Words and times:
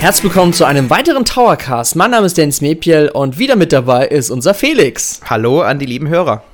Herzlich 0.00 0.22
willkommen 0.22 0.52
zu 0.52 0.64
einem 0.64 0.90
weiteren 0.90 1.24
Towercast. 1.24 1.96
Mein 1.96 2.12
Name 2.12 2.26
ist 2.26 2.38
Dennis 2.38 2.60
Mepiel 2.60 3.10
und 3.12 3.36
wieder 3.36 3.56
mit 3.56 3.72
dabei 3.72 4.06
ist 4.06 4.30
unser 4.30 4.54
Felix. 4.54 5.20
Hallo 5.24 5.62
an 5.62 5.80
die 5.80 5.86
lieben 5.86 6.08
Hörer. 6.08 6.44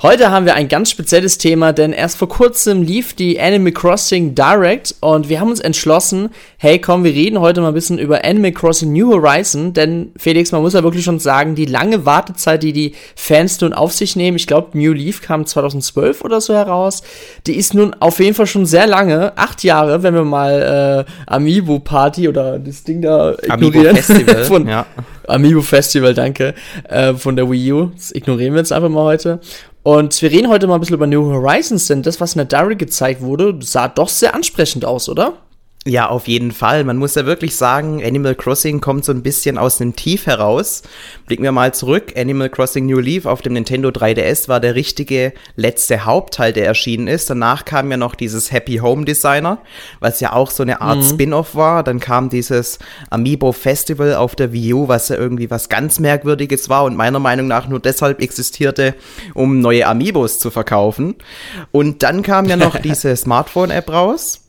Heute 0.00 0.30
haben 0.30 0.46
wir 0.46 0.54
ein 0.54 0.68
ganz 0.68 0.92
spezielles 0.92 1.38
Thema, 1.38 1.72
denn 1.72 1.92
erst 1.92 2.18
vor 2.18 2.28
kurzem 2.28 2.82
lief 2.82 3.14
die 3.14 3.40
Animal 3.40 3.72
Crossing 3.72 4.32
Direct 4.32 4.94
und 5.00 5.28
wir 5.28 5.40
haben 5.40 5.50
uns 5.50 5.58
entschlossen, 5.58 6.28
hey 6.56 6.80
komm, 6.80 7.02
wir 7.02 7.12
reden 7.12 7.40
heute 7.40 7.60
mal 7.60 7.68
ein 7.68 7.74
bisschen 7.74 7.98
über 7.98 8.24
Animal 8.24 8.52
Crossing 8.52 8.92
New 8.92 9.12
Horizon, 9.12 9.72
denn 9.72 10.12
Felix, 10.16 10.52
man 10.52 10.62
muss 10.62 10.74
ja 10.74 10.84
wirklich 10.84 11.02
schon 11.02 11.18
sagen, 11.18 11.56
die 11.56 11.64
lange 11.64 12.06
Wartezeit, 12.06 12.62
die 12.62 12.72
die 12.72 12.92
Fans 13.16 13.60
nun 13.60 13.72
auf 13.72 13.92
sich 13.92 14.14
nehmen, 14.14 14.36
ich 14.36 14.46
glaube 14.46 14.78
New 14.78 14.92
Leaf 14.92 15.20
kam 15.20 15.44
2012 15.44 16.22
oder 16.22 16.40
so 16.40 16.54
heraus, 16.54 17.02
die 17.48 17.56
ist 17.56 17.74
nun 17.74 17.92
auf 17.94 18.20
jeden 18.20 18.34
Fall 18.34 18.46
schon 18.46 18.66
sehr 18.66 18.86
lange, 18.86 19.36
acht 19.36 19.64
Jahre, 19.64 20.04
wenn 20.04 20.14
wir 20.14 20.22
mal 20.22 21.06
äh, 21.08 21.12
Amiibo 21.26 21.80
Party 21.80 22.28
oder 22.28 22.60
das 22.60 22.84
Ding 22.84 23.02
da 23.02 23.32
ignorieren. 23.32 23.88
Amiibo 23.88 23.96
Festival, 23.96 24.44
von, 24.44 24.68
ja. 24.68 24.86
Amiibo 25.26 25.60
Festival, 25.60 26.14
danke, 26.14 26.54
äh, 26.88 27.14
von 27.14 27.34
der 27.34 27.50
Wii 27.50 27.72
U. 27.72 27.90
Das 27.96 28.14
ignorieren 28.14 28.54
wir 28.54 28.60
jetzt 28.60 28.72
einfach 28.72 28.88
mal 28.88 29.02
heute. 29.02 29.40
Und 29.82 30.20
wir 30.20 30.30
reden 30.30 30.48
heute 30.48 30.66
mal 30.66 30.74
ein 30.74 30.80
bisschen 30.80 30.96
über 30.96 31.06
New 31.06 31.32
Horizons, 31.32 31.86
denn 31.86 32.02
das, 32.02 32.20
was 32.20 32.34
in 32.34 32.46
der 32.46 32.60
Direct 32.60 32.78
gezeigt 32.78 33.20
wurde, 33.20 33.58
sah 33.60 33.88
doch 33.88 34.08
sehr 34.08 34.34
ansprechend 34.34 34.84
aus, 34.84 35.08
oder? 35.08 35.34
Ja, 35.88 36.10
auf 36.10 36.28
jeden 36.28 36.52
Fall. 36.52 36.84
Man 36.84 36.98
muss 36.98 37.14
ja 37.14 37.24
wirklich 37.24 37.56
sagen, 37.56 38.04
Animal 38.04 38.34
Crossing 38.34 38.82
kommt 38.82 39.06
so 39.06 39.12
ein 39.12 39.22
bisschen 39.22 39.56
aus 39.56 39.80
einem 39.80 39.96
Tief 39.96 40.26
heraus. 40.26 40.82
Blicken 41.26 41.44
wir 41.44 41.52
mal 41.52 41.72
zurück. 41.72 42.12
Animal 42.14 42.50
Crossing 42.50 42.84
New 42.84 42.98
Leaf 42.98 43.24
auf 43.24 43.40
dem 43.40 43.54
Nintendo 43.54 43.88
3DS 43.88 44.48
war 44.48 44.60
der 44.60 44.74
richtige 44.74 45.32
letzte 45.56 46.04
Hauptteil, 46.04 46.52
der 46.52 46.66
erschienen 46.66 47.08
ist. 47.08 47.30
Danach 47.30 47.64
kam 47.64 47.90
ja 47.90 47.96
noch 47.96 48.16
dieses 48.16 48.52
Happy 48.52 48.76
Home 48.82 49.06
Designer, 49.06 49.62
was 49.98 50.20
ja 50.20 50.34
auch 50.34 50.50
so 50.50 50.62
eine 50.62 50.82
Art 50.82 50.98
mhm. 50.98 51.04
Spin-off 51.04 51.54
war. 51.54 51.82
Dann 51.82 52.00
kam 52.00 52.28
dieses 52.28 52.78
Amiibo 53.08 53.52
Festival 53.52 54.14
auf 54.14 54.36
der 54.36 54.52
Wii 54.52 54.74
U, 54.74 54.88
was 54.88 55.08
ja 55.08 55.16
irgendwie 55.16 55.50
was 55.50 55.70
ganz 55.70 56.00
Merkwürdiges 56.00 56.68
war 56.68 56.84
und 56.84 56.96
meiner 56.96 57.18
Meinung 57.18 57.46
nach 57.46 57.66
nur 57.66 57.80
deshalb 57.80 58.20
existierte, 58.20 58.94
um 59.32 59.60
neue 59.60 59.86
Amiibos 59.86 60.38
zu 60.38 60.50
verkaufen. 60.50 61.14
Und 61.72 62.02
dann 62.02 62.20
kam 62.20 62.44
ja 62.44 62.56
noch 62.58 62.76
diese 62.82 63.16
Smartphone-App 63.16 63.90
raus 63.90 64.42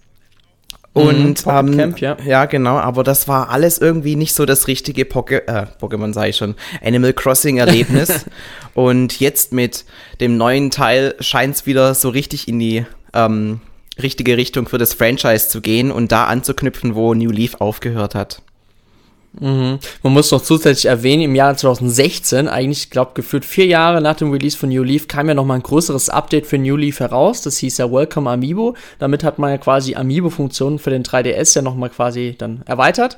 und 0.93 1.45
mhm, 1.45 1.51
ähm, 1.51 1.77
Camp, 1.77 2.01
ja. 2.01 2.17
ja, 2.25 2.45
genau, 2.45 2.77
aber 2.77 3.03
das 3.03 3.27
war 3.27 3.49
alles 3.49 3.77
irgendwie 3.77 4.15
nicht 4.15 4.33
so 4.33 4.45
das 4.45 4.67
richtige 4.67 5.05
Poke 5.05 5.47
äh, 5.47 5.67
Pokémon, 5.79 6.13
sei 6.13 6.29
ich 6.29 6.37
schon, 6.37 6.55
Animal 6.83 7.13
Crossing-Erlebnis. 7.13 8.25
und 8.73 9.19
jetzt 9.19 9.53
mit 9.53 9.85
dem 10.19 10.37
neuen 10.37 10.71
Teil 10.71 11.15
scheint 11.19 11.55
es 11.55 11.65
wieder 11.65 11.93
so 11.93 12.09
richtig 12.09 12.47
in 12.47 12.59
die 12.59 12.85
ähm, 13.13 13.61
richtige 14.01 14.37
Richtung 14.37 14.67
für 14.67 14.77
das 14.77 14.93
Franchise 14.93 15.49
zu 15.49 15.61
gehen 15.61 15.91
und 15.91 16.11
da 16.11 16.25
anzuknüpfen, 16.25 16.95
wo 16.95 17.13
New 17.13 17.31
Leaf 17.31 17.55
aufgehört 17.59 18.15
hat. 18.15 18.41
Mhm. 19.33 19.79
Man 20.03 20.13
muss 20.13 20.31
noch 20.31 20.41
zusätzlich 20.41 20.85
erwähnen, 20.85 21.23
im 21.23 21.35
Jahr 21.35 21.55
2016, 21.55 22.47
eigentlich, 22.47 22.89
glaube 22.89 23.11
gefühlt 23.13 23.45
vier 23.45 23.65
Jahre 23.67 24.01
nach 24.01 24.15
dem 24.15 24.31
Release 24.31 24.57
von 24.57 24.69
New 24.69 24.83
Leaf, 24.83 25.07
kam 25.07 25.27
ja 25.27 25.35
nochmal 25.35 25.59
ein 25.59 25.63
größeres 25.63 26.09
Update 26.09 26.47
für 26.47 26.57
New 26.57 26.75
Leaf 26.75 26.99
heraus. 26.99 27.41
Das 27.41 27.57
hieß 27.57 27.77
ja 27.77 27.91
Welcome 27.91 28.29
Amiibo. 28.29 28.75
Damit 28.97 29.23
hat 29.23 29.39
man 29.39 29.51
ja 29.51 29.57
quasi 29.57 29.95
Amiibo-Funktionen 29.95 30.79
für 30.79 30.89
den 30.89 31.03
3DS 31.03 31.55
ja 31.55 31.61
nochmal 31.61 31.89
quasi 31.89 32.35
dann 32.37 32.63
erweitert. 32.65 33.17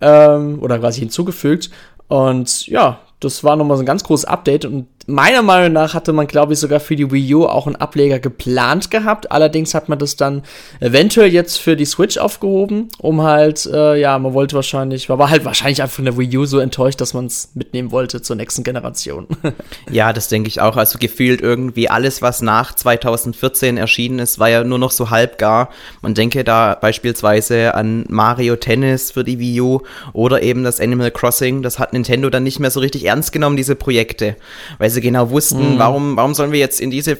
Ähm, 0.00 0.58
oder 0.60 0.78
quasi 0.78 1.00
hinzugefügt. 1.00 1.70
Und 2.08 2.66
ja, 2.66 3.00
das 3.20 3.44
war 3.44 3.56
nochmal 3.56 3.76
so 3.76 3.82
ein 3.82 3.86
ganz 3.86 4.04
großes 4.04 4.24
Update 4.24 4.64
und 4.64 4.86
meiner 5.06 5.42
Meinung 5.42 5.72
nach 5.72 5.94
hatte 5.94 6.12
man, 6.12 6.26
glaube 6.26 6.52
ich, 6.52 6.58
sogar 6.58 6.80
für 6.80 6.96
die 6.96 7.10
Wii 7.10 7.34
U 7.34 7.46
auch 7.46 7.66
einen 7.66 7.76
Ableger 7.76 8.18
geplant 8.18 8.90
gehabt. 8.90 9.32
Allerdings 9.32 9.74
hat 9.74 9.88
man 9.88 9.98
das 9.98 10.16
dann 10.16 10.42
eventuell 10.80 11.32
jetzt 11.32 11.58
für 11.58 11.76
die 11.76 11.84
Switch 11.84 12.18
aufgehoben, 12.18 12.88
um 12.98 13.22
halt, 13.22 13.66
äh, 13.66 13.96
ja, 13.96 14.18
man 14.18 14.34
wollte 14.34 14.54
wahrscheinlich, 14.56 15.08
war 15.08 15.30
halt 15.30 15.44
wahrscheinlich 15.44 15.82
einfach 15.82 15.96
von 15.96 16.04
der 16.04 16.16
Wii 16.16 16.38
U 16.38 16.44
so 16.44 16.58
enttäuscht, 16.58 17.00
dass 17.00 17.14
man 17.14 17.26
es 17.26 17.50
mitnehmen 17.54 17.90
wollte 17.90 18.22
zur 18.22 18.36
nächsten 18.36 18.62
Generation. 18.62 19.26
ja, 19.90 20.12
das 20.12 20.28
denke 20.28 20.48
ich 20.48 20.60
auch. 20.60 20.76
Also 20.76 20.98
gefühlt 20.98 21.40
irgendwie 21.40 21.88
alles, 21.88 22.22
was 22.22 22.42
nach 22.42 22.74
2014 22.74 23.76
erschienen 23.76 24.18
ist, 24.18 24.38
war 24.38 24.48
ja 24.48 24.64
nur 24.64 24.78
noch 24.78 24.92
so 24.92 25.10
halbgar. 25.10 25.70
Man 26.00 26.14
denke 26.14 26.44
da 26.44 26.76
beispielsweise 26.80 27.74
an 27.74 28.04
Mario 28.08 28.56
Tennis 28.56 29.10
für 29.10 29.24
die 29.24 29.38
Wii 29.38 29.60
U 29.60 29.80
oder 30.12 30.42
eben 30.42 30.64
das 30.64 30.80
Animal 30.80 31.10
Crossing. 31.10 31.62
Das 31.62 31.78
hat 31.78 31.92
Nintendo 31.92 32.30
dann 32.30 32.44
nicht 32.44 32.60
mehr 32.60 32.70
so 32.70 32.80
richtig 32.80 33.04
ernst 33.04 33.32
genommen, 33.32 33.56
diese 33.56 33.74
Projekte. 33.74 34.36
Weil 34.78 34.91
sie 34.92 35.00
genau 35.00 35.30
wussten, 35.30 35.74
mhm. 35.74 35.78
warum, 35.78 36.16
warum 36.16 36.34
sollen 36.34 36.52
wir 36.52 36.60
jetzt 36.60 36.80
in 36.80 36.90
diese 36.90 37.18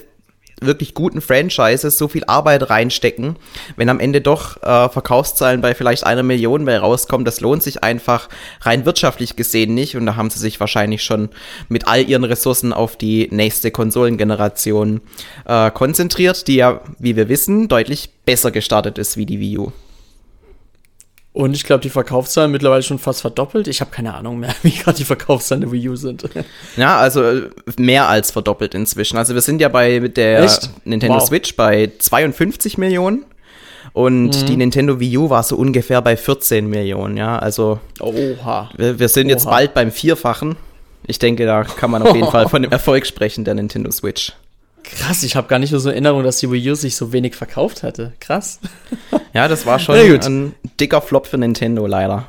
wirklich 0.67 0.95
guten 0.95 1.21
Franchises 1.21 1.99
so 1.99 2.09
viel 2.09 2.25
Arbeit 2.27 2.71
reinstecken, 2.71 3.37
wenn 3.77 3.89
am 3.89 4.01
Ende 4.01 4.21
doch 4.21 4.63
äh, 4.63 4.89
Verkaufszahlen 4.89 5.61
bei 5.61 5.75
vielleicht 5.75 6.05
einer 6.05 6.23
Million 6.23 6.65
bei 6.65 6.79
rauskommen, 6.79 7.25
das 7.25 7.41
lohnt 7.41 7.63
sich 7.63 7.83
einfach 7.83 8.29
rein 8.61 8.85
wirtschaftlich 8.85 9.37
gesehen 9.37 9.75
nicht 9.75 9.97
und 9.97 10.07
da 10.07 10.17
haben 10.17 10.31
sie 10.31 10.39
sich 10.39 10.61
wahrscheinlich 10.61 11.03
schon 11.03 11.31
mit 11.69 11.89
all 11.89 12.09
ihren 12.09 12.25
Ressourcen 12.25 12.73
auf 12.73 12.97
die 12.97 13.29
nächste 13.31 13.71
Konsolengeneration 13.71 15.01
äh, 15.47 15.71
konzentriert, 15.71 16.47
die 16.47 16.57
ja, 16.57 16.81
wie 16.99 17.17
wir 17.17 17.29
wissen, 17.29 17.69
deutlich 17.69 18.11
besser 18.25 18.51
gestartet 18.51 18.99
ist 18.99 19.17
wie 19.17 19.27
die 19.27 19.41
Wii 19.41 19.59
U. 19.59 19.73
Und 21.35 21.55
ich 21.57 21.65
glaube, 21.65 21.81
die 21.81 21.89
Verkaufszahlen 21.89 22.51
mittlerweile 22.51 22.83
schon 22.83 22.99
fast 22.99 23.23
verdoppelt. 23.23 23.67
Ich 23.67 23.81
habe 23.81 23.91
keine 23.91 24.15
Ahnung 24.15 24.39
mehr, 24.39 24.55
wie 24.63 24.71
gerade 24.71 24.99
die 24.99 25.05
Verkaufszahlen 25.05 25.63
der 25.63 25.73
Wii 25.73 25.89
U 25.89 25.97
sind. 25.97 26.29
Ja, 26.77 26.99
also 26.99 27.23
äh, 27.23 27.51
mehr 27.79 28.09
als 28.09 28.31
verdoppelt 28.31 28.75
inzwischen. 28.75 29.17
Also 29.17 29.35
wir 29.35 29.41
sind 29.41 29.61
ja 29.61 29.69
bei 29.69 29.99
der 29.99 30.43
Echt? 30.43 30.71
Nintendo 30.85 31.17
wow. 31.17 31.27
Switch 31.27 31.57
bei 31.57 31.91
52 31.99 32.79
Millionen. 32.79 33.25
Und 33.95 34.43
mhm. 34.43 34.47
die 34.47 34.57
Nintendo 34.57 35.01
Wii 35.01 35.19
U 35.19 35.31
war 35.31 35.43
so 35.43 35.57
ungefähr 35.57 36.01
bei 36.01 36.17
14 36.17 36.67
Millionen, 36.67 37.17
ja. 37.17 37.39
Also 37.39 37.79
Oha. 38.01 38.71
Wir, 38.77 38.99
wir 38.99 39.09
sind 39.09 39.27
Oha. 39.27 39.33
jetzt 39.33 39.45
bald 39.45 39.75
beim 39.75 39.91
Vierfachen. 39.91 40.57
Ich 41.07 41.19
denke, 41.19 41.47
da 41.47 41.65
kann 41.65 41.91
man 41.91 42.03
auf 42.03 42.15
jeden 42.15 42.29
Fall 42.31 42.49
von 42.49 42.63
dem 42.63 42.73
Erfolg 42.73 43.07
sprechen, 43.07 43.45
der 43.45 43.55
Nintendo 43.55 43.91
Switch. 43.91 44.33
Krass, 44.85 45.23
ich 45.23 45.37
habe 45.37 45.49
gar 45.49 45.59
nicht 45.59 45.71
nur 45.71 45.81
so 45.81 45.91
Erinnerung, 45.91 46.23
dass 46.23 46.39
die 46.39 46.51
Wii 46.51 46.71
U 46.73 46.75
sich 46.75 46.97
so 46.97 47.13
wenig 47.13 47.35
verkauft 47.35 47.83
hatte. 47.83 48.13
Krass. 48.21 48.61
Ja, 49.33 49.49
das 49.49 49.67
war 49.67 49.79
schon 49.79 49.97
ein 49.97 50.55
dicker 50.79 51.01
Flop 51.01 51.27
für 51.27 51.39
Nintendo 51.39 51.87
leider. 51.87 52.29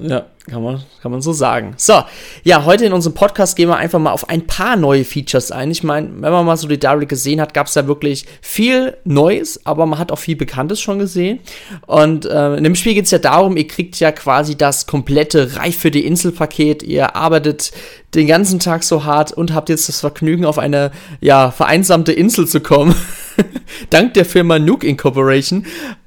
Ja, 0.00 0.26
kann 0.48 0.62
man, 0.62 0.80
kann 1.02 1.10
man 1.10 1.20
so 1.20 1.32
sagen. 1.32 1.74
So, 1.76 2.04
ja, 2.44 2.64
heute 2.64 2.84
in 2.84 2.92
unserem 2.92 3.14
Podcast 3.14 3.56
gehen 3.56 3.68
wir 3.68 3.76
einfach 3.76 3.98
mal 3.98 4.12
auf 4.12 4.28
ein 4.28 4.46
paar 4.46 4.76
neue 4.76 5.04
Features 5.04 5.50
ein. 5.50 5.72
Ich 5.72 5.82
meine, 5.82 6.08
wenn 6.20 6.30
man 6.30 6.46
mal 6.46 6.56
so 6.56 6.68
die 6.68 6.78
Direct 6.78 7.08
gesehen 7.08 7.40
hat, 7.40 7.52
gab 7.52 7.66
es 7.66 7.72
da 7.72 7.88
wirklich 7.88 8.26
viel 8.40 8.96
Neues, 9.02 9.66
aber 9.66 9.84
man 9.86 9.98
hat 9.98 10.12
auch 10.12 10.20
viel 10.20 10.36
Bekanntes 10.36 10.80
schon 10.80 11.00
gesehen. 11.00 11.40
Und 11.88 12.26
äh, 12.26 12.54
in 12.54 12.62
dem 12.62 12.76
Spiel 12.76 12.94
geht 12.94 13.06
es 13.06 13.10
ja 13.10 13.18
darum, 13.18 13.56
ihr 13.56 13.66
kriegt 13.66 13.98
ja 13.98 14.12
quasi 14.12 14.56
das 14.56 14.86
komplette 14.86 15.56
Reif 15.56 15.76
für 15.76 15.90
die 15.90 16.06
Insel-Paket. 16.06 16.84
Ihr 16.84 17.16
arbeitet 17.16 17.72
den 18.14 18.28
ganzen 18.28 18.60
Tag 18.60 18.84
so 18.84 19.04
hart 19.04 19.32
und 19.32 19.52
habt 19.52 19.68
jetzt 19.68 19.88
das 19.88 19.98
Vergnügen, 19.98 20.44
auf 20.44 20.58
eine 20.58 20.92
ja, 21.20 21.50
vereinsamte 21.50 22.12
Insel 22.12 22.46
zu 22.46 22.60
kommen. 22.60 22.94
Dank 23.90 24.14
der 24.14 24.24
Firma 24.24 24.60
Nuke 24.60 24.86
Incorporation. 24.86 25.66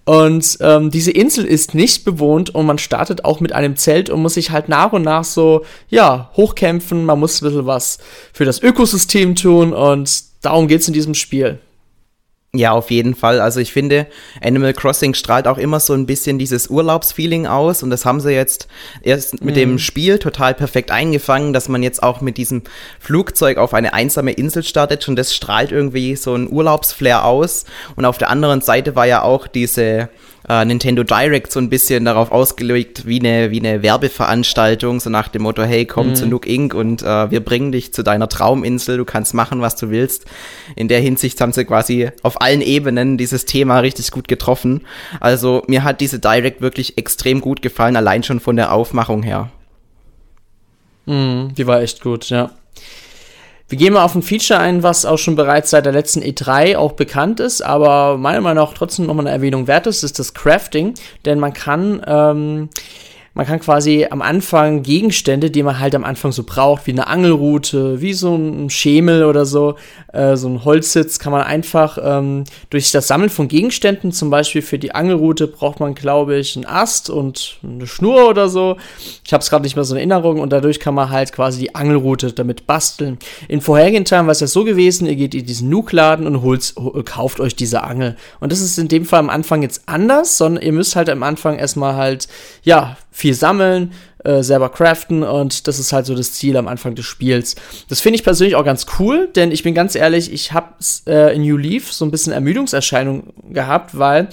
Und 0.10 0.58
ähm, 0.62 0.90
diese 0.90 1.12
Insel 1.12 1.46
ist 1.46 1.76
nicht 1.76 2.04
bewohnt 2.04 2.56
und 2.56 2.66
man 2.66 2.80
startet 2.80 3.26
auch 3.26 3.42
mit 3.42 3.54
einem 3.54 3.76
Zelt 3.76 4.10
und 4.10 4.24
muss 4.24 4.34
sich 4.34 4.50
halt 4.50 4.68
nach 4.68 4.92
und 4.92 5.04
nach 5.04 5.24
so, 5.24 5.64
ja, 5.88 6.32
hochkämpfen. 6.36 7.06
Man 7.06 7.20
muss 7.20 7.40
ein 7.40 7.46
bisschen 7.46 7.68
was 7.68 8.00
für 8.34 8.44
das 8.44 8.60
Ökosystem 8.60 9.36
tun 9.36 9.72
und 9.72 10.24
darum 10.42 10.68
geht's 10.68 10.88
in 10.88 10.96
diesem 10.96 11.14
Spiel. 11.14 11.60
Ja, 12.52 12.72
auf 12.72 12.90
jeden 12.90 13.14
Fall. 13.14 13.42
Also 13.42 13.60
ich 13.60 13.72
finde, 13.72 14.08
Animal 14.42 14.74
Crossing 14.74 15.14
strahlt 15.14 15.48
auch 15.48 15.60
immer 15.60 15.80
so 15.80 15.94
ein 15.94 16.08
bisschen 16.08 16.40
dieses 16.40 16.68
Urlaubsfeeling 16.68 17.46
aus 17.46 17.84
und 17.84 17.92
das 17.92 18.06
haben 18.06 18.20
sie 18.22 18.32
jetzt 18.32 18.68
erst 19.04 19.44
mit 19.44 19.54
mm. 19.54 19.60
dem 19.60 19.72
mhm. 19.74 19.80
Spiel 19.80 20.18
total 20.18 20.56
perfekt 20.56 20.90
eingefangen, 20.90 21.54
dass 21.54 21.70
man 21.70 21.84
jetzt 21.84 22.02
auch 22.02 22.22
mit 22.22 22.38
diesem 22.38 22.64
Flugzeug 23.00 23.60
auf 23.60 23.76
eine 23.76 23.94
einsame 23.94 24.32
Insel 24.32 24.64
startet 24.64 25.08
und 25.08 25.16
das 25.16 25.36
strahlt 25.36 25.72
irgendwie 25.72 26.16
so 26.16 26.34
ein 26.34 26.52
Urlaubsflair 26.52 27.24
aus. 27.24 27.66
Und 27.96 28.06
auf 28.06 28.18
der 28.18 28.32
anderen 28.32 28.62
Seite 28.62 28.96
war 28.96 29.06
ja 29.06 29.22
auch 29.22 29.46
diese 29.46 30.10
äh, 30.50 30.66
Nintendo 30.66 31.04
Direct 31.04 31.52
so 31.52 31.60
ein 31.60 31.70
bisschen 31.70 32.06
darauf 32.06 32.32
ausgelegt 32.32 33.06
wie 33.06 33.20
eine, 33.20 33.52
wie 33.52 33.60
eine 33.60 33.84
Werbeveranstaltung, 33.84 35.00
so 35.00 35.10
nach 35.10 35.28
dem 35.28 35.44
Motto, 35.44 35.64
hey, 35.64 35.86
komm 35.86 36.10
mhm. 36.10 36.16
zu 36.16 36.26
Nook 36.26 36.48
Inc. 36.48 36.74
und 36.74 37.04
äh, 37.04 37.32
wir 37.32 37.40
bringen 37.40 37.72
dich 37.72 37.94
zu 37.94 38.04
deiner 38.04 38.28
Trauminsel, 38.28 38.98
du 38.98 39.06
kannst 39.06 39.34
machen, 39.34 39.62
was 39.62 39.76
du 39.76 39.92
willst. 39.92 40.26
In 40.76 40.88
der 40.88 41.00
Hinsicht 41.00 41.40
haben 41.40 41.54
sie 41.54 41.66
quasi 41.66 42.10
auf 42.24 42.42
allen 42.42 42.62
Ebenen 42.62 43.18
dieses 43.18 43.46
Thema 43.46 43.80
richtig 43.80 44.10
gut 44.10 44.28
getroffen. 44.28 44.82
Also 45.20 45.64
mir 45.68 45.84
hat 45.84 46.02
diese 46.02 46.20
Direct 46.20 46.62
wirklich 46.62 46.98
extrem 46.98 47.42
gut 47.42 47.62
gefallen, 47.62 47.96
allein 47.96 48.24
schon 48.24 48.40
von 48.40 48.56
der 48.56 48.74
Aufmachung 48.74 49.22
her. 49.22 49.52
Mhm, 51.06 51.54
die 51.56 51.68
war 51.68 51.82
echt 51.82 52.02
gut, 52.02 52.30
ja. 52.30 52.52
Wir 53.70 53.78
gehen 53.78 53.94
mal 53.94 54.04
auf 54.04 54.16
ein 54.16 54.24
Feature 54.24 54.60
ein, 54.60 54.82
was 54.82 55.06
auch 55.06 55.20
schon 55.20 55.36
bereits 55.36 55.70
seit 55.70 55.86
der 55.86 55.94
letzten 55.94 56.22
E3 56.22 56.76
auch 56.76 56.94
bekannt 56.94 57.40
ist, 57.40 57.62
aber 57.62 58.18
meiner 58.18 58.42
Meinung 58.42 58.66
nach 58.66 58.74
trotzdem 58.74 59.06
nochmal 59.06 59.28
eine 59.28 59.36
Erwähnung 59.36 59.68
wert 59.68 59.86
ist, 59.86 60.02
ist 60.02 60.18
das 60.18 60.34
Crafting. 60.34 60.96
Denn 61.26 61.38
man 61.38 61.54
kann 61.54 62.02
ähm, 62.08 62.70
man 63.40 63.48
kann 63.48 63.62
quasi 63.62 64.06
am 64.10 64.22
Anfang 64.22 64.84
Gegenstände, 64.84 65.50
die 65.50 65.64
man 65.64 65.80
halt 65.80 65.96
am 65.96 66.04
Anfang 66.04 66.34
so 66.34 66.44
braucht, 66.44 66.88
wie 66.88 66.92
eine 66.92 67.08
Angelrute, 67.08 68.02
wie 68.02 68.12
so 68.12 68.36
ein 68.36 68.70
Schemel 68.70 69.24
oder 69.24 69.46
so, 69.46 69.76
äh, 70.12 70.36
so 70.36 70.50
ein 70.50 70.66
Holzsitz, 70.66 71.20
kann 71.20 71.32
man 71.32 71.44
einfach 71.44 71.98
ähm, 72.04 72.44
durch 72.70 72.92
das 72.92 73.08
Sammeln 73.08 73.30
von 73.30 73.48
Gegenständen, 73.48 74.12
zum 74.12 74.30
Beispiel 74.30 74.62
für 74.62 74.78
die 74.78 74.94
Angelrute 74.94 75.48
braucht 75.48 75.80
man, 75.80 75.96
glaube 75.96 76.36
ich, 76.36 76.58
einen 76.58 76.66
Ast 76.66 77.10
und 77.10 77.60
eine 77.64 77.88
Schnur 77.88 78.28
oder 78.28 78.50
so. 78.50 78.76
Ich 79.24 79.32
habe 79.32 79.42
es 79.42 79.50
gerade 79.50 79.64
nicht 79.64 79.78
mehr 79.78 79.86
so 79.86 79.96
in 79.96 80.00
Erinnerung 80.00 80.42
und 80.42 80.52
dadurch 80.52 80.82
kann 80.82 80.94
man 80.94 81.10
halt 81.10 81.32
quasi 81.32 81.62
die 81.62 81.76
Angelrute 81.76 82.34
damit 82.34 82.68
basteln. 82.68 83.20
In 83.48 83.62
vorherigen 83.62 84.04
Teilen 84.04 84.26
war 84.26 84.34
es 84.34 84.42
ja 84.42 84.48
so 84.48 84.66
gewesen, 84.66 85.08
ihr 85.08 85.16
geht 85.16 85.34
in 85.34 85.46
diesen 85.46 85.70
Nuke-Laden 85.70 86.28
und 86.28 86.42
holt, 86.42 86.76
kauft 87.06 87.40
euch 87.40 87.56
diese 87.56 87.86
Angel. 87.86 88.18
Und 88.42 88.52
das 88.52 88.60
ist 88.60 88.78
in 88.78 88.90
dem 88.90 89.06
Fall 89.06 89.20
am 89.22 89.30
Anfang 89.30 89.62
jetzt 89.62 89.84
anders, 89.86 90.38
sondern 90.38 90.62
ihr 90.62 90.74
müsst 90.74 90.98
halt 90.98 91.10
am 91.10 91.24
Anfang 91.24 91.58
erstmal 91.58 91.96
halt, 91.96 92.28
ja, 92.64 92.98
viel 93.20 93.34
sammeln, 93.34 93.92
äh, 94.24 94.44
selber 94.44 94.70
craften 94.70 95.24
und 95.24 95.68
das 95.68 95.78
ist 95.78 95.94
halt 95.94 96.06
so 96.06 96.16
das 96.16 96.34
Ziel 96.34 96.58
am 96.58 96.68
Anfang 96.68 96.96
des 96.96 97.06
Spiels. 97.06 97.56
Das 97.90 98.02
finde 98.02 98.18
ich 98.18 98.24
persönlich 98.24 98.56
auch 98.56 98.66
ganz 98.66 98.86
cool, 98.98 99.30
denn 99.36 99.52
ich 99.52 99.64
bin 99.64 99.74
ganz 99.74 99.96
ehrlich, 99.96 100.32
ich 100.32 100.52
habe 100.52 100.74
äh, 101.06 101.36
in 101.36 101.44
New 101.44 101.58
Leaf 101.58 101.92
so 101.92 102.06
ein 102.06 102.12
bisschen 102.12 102.34
Ermüdungserscheinung 102.34 103.34
gehabt, 103.52 103.98
weil 103.98 104.30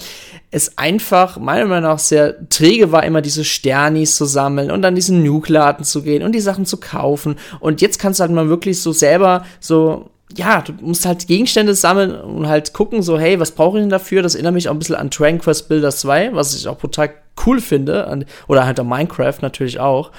es 0.51 0.77
einfach 0.77 1.37
meiner 1.37 1.65
Meinung 1.65 1.91
nach 1.91 1.99
sehr 1.99 2.49
träge 2.49 2.91
war, 2.91 3.03
immer 3.03 3.21
diese 3.21 3.43
Sternis 3.43 4.15
zu 4.15 4.25
sammeln 4.25 4.71
und 4.71 4.81
dann 4.81 4.95
diesen 4.95 5.23
Nuke-Laden 5.23 5.85
zu 5.85 6.01
gehen 6.01 6.23
und 6.23 6.33
die 6.33 6.41
Sachen 6.41 6.65
zu 6.65 6.77
kaufen. 6.77 7.35
Und 7.59 7.81
jetzt 7.81 7.99
kannst 7.99 8.19
du 8.19 8.21
halt 8.21 8.31
mal 8.31 8.49
wirklich 8.49 8.81
so 8.81 8.91
selber 8.91 9.45
so 9.59 10.09
ja, 10.35 10.61
du 10.61 10.73
musst 10.81 11.05
halt 11.05 11.27
Gegenstände 11.27 11.73
sammeln 11.73 12.13
und 12.13 12.49
halt 12.49 12.73
gucken, 12.73 13.01
so, 13.01 13.17
hey, 13.17 13.39
was 13.39 13.51
brauche 13.51 13.77
ich 13.77 13.83
denn 13.83 13.89
dafür? 13.89 14.21
Das 14.21 14.35
erinnert 14.35 14.55
mich 14.55 14.67
auch 14.67 14.73
ein 14.73 14.79
bisschen 14.79 14.95
an 14.95 15.09
Dragon 15.09 15.39
Quest 15.39 15.69
Builders 15.69 16.01
2, 16.01 16.33
was 16.33 16.53
ich 16.53 16.67
auch 16.67 16.77
total 16.77 17.11
cool 17.47 17.61
finde. 17.61 18.25
Oder 18.47 18.65
halt 18.65 18.79
an 18.79 18.87
Minecraft 18.87 19.37
natürlich 19.41 19.79
auch. 19.79 20.11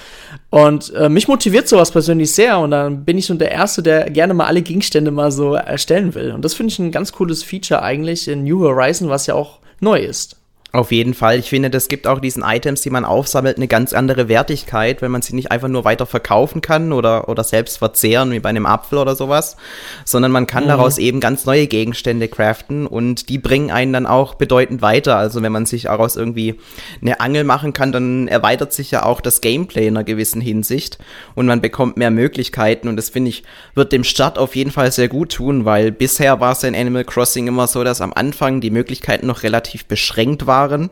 Und 0.51 0.93
äh, 0.95 1.09
mich 1.09 1.29
motiviert 1.29 1.69
sowas 1.69 1.93
persönlich 1.93 2.33
sehr. 2.33 2.59
Und 2.59 2.73
dann 2.73 3.05
bin 3.05 3.19
ich 3.19 3.27
so 3.27 3.35
der 3.35 3.53
Erste, 3.53 3.83
der 3.83 4.11
gerne 4.11 4.35
mal 4.35 4.47
alle 4.47 4.63
Gegenstände 4.63 5.11
mal 5.11 5.31
so 5.31 5.55
erstellen 5.55 6.15
will. 6.15 6.33
Und 6.33 6.45
das 6.45 6.55
finde 6.55 6.73
ich 6.73 6.79
ein 6.79 6.91
ganz 6.91 7.13
cooles 7.13 7.43
Feature 7.43 7.83
eigentlich 7.83 8.27
in 8.27 8.45
New 8.45 8.61
Horizon, 8.61 9.09
was 9.09 9.27
ja 9.27 9.35
auch 9.35 9.59
neu 9.81 10.01
ist. 10.01 10.38
Auf 10.71 10.93
jeden 10.93 11.15
Fall. 11.15 11.39
Ich 11.39 11.49
finde, 11.49 11.71
das 11.71 11.89
gibt 11.89 12.07
auch 12.07 12.21
diesen 12.21 12.43
Items, 12.43 12.83
die 12.83 12.91
man 12.91 13.07
aufsammelt, 13.07 13.57
eine 13.57 13.69
ganz 13.69 13.95
andere 13.95 14.29
Wertigkeit, 14.29 15.01
wenn 15.01 15.11
man 15.11 15.23
sie 15.23 15.35
nicht 15.35 15.51
einfach 15.51 15.69
nur 15.69 15.87
weiter 15.87 16.05
verkaufen 16.05 16.61
kann 16.61 16.93
oder, 16.93 17.31
oder 17.31 17.43
selbst 17.43 17.79
verzehren, 17.79 18.33
wie 18.33 18.39
bei 18.39 18.51
einem 18.51 18.67
Apfel 18.67 18.99
oder 18.99 19.17
sowas, 19.17 19.57
sondern 20.05 20.31
man 20.31 20.47
kann 20.47 20.65
mhm. 20.65 20.69
daraus 20.69 20.99
eben 20.99 21.21
ganz 21.21 21.47
neue 21.47 21.69
Gegenstände 21.69 22.29
craften 22.29 22.87
und 22.87 23.31
die 23.31 23.39
bringen 23.39 23.71
einen 23.71 23.95
dann 23.95 24.07
auch 24.07 24.35
bedeutend 24.35 24.83
weiter. 24.83 25.17
Also 25.17 25.41
wenn 25.41 25.53
man 25.53 25.65
sich 25.65 25.85
daraus 25.85 26.17
irgendwie 26.17 26.61
eine 27.01 27.19
Angel 27.21 27.45
machen 27.45 27.73
kann, 27.73 27.91
dann 27.91 28.29
erweitert 28.29 28.75
sich 28.75 28.91
ja 28.91 29.07
auch 29.07 29.23
das 29.23 29.41
Gameplay 29.41 29.87
in 29.87 29.97
einer 29.97 30.05
gewissen 30.05 30.43
Hinsicht 30.43 30.99
und 31.35 31.47
man 31.47 31.63
bekommt 31.63 31.97
mehr 31.97 32.11
Möglichkeiten 32.11 32.89
und 32.89 32.97
das 32.97 33.09
finde 33.09 33.31
ich, 33.31 33.43
wird 33.75 33.93
dem 33.93 34.05
Start 34.05 34.39
auf 34.39 34.55
jeden 34.55 34.71
Fall 34.71 34.93
sehr 34.93 35.09
gut 35.09 35.33
tun, 35.33 35.65
weil 35.65 35.93
bisher 35.93 36.41
war 36.41 36.53
es 36.53 36.63
in 36.63 36.75
Animal 36.75 37.05
Crossing 37.05 37.47
immer 37.47 37.67
so, 37.69 37.85
dass 37.85 38.03
am 38.03 38.13
Anfang 38.13 38.61
die 38.61 38.71
Möglichkeiten 38.71 39.27
noch 39.27 39.45
relativ 39.45 39.87
beschränkt 39.87 40.47
waren 40.47 40.58
waren 40.59 40.91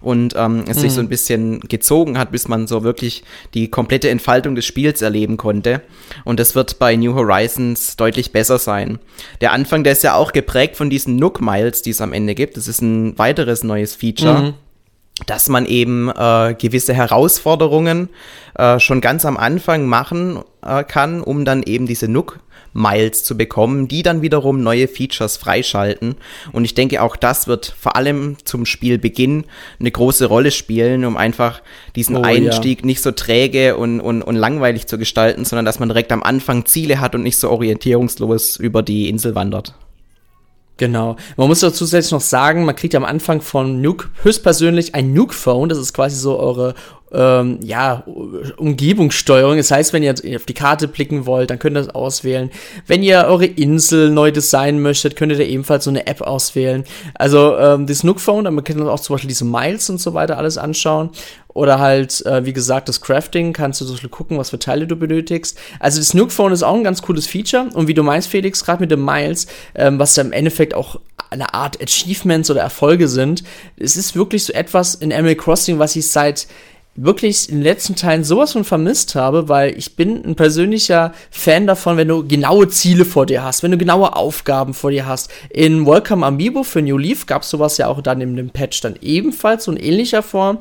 und 0.00 0.34
ähm, 0.36 0.64
es 0.68 0.76
mhm. 0.76 0.80
sich 0.80 0.92
so 0.92 1.00
ein 1.00 1.08
bisschen 1.08 1.60
gezogen 1.60 2.18
hat, 2.18 2.30
bis 2.30 2.48
man 2.48 2.66
so 2.66 2.82
wirklich 2.82 3.24
die 3.54 3.68
komplette 3.68 4.10
Entfaltung 4.10 4.54
des 4.54 4.64
Spiels 4.64 5.02
erleben 5.02 5.36
konnte. 5.36 5.82
Und 6.24 6.38
das 6.38 6.54
wird 6.54 6.78
bei 6.78 6.96
New 6.96 7.14
Horizons 7.14 7.96
deutlich 7.96 8.32
besser 8.32 8.58
sein. 8.58 8.98
Der 9.40 9.52
Anfang, 9.52 9.84
der 9.84 9.92
ist 9.92 10.04
ja 10.04 10.14
auch 10.14 10.32
geprägt 10.32 10.76
von 10.76 10.90
diesen 10.90 11.16
Nook 11.16 11.40
Miles, 11.40 11.82
die 11.82 11.90
es 11.90 12.00
am 12.00 12.12
Ende 12.12 12.34
gibt. 12.34 12.56
Das 12.56 12.68
ist 12.68 12.82
ein 12.82 13.18
weiteres 13.18 13.64
neues 13.64 13.94
Feature. 13.94 14.38
Mhm 14.38 14.54
dass 15.24 15.48
man 15.48 15.64
eben 15.64 16.10
äh, 16.10 16.54
gewisse 16.58 16.92
Herausforderungen 16.92 18.10
äh, 18.54 18.78
schon 18.78 19.00
ganz 19.00 19.24
am 19.24 19.38
Anfang 19.38 19.86
machen 19.86 20.40
äh, 20.62 20.84
kann, 20.84 21.22
um 21.22 21.46
dann 21.46 21.62
eben 21.62 21.86
diese 21.86 22.06
Nook 22.06 22.40
Miles 22.74 23.24
zu 23.24 23.38
bekommen, 23.38 23.88
die 23.88 24.02
dann 24.02 24.20
wiederum 24.20 24.62
neue 24.62 24.86
Features 24.86 25.38
freischalten. 25.38 26.16
Und 26.52 26.66
ich 26.66 26.74
denke, 26.74 27.02
auch 27.02 27.16
das 27.16 27.48
wird 27.48 27.74
vor 27.78 27.96
allem 27.96 28.36
zum 28.44 28.66
Spielbeginn 28.66 29.44
eine 29.80 29.90
große 29.90 30.26
Rolle 30.26 30.50
spielen, 30.50 31.06
um 31.06 31.16
einfach 31.16 31.62
diesen 31.96 32.16
oh, 32.16 32.22
Einstieg 32.22 32.80
ja. 32.80 32.86
nicht 32.86 33.02
so 33.02 33.12
träge 33.12 33.78
und, 33.78 34.00
und, 34.00 34.20
und 34.20 34.36
langweilig 34.36 34.86
zu 34.86 34.98
gestalten, 34.98 35.46
sondern 35.46 35.64
dass 35.64 35.78
man 35.78 35.88
direkt 35.88 36.12
am 36.12 36.22
Anfang 36.22 36.66
Ziele 36.66 37.00
hat 37.00 37.14
und 37.14 37.22
nicht 37.22 37.38
so 37.38 37.50
orientierungslos 37.50 38.56
über 38.56 38.82
die 38.82 39.08
Insel 39.08 39.34
wandert. 39.34 39.74
Genau. 40.78 41.16
Man 41.36 41.48
muss 41.48 41.60
dazu 41.60 41.78
zusätzlich 41.78 42.12
noch 42.12 42.20
sagen, 42.20 42.64
man 42.64 42.76
kriegt 42.76 42.94
am 42.94 43.04
Anfang 43.04 43.40
von 43.40 43.80
Nuke 43.80 44.08
höchstpersönlich 44.22 44.94
ein 44.94 45.14
Nuke-Phone. 45.14 45.70
Das 45.70 45.78
ist 45.78 45.94
quasi 45.94 46.16
so 46.16 46.38
eure 46.38 46.74
ähm, 47.12 47.60
ja, 47.62 48.04
Umgebungssteuerung. 48.56 49.56
Das 49.56 49.70
heißt, 49.70 49.92
wenn 49.92 50.02
ihr 50.02 50.14
auf 50.36 50.44
die 50.44 50.54
Karte 50.54 50.88
blicken 50.88 51.24
wollt, 51.24 51.50
dann 51.50 51.58
könnt 51.58 51.76
ihr 51.76 51.82
das 51.82 51.94
auswählen. 51.94 52.50
Wenn 52.86 53.02
ihr 53.02 53.24
eure 53.26 53.46
Insel 53.46 54.10
neu 54.10 54.32
designen 54.32 54.82
möchtet, 54.82 55.16
könnt 55.16 55.32
ihr 55.32 55.38
da 55.38 55.44
ebenfalls 55.44 55.84
so 55.84 55.90
eine 55.90 56.06
App 56.06 56.20
auswählen. 56.20 56.84
Also 57.14 57.56
ähm, 57.56 57.86
das 57.86 58.04
Nook 58.04 58.20
Phone, 58.20 58.44
dann 58.44 58.62
könnt 58.62 58.80
ihr 58.80 58.92
auch 58.92 59.00
zum 59.00 59.14
Beispiel 59.14 59.28
diese 59.28 59.44
Miles 59.44 59.88
und 59.88 59.98
so 59.98 60.12
weiter 60.14 60.36
alles 60.36 60.58
anschauen. 60.58 61.10
Oder 61.56 61.78
halt, 61.78 62.24
äh, 62.26 62.44
wie 62.44 62.52
gesagt, 62.52 62.86
das 62.86 63.00
Crafting, 63.00 63.54
kannst 63.54 63.80
du 63.80 63.86
so 63.86 64.08
gucken, 64.08 64.36
was 64.36 64.50
für 64.50 64.58
Teile 64.58 64.86
du 64.86 64.94
benötigst. 64.94 65.58
Also 65.80 65.98
das 65.98 66.12
Nook 66.12 66.30
Phone 66.30 66.52
ist 66.52 66.62
auch 66.62 66.74
ein 66.74 66.84
ganz 66.84 67.00
cooles 67.00 67.26
Feature. 67.26 67.70
Und 67.72 67.88
wie 67.88 67.94
du 67.94 68.02
meinst, 68.02 68.28
Felix, 68.28 68.62
gerade 68.62 68.82
mit 68.82 68.90
den 68.90 69.02
Miles, 69.02 69.46
ähm, 69.74 69.98
was 69.98 70.12
da 70.14 70.20
im 70.20 70.32
Endeffekt 70.32 70.74
auch 70.74 71.00
eine 71.30 71.54
Art 71.54 71.80
Achievements 71.82 72.50
oder 72.50 72.60
Erfolge 72.60 73.08
sind, 73.08 73.42
es 73.78 73.96
ist 73.96 74.14
wirklich 74.14 74.44
so 74.44 74.52
etwas 74.52 74.96
in 74.96 75.14
Animal 75.14 75.34
Crossing, 75.34 75.78
was 75.78 75.96
ich 75.96 76.06
seit 76.08 76.46
wirklich 76.96 77.48
in 77.48 77.56
den 77.56 77.62
letzten 77.62 77.94
Teilen 77.94 78.24
sowas 78.24 78.52
von 78.52 78.64
vermisst 78.64 79.14
habe, 79.14 79.48
weil 79.48 79.76
ich 79.76 79.96
bin 79.96 80.24
ein 80.24 80.34
persönlicher 80.34 81.12
Fan 81.30 81.66
davon, 81.66 81.96
wenn 81.96 82.08
du 82.08 82.26
genaue 82.26 82.68
Ziele 82.68 83.04
vor 83.04 83.26
dir 83.26 83.44
hast, 83.44 83.62
wenn 83.62 83.70
du 83.70 83.78
genaue 83.78 84.16
Aufgaben 84.16 84.74
vor 84.74 84.90
dir 84.90 85.06
hast. 85.06 85.30
In 85.50 85.86
Welcome 85.86 86.24
Amiibo 86.24 86.62
für 86.62 86.82
New 86.82 86.98
Leaf 86.98 87.26
gab 87.26 87.42
es 87.42 87.50
sowas 87.50 87.76
ja 87.78 87.88
auch 87.88 88.00
dann 88.00 88.20
in 88.20 88.36
dem 88.36 88.50
Patch 88.50 88.80
dann 88.80 88.96
ebenfalls 89.00 89.64
so 89.64 89.72
in 89.72 89.78
ähnlicher 89.78 90.22
Form. 90.22 90.58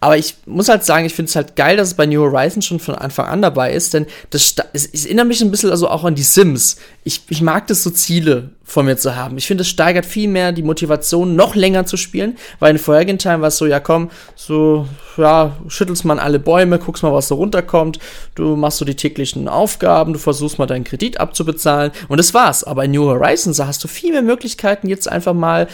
Aber 0.00 0.16
ich 0.16 0.36
muss 0.46 0.68
halt 0.68 0.84
sagen, 0.84 1.06
ich 1.06 1.14
finde 1.14 1.30
es 1.30 1.36
halt 1.36 1.56
geil, 1.56 1.76
dass 1.76 1.88
es 1.88 1.94
bei 1.94 2.06
New 2.06 2.20
Horizons 2.20 2.66
schon 2.66 2.80
von 2.80 2.94
Anfang 2.94 3.26
an 3.26 3.42
dabei 3.42 3.72
ist, 3.72 3.94
denn 3.94 4.06
das, 4.30 4.54
es 4.72 5.04
erinnert 5.04 5.28
mich 5.28 5.40
ein 5.40 5.50
bisschen 5.50 5.70
also 5.70 5.88
auch 5.88 6.04
an 6.04 6.14
die 6.14 6.22
Sims. 6.22 6.76
Ich, 7.08 7.22
ich 7.30 7.40
mag 7.40 7.66
das 7.68 7.82
so 7.82 7.88
Ziele 7.88 8.50
vor 8.62 8.82
mir 8.82 8.98
zu 8.98 9.16
haben. 9.16 9.38
Ich 9.38 9.46
finde, 9.46 9.62
es 9.62 9.68
steigert 9.68 10.04
viel 10.04 10.28
mehr 10.28 10.52
die 10.52 10.62
Motivation, 10.62 11.36
noch 11.36 11.54
länger 11.54 11.86
zu 11.86 11.96
spielen, 11.96 12.36
weil 12.58 12.72
in 12.72 12.78
vorherigen 12.78 13.18
Teilen 13.18 13.40
war 13.40 13.48
es 13.48 13.56
so, 13.56 13.64
ja 13.64 13.80
komm, 13.80 14.10
so, 14.36 14.86
ja, 15.16 15.56
schüttelst 15.68 16.04
man 16.04 16.18
alle 16.18 16.38
Bäume, 16.38 16.78
guckst 16.78 17.02
mal, 17.02 17.14
was 17.14 17.28
so 17.28 17.36
runterkommt, 17.36 17.98
du 18.34 18.56
machst 18.56 18.76
so 18.76 18.84
die 18.84 18.94
täglichen 18.94 19.48
Aufgaben, 19.48 20.12
du 20.12 20.18
versuchst 20.18 20.58
mal 20.58 20.66
deinen 20.66 20.84
Kredit 20.84 21.18
abzubezahlen 21.18 21.92
und 22.08 22.18
das 22.18 22.34
war's. 22.34 22.62
Aber 22.62 22.84
in 22.84 22.90
New 22.90 23.06
Horizons 23.06 23.58
hast 23.58 23.82
du 23.82 23.88
viel 23.88 24.12
mehr 24.12 24.20
Möglichkeiten, 24.20 24.86
jetzt 24.86 25.10
einfach 25.10 25.32
mal 25.32 25.66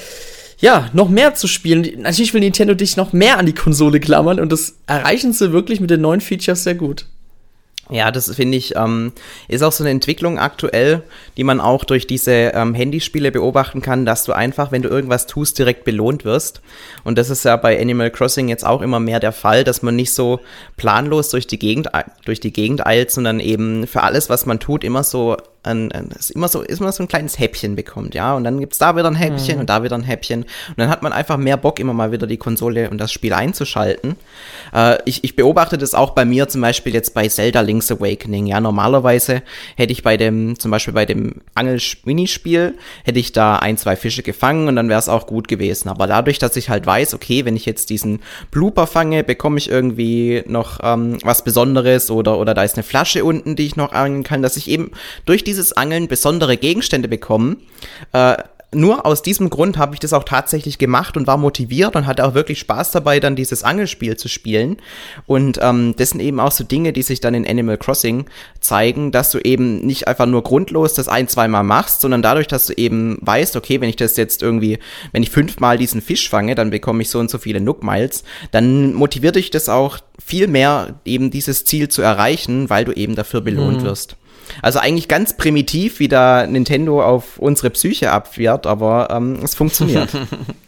ja, 0.61 0.88
noch 0.93 1.09
mehr 1.09 1.35
zu 1.35 1.49
spielen. 1.49 2.00
Natürlich 2.03 2.33
will 2.33 2.43
Nintendo 2.43 2.75
dich 2.75 2.97
noch 2.97 3.12
mehr 3.12 3.38
an 3.38 3.47
die 3.47 3.57
Konsole 3.57 3.99
klammern 3.99 4.38
und 4.38 4.53
das 4.53 4.76
erreichen 4.87 5.33
sie 5.33 5.50
wirklich 5.50 5.81
mit 5.81 5.91
den 5.91 6.00
neuen 6.00 6.21
Features 6.21 6.62
sehr 6.62 6.76
gut. 6.76 7.07
Ja, 7.91 8.11
das 8.11 8.35
finde 8.35 8.57
ich, 8.57 8.76
ähm, 8.76 9.12
ist 9.47 9.62
auch 9.62 9.73
so 9.73 9.85
eine 9.85 9.91
Entwicklung 9.91 10.38
aktuell, 10.38 11.03
die 11.37 11.45
man 11.45 11.61
auch 11.61 11.85
durch 11.85 12.07
diese 12.07 12.33
ähm, 12.33 12.73
Handyspiele 12.75 13.31
beobachten 13.31 13.83
kann, 13.83 14.07
dass 14.07 14.25
du 14.25 14.33
einfach, 14.33 14.73
wenn 14.73 14.81
du 14.81 14.88
irgendwas 14.88 15.26
tust, 15.26 15.59
direkt 15.59 15.85
belohnt 15.85 16.25
wirst. 16.25 16.62
Und 17.05 17.19
das 17.19 17.29
ist 17.29 17.45
ja 17.45 17.57
bei 17.57 17.79
Animal 17.79 18.11
Crossing 18.11 18.49
jetzt 18.49 18.64
auch 18.64 18.81
immer 18.81 19.00
mehr 19.00 19.21
der 19.21 19.33
Fall, 19.33 19.64
dass 19.64 19.83
man 19.83 19.97
nicht 19.97 20.14
so 20.14 20.41
planlos 20.79 21.29
durch 21.29 21.47
die 21.47 21.59
Gegend, 21.59 21.91
durch 22.25 22.41
die 22.41 22.55
Gegend 22.55 22.87
eilt, 22.87 23.11
sondern 23.11 23.38
eben 23.38 23.87
für 23.87 24.03
alles, 24.03 24.31
was 24.31 24.47
man 24.47 24.61
tut, 24.61 24.83
immer 24.83 25.05
so 25.05 25.37
ein, 25.64 25.90
ein, 25.92 26.11
ist 26.18 26.30
immer 26.30 26.49
so, 26.49 26.62
ist 26.62 26.80
immer 26.80 26.92
so 26.92 27.02
ein 27.02 27.09
kleines 27.09 27.38
Häppchen 27.38 27.75
bekommt, 27.76 28.14
ja. 28.14 28.35
Und 28.35 28.44
dann 28.44 28.61
gibt's 28.61 28.78
da 28.78 28.97
wieder 28.97 29.09
ein 29.09 29.14
Häppchen 29.14 29.56
mhm. 29.56 29.61
und 29.61 29.71
da 29.71 29.83
wieder 29.83 29.97
ein 29.97 30.02
Häppchen. 30.02 30.42
Und 30.42 30.78
dann 30.78 30.88
hat 30.88 31.02
man 31.02 31.12
einfach 31.12 31.37
mehr 31.37 31.56
Bock, 31.56 31.80
immer 31.80 31.94
mal 31.94 32.12
wieder 32.12 32.26
die 32.26 32.37
Konsole 32.37 32.90
und 32.90 32.99
das 32.99 33.12
Spiel 33.12 33.33
einzuschalten. 33.33 34.16
Äh, 34.75 34.99
ich, 35.04 35.25
ich 35.25 35.37
beobachte 35.37 35.78
das 35.78 35.94
auch 35.94 36.11
bei 36.11 36.25
mir 36.25 36.49
zum 36.49 36.61
Beispiel 36.61 36.92
jetzt 36.92 37.14
bei 37.14 37.26
Zelda 37.28 37.62
Link's 37.62 37.90
Awakening. 37.90 38.47
Ja, 38.47 38.61
normalerweise 38.61 39.42
hätte 39.76 39.92
ich 39.92 40.02
bei 40.02 40.16
dem, 40.16 40.59
zum 40.59 40.71
Beispiel 40.71 40.94
bei 40.94 41.06
dem 41.06 41.40
Angel-Minispiel, 41.54 42.75
hätte 43.04 43.18
ich 43.18 43.33
da 43.33 43.56
ein, 43.56 43.78
zwei 43.78 43.97
Fische 43.97 44.23
gefangen 44.23 44.68
und 44.68 44.76
dann 44.76 44.88
wäre 44.88 44.99
es 44.99 45.09
auch 45.09 45.26
gut 45.26 45.49
gewesen. 45.49 45.88
Aber 45.88 46.06
dadurch, 46.06 46.38
dass 46.38 46.56
ich 46.56 46.68
halt 46.68 46.87
weiß, 46.87 47.14
okay, 47.14 47.44
wenn 47.44 47.56
ich 47.56 47.64
jetzt 47.64 47.90
diesen 47.90 48.21
Blooper 48.50 48.87
fange, 48.87 49.25
bekomme 49.25 49.59
ich 49.59 49.71
irgendwie 49.71 50.42
noch 50.47 50.80
ähm, 50.83 51.18
was 51.23 51.42
Besonderes 51.42 52.11
oder, 52.11 52.38
oder 52.38 52.52
da 52.52 52.62
ist 52.62 52.76
eine 52.76 52.83
Flasche 52.85 53.25
unten, 53.25 53.56
die 53.56 53.66
ich 53.66 53.76
noch 53.76 53.92
angeln 53.92 54.25
kann, 54.25 54.42
dass 54.42 54.56
ich 54.56 54.68
eben 54.68 54.90
durch 55.25 55.44
die 55.44 55.54
dieses 55.55 55.73
Angeln 55.77 56.09
besondere 56.09 56.57
Gegenstände 56.57 57.09
bekommen, 57.09 57.63
äh, 58.13 58.37
nur 58.75 59.07
aus 59.07 59.23
diesem 59.23 59.51
Grund 59.51 59.79
habe 59.79 59.95
ich 59.95 60.01
das 60.01 60.13
auch 60.13 60.25
tatsächlich 60.25 60.79
gemacht 60.79 61.17
und 61.17 61.27
war 61.27 61.37
motiviert 61.37 61.97
und 61.97 62.07
hatte 62.07 62.25
auch 62.25 62.35
wirklich 62.35 62.59
Spaß 62.59 62.91
dabei, 62.91 63.21
dann 63.21 63.37
dieses 63.37 63.63
Angelspiel 63.63 64.17
zu 64.17 64.29
spielen. 64.29 64.79
Und 65.27 65.59
ähm, 65.63 65.95
das 65.97 66.11
sind 66.11 66.21
eben 66.21 66.41
auch 66.41 66.53
so 66.53 66.65
Dinge, 66.65 66.93
die 66.93 67.03
sich 67.03 67.21
dann 67.21 67.35
in 67.35 67.47
Animal 67.47 67.79
Crossing 67.79 68.27
zeigen, 68.61 69.13
dass 69.13 69.31
du 69.31 69.39
eben 69.39 69.87
nicht 69.87 70.09
einfach 70.09 70.27
nur 70.27 70.43
grundlos 70.43 70.95
das 70.95 71.09
ein, 71.09 71.29
zweimal 71.29 71.63
machst, 71.63 72.01
sondern 72.01 72.23
dadurch, 72.23 72.47
dass 72.47 72.67
du 72.67 72.73
eben 72.75 73.19
weißt, 73.21 73.57
okay, 73.57 73.81
wenn 73.81 73.89
ich 73.89 73.97
das 73.97 74.17
jetzt 74.17 74.43
irgendwie, 74.43 74.79
wenn 75.13 75.23
ich 75.23 75.31
fünfmal 75.31 75.79
diesen 75.79 76.01
Fisch 76.01 76.29
fange, 76.29 76.55
dann 76.55 76.71
bekomme 76.71 77.03
ich 77.03 77.11
so 77.11 77.19
und 77.19 77.31
so 77.31 77.39
viele 77.39 77.61
Nook 77.61 77.83
Miles, 77.83 78.25
dann 78.51 78.93
motiviert 78.95 79.37
dich 79.37 79.51
das 79.51 79.69
auch 79.69 79.99
viel 80.25 80.49
mehr, 80.49 81.01
eben 81.05 81.31
dieses 81.31 81.65
Ziel 81.65 81.89
zu 81.89 82.03
erreichen, 82.03 82.71
weil 82.71 82.85
du 82.85 82.93
eben 82.93 83.15
dafür 83.15 83.41
belohnt 83.41 83.83
mhm. 83.83 83.87
wirst. 83.87 84.17
Also 84.63 84.79
eigentlich 84.79 85.09
ganz 85.09 85.37
primitiv, 85.37 85.99
wie 85.99 86.09
da 86.09 86.47
Nintendo 86.47 87.03
auf 87.03 87.39
unsere 87.39 87.71
Psyche 87.71 88.11
abwehrt, 88.11 88.67
aber 88.67 89.09
ähm, 89.11 89.41
es 89.43 89.55
funktioniert. 89.55 90.11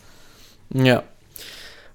ja. 0.75 1.02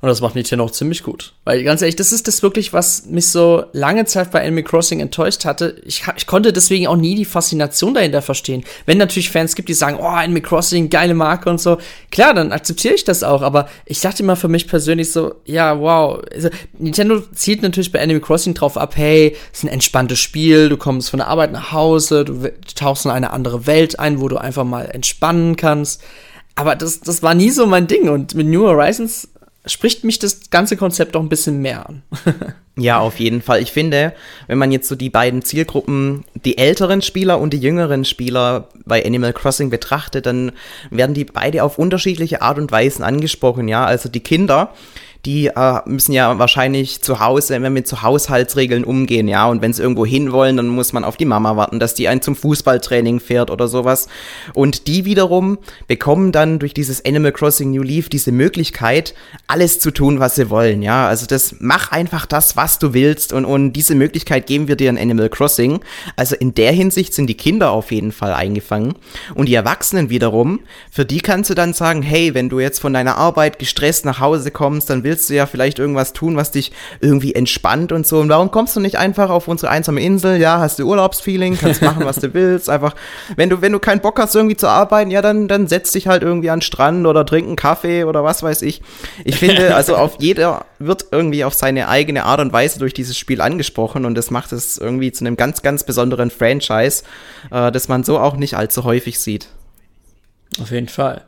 Und 0.01 0.10
das 0.10 0.20
macht 0.20 0.34
Nintendo 0.34 0.65
auch 0.65 0.72
ziemlich 0.72 1.03
gut. 1.03 1.34
Weil 1.43 1.63
ganz 1.63 1.84
ehrlich, 1.84 1.96
das 1.96 2.12
ist 2.12 2.27
das 2.27 2.41
wirklich, 2.41 2.74
was 2.74 3.05
mich 3.05 3.27
so 3.27 3.65
lange 3.72 4.05
Zeit 4.05 4.31
bei 4.31 4.43
Animal 4.43 4.63
Crossing 4.63 5.00
enttäuscht 5.00 5.46
hatte. 5.46 5.79
Ich, 5.86 6.03
ich 6.17 6.25
konnte 6.25 6.51
deswegen 6.51 6.88
auch 6.88 6.96
nie 6.96 7.13
die 7.13 7.24
Faszination 7.24 7.93
dahinter 7.93 8.24
verstehen. 8.24 8.63
Wenn 8.88 8.98
natürlich 8.98 9.29
Fans 9.29 9.53
gibt, 9.53 9.70
die 9.70 9.75
sagen, 9.75 9.98
oh, 10.01 10.08
Animal 10.08 10.41
Crossing, 10.41 10.89
geile 10.89 11.13
Marke 11.13 11.51
und 11.51 11.62
so. 11.62 11.77
Klar, 12.10 12.34
dann 12.34 12.51
akzeptiere 12.51 12.96
ich 12.96 13.03
das 13.03 13.22
auch. 13.22 13.43
Aber 13.43 13.70
ich 13.86 14.01
dachte 14.01 14.24
immer 14.24 14.36
für 14.36 14.48
mich 14.48 14.67
persönlich 14.67 15.12
so, 15.12 15.36
ja, 15.46 15.79
wow. 15.79 16.20
Also, 16.34 16.50
Nintendo 16.79 17.22
zielt 17.36 17.62
natürlich 17.62 17.91
bei 17.91 18.01
Animal 18.01 18.22
Crossing 18.22 18.55
drauf 18.55 18.77
ab, 18.77 18.98
hey, 18.98 19.38
es 19.53 19.60
ist 19.60 19.65
ein 19.65 19.70
entspanntes 19.70 20.17
Spiel, 20.17 20.70
du 20.70 20.77
kommst 20.77 21.12
von 21.12 21.20
der 21.20 21.27
Arbeit 21.27 21.51
nach 21.51 21.74
Hause, 21.74 22.25
du 22.25 22.51
tauchst 22.74 23.05
in 23.05 23.12
eine 23.12 23.34
andere 23.34 23.67
Welt 23.67 24.00
ein, 24.00 24.20
wo 24.20 24.27
du 24.29 24.38
einfach 24.38 24.63
mal 24.63 24.86
entspannen 24.86 25.58
kannst. 25.58 26.01
Aber 26.55 26.75
das, 26.75 27.01
das 27.01 27.22
war 27.22 27.36
nie 27.36 27.51
so 27.51 27.67
mein 27.67 27.86
Ding. 27.86 28.10
Und 28.10 28.34
mit 28.34 28.48
New 28.48 28.63
Horizons 28.63 29.27
spricht 29.65 30.03
mich 30.03 30.18
das 30.18 30.50
ganze 30.50 30.75
Konzept 30.75 31.15
auch 31.15 31.22
ein 31.22 31.30
bisschen 31.30 31.62
mehr 31.62 31.88
an. 31.88 32.01
ja, 32.77 33.00
auf 33.00 33.20
jeden 33.20 33.41
Fall. 33.41 33.62
Ich 33.62 33.72
finde, 33.72 34.13
wenn 34.48 34.58
man 34.58 34.72
jetzt 34.72 34.88
so 34.88 34.96
die 34.96 35.10
beiden 35.10 35.44
Zielgruppen, 35.44 36.25
die 36.46 36.58
älteren 36.58 37.01
Spieler 37.01 37.39
und 37.39 37.53
die 37.53 37.60
jüngeren 37.60 38.03
Spieler 38.03 38.70
bei 38.86 39.06
Animal 39.06 39.34
Crossing 39.34 39.70
betrachtet, 39.70 40.25
dann 40.25 40.51
werden 40.89 41.13
die 41.13 41.25
beide 41.25 41.63
auf 41.63 41.77
unterschiedliche 41.77 42.41
Art 42.41 42.58
und 42.58 42.72
Weisen 42.72 43.03
angesprochen, 43.03 43.68
ja. 43.68 43.86
Also 43.86 44.10
die 44.10 44.22
Kinder, 44.22 44.74
die 45.25 45.48
äh, 45.48 45.82
müssen 45.86 46.13
ja 46.13 46.40
wahrscheinlich 46.40 47.01
zu 47.01 47.20
Hause, 47.20 47.62
wenn 47.62 47.75
wir 47.75 47.86
zu 47.86 48.01
Haushaltsregeln 48.01 48.84
umgehen, 48.84 49.28
ja, 49.28 49.48
und 49.48 49.62
wenn 49.62 49.72
sie 49.74 49.82
irgendwo 49.82 50.06
hin 50.06 50.32
wollen, 50.32 50.58
dann 50.58 50.68
muss 50.68 50.94
man 50.94 51.04
auf 51.04 51.18
die 51.18 51.25
Mama 51.25 51.56
warten, 51.56 51.80
dass 51.80 51.94
die 51.94 52.08
einen 52.08 52.22
zum 52.22 52.36
Fußballtraining 52.36 53.20
fährt 53.20 53.51
oder 53.51 53.68
sowas. 53.68 54.08
Und 54.54 54.88
die 54.88 55.06
wiederum 55.06 55.60
bekommen 55.88 56.32
dann 56.32 56.60
durch 56.60 56.74
dieses 56.74 57.06
Animal 57.06 57.32
Crossing 57.32 57.72
New 57.72 57.84
Leaf 57.84 58.10
diese 58.10 58.32
Möglichkeit, 58.32 59.13
alles 59.48 59.80
zu 59.80 59.92
tun, 59.92 60.20
was 60.20 60.36
sie 60.36 60.50
wollen, 60.50 60.82
ja. 60.82 61.08
Also 61.08 61.28
das, 61.28 61.56
mach 61.60 61.92
einfach 61.92 62.25
das, 62.25 62.58
was 62.58 62.80
du 62.80 62.94
willst 62.94 63.32
und, 63.32 63.46
und 63.46 63.74
diese 63.74 63.96
Möglichkeit 63.96 64.48
geben 64.48 64.68
wir 64.68 64.75
dir 64.75 64.90
in 64.90 64.98
Animal 64.98 65.30
Crossing. 65.30 65.82
Also 66.16 66.36
in 66.36 66.56
der 66.56 66.72
Hinsicht 66.72 67.13
sind 67.13 67.28
die 67.28 67.38
Kinder 67.38 67.72
auf 67.72 67.92
jeden 67.92 68.12
Fall 68.12 68.34
eingefangen. 68.34 68.96
Und 69.36 69.48
die 69.48 69.56
Erwachsenen 69.56 70.10
wiederum, 70.10 70.62
für 70.90 71.06
die 71.06 71.20
kannst 71.20 71.50
du 71.50 71.54
dann 71.54 71.74
sagen, 71.74 72.01
hey, 72.01 72.34
wenn 72.34 72.50
du 72.50 72.60
jetzt 72.60 72.80
von 72.80 72.94
deiner 72.94 73.18
Arbeit 73.18 73.60
gestresst 73.60 74.06
nach 74.06 74.20
Hause 74.20 74.50
kommst, 74.51 74.90
dann 74.90 75.04
willst 75.04 75.11
willst 75.12 75.30
du 75.30 75.34
ja 75.34 75.46
vielleicht 75.46 75.77
irgendwas 75.77 76.13
tun, 76.13 76.38
was 76.38 76.51
dich 76.51 76.72
irgendwie 77.01 77.36
entspannt 77.36 77.91
und 77.91 78.08
so. 78.08 78.22
Und 78.22 78.30
warum 78.30 78.50
kommst 78.50 78.77
du 78.77 78.80
nicht 78.80 78.98
einfach 78.98 79.30
auf 79.30 79.50
unsere 79.50 79.70
einsame 79.70 80.01
Insel? 80.01 80.38
Ja, 80.38 80.60
hast 80.60 80.80
du 80.80 80.88
Urlaubsfeeling, 80.88 81.58
kannst 81.58 81.82
machen, 81.82 82.06
was 82.06 82.15
du 82.15 82.34
willst. 82.34 82.70
Einfach, 82.70 82.96
wenn 83.36 83.50
du, 83.50 83.62
wenn 83.62 83.74
du 83.74 83.80
keinen 83.80 84.00
Bock 84.00 84.18
hast, 84.20 84.36
irgendwie 84.36 84.56
zu 84.56 84.70
arbeiten, 84.70 85.12
ja, 85.12 85.22
dann, 85.22 85.50
dann 85.50 85.68
setz 85.68 85.91
dich 85.91 86.08
halt 86.08 86.24
irgendwie 86.24 86.50
an 86.50 86.60
den 86.60 86.62
Strand 86.62 87.06
oder 87.06 87.25
trink 87.25 87.46
einen 87.46 87.56
Kaffee 87.58 88.06
oder 88.06 88.24
was 88.24 88.41
weiß 88.41 88.62
ich. 88.62 88.82
Ich 89.25 89.36
finde, 89.36 89.75
also 89.82 89.98
auf 89.98 90.15
jeder 90.20 90.65
wird 90.80 91.08
irgendwie 91.12 91.44
auf 91.44 91.53
seine 91.53 91.89
eigene 91.89 92.24
Art 92.24 92.39
und 92.39 92.53
Weise 92.53 92.80
durch 92.80 92.94
dieses 92.94 93.18
Spiel 93.18 93.41
angesprochen 93.41 94.06
und 94.06 94.15
das 94.15 94.32
macht 94.32 94.53
es 94.53 94.77
irgendwie 94.77 95.12
zu 95.12 95.25
einem 95.25 95.36
ganz, 95.36 95.62
ganz 95.62 95.84
besonderen 95.84 96.32
Franchise, 96.32 97.03
äh, 97.51 97.70
das 97.70 97.89
man 97.89 98.06
so 98.06 98.18
auch 98.18 98.38
nicht 98.38 98.56
allzu 98.56 98.86
häufig 98.86 99.20
sieht. 99.20 99.50
Auf 100.62 100.72
jeden 100.72 100.88
Fall. 100.88 101.25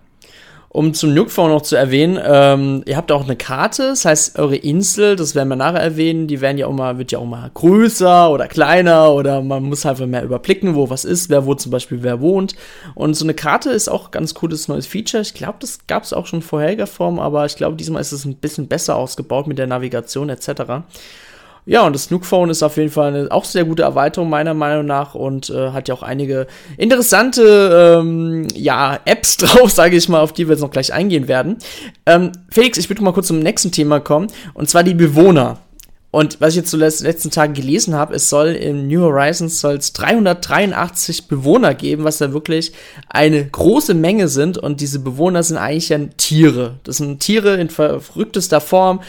Um 0.74 0.96
zum 0.96 1.14
Nukephone 1.14 1.52
noch 1.52 1.62
zu 1.62 1.76
erwähnen, 1.76 2.20
ähm, 2.26 2.82
ihr 2.88 2.98
habt 2.98 3.12
auch 3.12 3.24
eine 3.24 3.36
Karte, 3.36 3.90
das 3.90 4.06
heißt, 4.06 4.40
eure 4.40 4.56
Insel, 4.56 5.16
das 5.16 5.36
werden 5.36 5.50
wir 5.50 5.56
nachher 5.56 5.82
erwähnen, 5.82 6.26
die 6.26 6.42
werden 6.42 6.58
ja 6.58 6.66
auch 6.66 6.74
mal, 6.74 6.98
wird 6.98 7.12
ja 7.12 7.20
auch 7.20 7.28
mal 7.28 7.52
größer 7.54 8.32
oder 8.32 8.48
kleiner 8.48 9.14
oder 9.14 9.44
man 9.44 9.62
muss 9.62 9.86
einfach 9.86 10.08
mehr 10.08 10.24
überblicken, 10.24 10.74
wo 10.74 10.90
was 10.90 11.06
ist, 11.06 11.30
wer 11.30 11.46
wo 11.46 11.54
zum 11.54 11.72
Beispiel 11.72 12.02
wer 12.02 12.22
wohnt. 12.22 12.56
Und 12.96 13.14
so 13.14 13.24
eine 13.24 13.36
Karte 13.36 13.70
ist 13.70 13.88
auch 13.88 14.10
ganz 14.10 14.34
cooles 14.34 14.68
neues 14.68 14.88
Feature. 14.88 15.22
Ich 15.22 15.36
glaube, 15.36 15.60
das 15.60 15.86
gab 15.86 16.06
es 16.06 16.12
auch 16.12 16.26
schon 16.26 16.42
vorheriger 16.42 16.88
Form, 16.88 17.20
aber 17.20 17.46
ich 17.46 17.56
glaube, 17.56 17.76
diesmal 17.76 18.02
ist 18.02 18.12
es 18.12 18.26
ein 18.26 18.38
bisschen 18.38 18.68
besser 18.68 18.96
ausgebaut 18.96 19.46
mit 19.46 19.60
der 19.60 19.68
Navigation 19.68 20.30
etc. 20.30 20.48
Ja, 21.66 21.86
und 21.86 21.94
das 21.94 22.06
Snook 22.06 22.26
Phone 22.26 22.50
ist 22.50 22.62
auf 22.62 22.76
jeden 22.78 22.90
Fall 22.90 23.14
eine 23.14 23.32
auch 23.32 23.46
sehr 23.46 23.64
gute 23.64 23.84
Erweiterung 23.84 24.30
meiner 24.30 24.54
Meinung 24.54 24.86
nach 24.86 25.16
und 25.16 25.50
äh, 25.50 25.72
hat 25.72 25.88
ja 25.88 25.96
auch 25.96 26.04
einige 26.04 26.48
interessante 26.78 28.02
ähm, 28.02 28.48
ja, 28.54 29.00
Apps 29.06 29.38
drauf, 29.38 29.72
sage 29.72 29.96
ich 29.96 30.10
mal, 30.10 30.20
auf 30.20 30.34
die 30.34 30.48
wir 30.48 30.56
jetzt 30.56 30.62
noch 30.62 30.72
gleich 30.72 30.94
eingehen 30.94 31.28
werden. 31.28 31.58
Ähm, 32.06 32.34
Felix, 32.50 32.78
ich 32.78 32.90
würde 32.90 33.02
mal 33.04 33.14
kurz 33.14 33.28
zum 33.28 33.40
nächsten 33.40 33.72
Thema 33.72 34.02
kommen 34.02 34.28
und 34.54 34.70
zwar 34.70 34.84
die 34.84 34.94
Bewohner. 34.94 35.60
Und 36.14 36.40
was 36.42 36.50
ich 36.50 36.58
jetzt 36.58 36.70
zuletzt 36.70 37.00
so 37.00 37.06
letzten 37.06 37.32
Tagen 37.32 37.56
gelesen 37.56 37.96
habe, 37.96 38.14
es 38.14 38.30
soll 38.30 38.50
in 38.50 38.88
New 38.88 39.02
Horizons 39.02 39.60
soll 39.60 39.78
es 39.78 39.94
383 39.94 41.28
Bewohner 41.28 41.74
geben, 41.74 42.04
was 42.04 42.20
ja 42.20 42.32
wirklich 42.34 42.72
eine 43.10 43.44
große 43.44 43.96
Menge 43.96 44.28
sind. 44.28 44.60
Und 44.60 44.80
diese 44.80 45.00
Bewohner 45.00 45.42
sind 45.42 45.58
eigentlich 45.58 45.90
ja 45.90 45.98
Tiere. 46.18 46.76
Das 46.84 46.98
sind 46.98 47.20
Tiere 47.20 47.56
in 47.56 47.72
verrücktester 47.72 48.62
Form, 48.62 49.02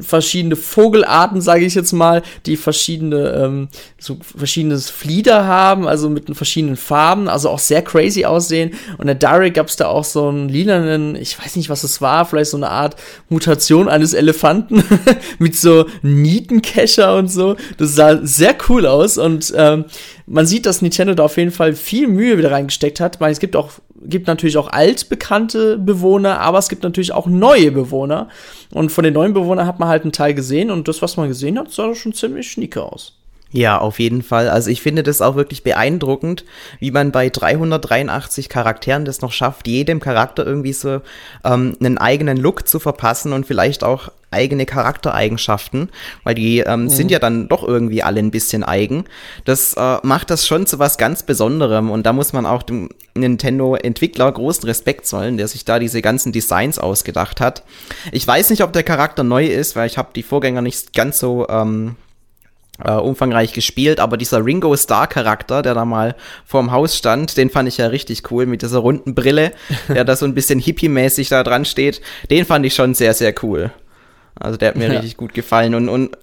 verschiedene 0.00 0.56
Vogelarten, 0.56 1.40
sage 1.40 1.64
ich 1.64 1.76
jetzt 1.76 1.92
mal, 1.92 2.22
die 2.44 2.56
verschiedene, 2.56 3.28
ähm, 3.34 3.68
so 4.00 4.18
verschiedenes 4.20 4.90
Flieder 4.90 5.46
haben, 5.46 5.86
also 5.86 6.10
mit 6.10 6.34
verschiedenen 6.36 6.76
Farben, 6.76 7.28
also 7.28 7.50
auch 7.50 7.60
sehr 7.60 7.82
crazy 7.82 8.24
aussehen. 8.24 8.72
Und 8.98 9.06
in 9.06 9.16
Direct 9.20 9.54
gab 9.54 9.68
es 9.68 9.76
da 9.76 9.86
auch 9.86 10.02
so 10.02 10.26
einen 10.26 10.48
lilanen, 10.48 11.14
ich 11.14 11.38
weiß 11.38 11.54
nicht, 11.54 11.68
was 11.68 11.84
es 11.84 12.00
war, 12.00 12.26
vielleicht 12.26 12.50
so 12.50 12.56
eine 12.56 12.70
Art 12.70 12.96
Mutation 13.28 13.88
eines 13.88 14.12
Elefanten 14.12 14.82
mit 15.38 15.54
so 15.54 15.86
Nietencacher 16.32 17.16
und 17.16 17.28
so. 17.28 17.56
Das 17.78 17.94
sah 17.94 18.18
sehr 18.22 18.54
cool 18.68 18.86
aus 18.86 19.18
und 19.18 19.52
ähm, 19.56 19.84
man 20.26 20.46
sieht, 20.46 20.66
dass 20.66 20.82
Nintendo 20.82 21.14
da 21.14 21.24
auf 21.24 21.36
jeden 21.36 21.50
Fall 21.50 21.74
viel 21.74 22.08
Mühe 22.08 22.38
wieder 22.38 22.52
reingesteckt 22.52 23.00
hat. 23.00 23.20
Weil 23.20 23.32
es 23.32 23.38
gibt 23.38 23.56
auch, 23.56 23.72
gibt 24.02 24.26
natürlich 24.26 24.56
auch 24.56 24.68
altbekannte 24.68 25.78
Bewohner, 25.78 26.40
aber 26.40 26.58
es 26.58 26.68
gibt 26.68 26.82
natürlich 26.82 27.12
auch 27.12 27.26
neue 27.26 27.70
Bewohner. 27.70 28.28
Und 28.72 28.90
von 28.90 29.04
den 29.04 29.14
neuen 29.14 29.34
Bewohnern 29.34 29.66
hat 29.66 29.78
man 29.78 29.88
halt 29.88 30.02
einen 30.02 30.12
Teil 30.12 30.34
gesehen 30.34 30.70
und 30.70 30.88
das, 30.88 31.02
was 31.02 31.16
man 31.16 31.28
gesehen 31.28 31.58
hat, 31.58 31.70
sah 31.70 31.94
schon 31.94 32.14
ziemlich 32.14 32.50
schnieke 32.50 32.82
aus. 32.82 33.14
Ja, 33.52 33.78
auf 33.78 33.98
jeden 33.98 34.22
Fall. 34.22 34.48
Also 34.48 34.70
ich 34.70 34.80
finde 34.80 35.02
das 35.02 35.20
auch 35.20 35.36
wirklich 35.36 35.62
beeindruckend, 35.62 36.46
wie 36.80 36.90
man 36.90 37.12
bei 37.12 37.28
383 37.28 38.48
Charakteren 38.48 39.04
das 39.04 39.20
noch 39.20 39.32
schafft, 39.32 39.68
jedem 39.68 40.00
Charakter 40.00 40.46
irgendwie 40.46 40.72
so 40.72 41.02
ähm, 41.44 41.76
einen 41.78 41.98
eigenen 41.98 42.38
Look 42.38 42.66
zu 42.66 42.80
verpassen 42.80 43.34
und 43.34 43.44
vielleicht 43.44 43.84
auch 43.84 44.08
eigene 44.32 44.66
Charaktereigenschaften, 44.66 45.90
weil 46.24 46.34
die 46.34 46.60
ähm, 46.60 46.84
mhm. 46.84 46.88
sind 46.88 47.10
ja 47.10 47.18
dann 47.18 47.48
doch 47.48 47.66
irgendwie 47.66 48.02
alle 48.02 48.20
ein 48.20 48.30
bisschen 48.30 48.64
eigen. 48.64 49.04
Das 49.44 49.74
äh, 49.74 49.98
macht 50.02 50.30
das 50.30 50.46
schon 50.46 50.66
zu 50.66 50.78
was 50.78 50.98
ganz 50.98 51.22
Besonderem 51.22 51.90
und 51.90 52.04
da 52.04 52.12
muss 52.12 52.32
man 52.32 52.46
auch 52.46 52.62
dem 52.62 52.88
Nintendo-Entwickler 53.14 54.32
großen 54.32 54.64
Respekt 54.64 55.06
zollen, 55.06 55.36
der 55.36 55.48
sich 55.48 55.64
da 55.64 55.78
diese 55.78 56.02
ganzen 56.02 56.32
Designs 56.32 56.78
ausgedacht 56.78 57.40
hat. 57.40 57.62
Ich 58.10 58.26
weiß 58.26 58.50
nicht, 58.50 58.62
ob 58.62 58.72
der 58.72 58.82
Charakter 58.82 59.22
neu 59.22 59.46
ist, 59.46 59.76
weil 59.76 59.86
ich 59.86 59.98
habe 59.98 60.10
die 60.14 60.22
Vorgänger 60.22 60.62
nicht 60.62 60.94
ganz 60.94 61.18
so 61.18 61.46
ähm, 61.48 61.96
äh, 62.84 62.92
umfangreich 62.92 63.52
gespielt, 63.52 64.00
aber 64.00 64.16
dieser 64.16 64.44
Ringo 64.44 64.74
Star 64.76 65.06
Charakter, 65.06 65.62
der 65.62 65.74
da 65.74 65.84
mal 65.84 66.14
vorm 66.44 66.72
Haus 66.72 66.96
stand, 66.96 67.36
den 67.36 67.50
fand 67.50 67.68
ich 67.68 67.78
ja 67.78 67.88
richtig 67.88 68.30
cool 68.30 68.46
mit 68.46 68.62
dieser 68.62 68.78
runden 68.78 69.14
Brille, 69.14 69.52
der 69.88 70.04
da 70.04 70.16
so 70.16 70.24
ein 70.24 70.34
bisschen 70.34 70.58
hippie-mäßig 70.58 71.28
da 71.28 71.42
dran 71.42 71.64
steht, 71.64 72.00
den 72.30 72.44
fand 72.44 72.66
ich 72.66 72.74
schon 72.74 72.94
sehr, 72.94 73.14
sehr 73.14 73.34
cool. 73.42 73.72
Also 74.34 74.56
der 74.56 74.68
hat 74.68 74.76
mir 74.76 74.86
ja. 74.86 74.92
richtig 74.92 75.16
gut 75.16 75.34
gefallen 75.34 75.74
und, 75.74 75.88
und 75.88 76.16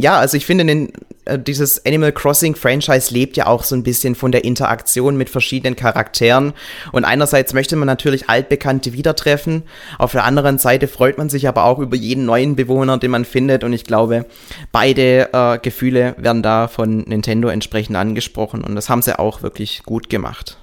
ja, 0.00 0.16
also 0.16 0.36
ich 0.36 0.46
finde, 0.46 0.64
den, 0.64 0.92
äh, 1.24 1.38
dieses 1.40 1.84
Animal 1.84 2.12
Crossing 2.12 2.54
Franchise 2.54 3.12
lebt 3.12 3.36
ja 3.36 3.46
auch 3.48 3.64
so 3.64 3.74
ein 3.74 3.82
bisschen 3.82 4.14
von 4.14 4.30
der 4.30 4.44
Interaktion 4.44 5.16
mit 5.16 5.28
verschiedenen 5.28 5.74
Charakteren. 5.74 6.52
Und 6.92 7.04
einerseits 7.04 7.52
möchte 7.52 7.74
man 7.74 7.86
natürlich 7.86 8.28
Altbekannte 8.28 8.92
wieder 8.92 9.16
treffen. 9.16 9.64
Auf 9.98 10.12
der 10.12 10.22
anderen 10.22 10.58
Seite 10.58 10.86
freut 10.86 11.18
man 11.18 11.28
sich 11.28 11.48
aber 11.48 11.64
auch 11.64 11.80
über 11.80 11.96
jeden 11.96 12.24
neuen 12.24 12.54
Bewohner, 12.54 12.98
den 12.98 13.10
man 13.10 13.24
findet. 13.24 13.64
Und 13.64 13.72
ich 13.72 13.84
glaube, 13.84 14.26
beide 14.70 15.32
äh, 15.32 15.58
Gefühle 15.58 16.14
werden 16.16 16.44
da 16.44 16.68
von 16.68 16.98
Nintendo 17.00 17.48
entsprechend 17.48 17.96
angesprochen. 17.96 18.62
Und 18.62 18.76
das 18.76 18.88
haben 18.88 19.02
sie 19.02 19.18
auch 19.18 19.42
wirklich 19.42 19.82
gut 19.82 20.08
gemacht. 20.08 20.58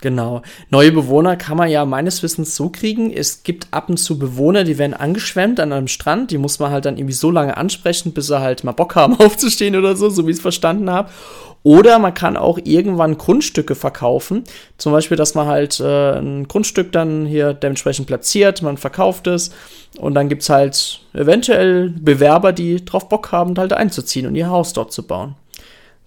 Genau. 0.00 0.42
Neue 0.70 0.92
Bewohner 0.92 1.36
kann 1.36 1.56
man 1.56 1.68
ja 1.68 1.84
meines 1.84 2.22
Wissens 2.22 2.54
so 2.54 2.68
kriegen. 2.68 3.12
Es 3.12 3.42
gibt 3.42 3.66
ab 3.72 3.88
und 3.88 3.96
zu 3.96 4.18
Bewohner, 4.18 4.62
die 4.62 4.78
werden 4.78 4.94
angeschwemmt 4.94 5.58
an 5.58 5.72
einem 5.72 5.88
Strand. 5.88 6.30
Die 6.30 6.38
muss 6.38 6.60
man 6.60 6.70
halt 6.70 6.84
dann 6.84 6.98
irgendwie 6.98 7.14
so 7.14 7.30
lange 7.30 7.56
ansprechen, 7.56 8.12
bis 8.12 8.28
sie 8.28 8.40
halt 8.40 8.62
mal 8.62 8.72
Bock 8.72 8.94
haben 8.94 9.14
aufzustehen 9.18 9.74
oder 9.76 9.96
so, 9.96 10.08
so 10.08 10.26
wie 10.26 10.30
ich 10.30 10.36
es 10.36 10.42
verstanden 10.42 10.90
habe. 10.90 11.10
Oder 11.64 11.98
man 11.98 12.14
kann 12.14 12.36
auch 12.36 12.58
irgendwann 12.62 13.18
Grundstücke 13.18 13.74
verkaufen. 13.74 14.44
Zum 14.78 14.92
Beispiel, 14.92 15.16
dass 15.16 15.34
man 15.34 15.48
halt 15.48 15.80
äh, 15.80 16.18
ein 16.18 16.46
Grundstück 16.46 16.92
dann 16.92 17.26
hier 17.26 17.52
dementsprechend 17.52 18.06
platziert, 18.06 18.62
man 18.62 18.76
verkauft 18.76 19.26
es 19.26 19.50
und 19.98 20.14
dann 20.14 20.28
gibt 20.28 20.42
es 20.42 20.50
halt 20.50 21.00
eventuell 21.14 21.90
Bewerber, 21.90 22.52
die 22.52 22.84
drauf 22.84 23.08
Bock 23.08 23.32
haben, 23.32 23.58
halt 23.58 23.72
einzuziehen 23.72 24.26
und 24.26 24.36
ihr 24.36 24.48
Haus 24.48 24.72
dort 24.72 24.92
zu 24.92 25.04
bauen. 25.04 25.34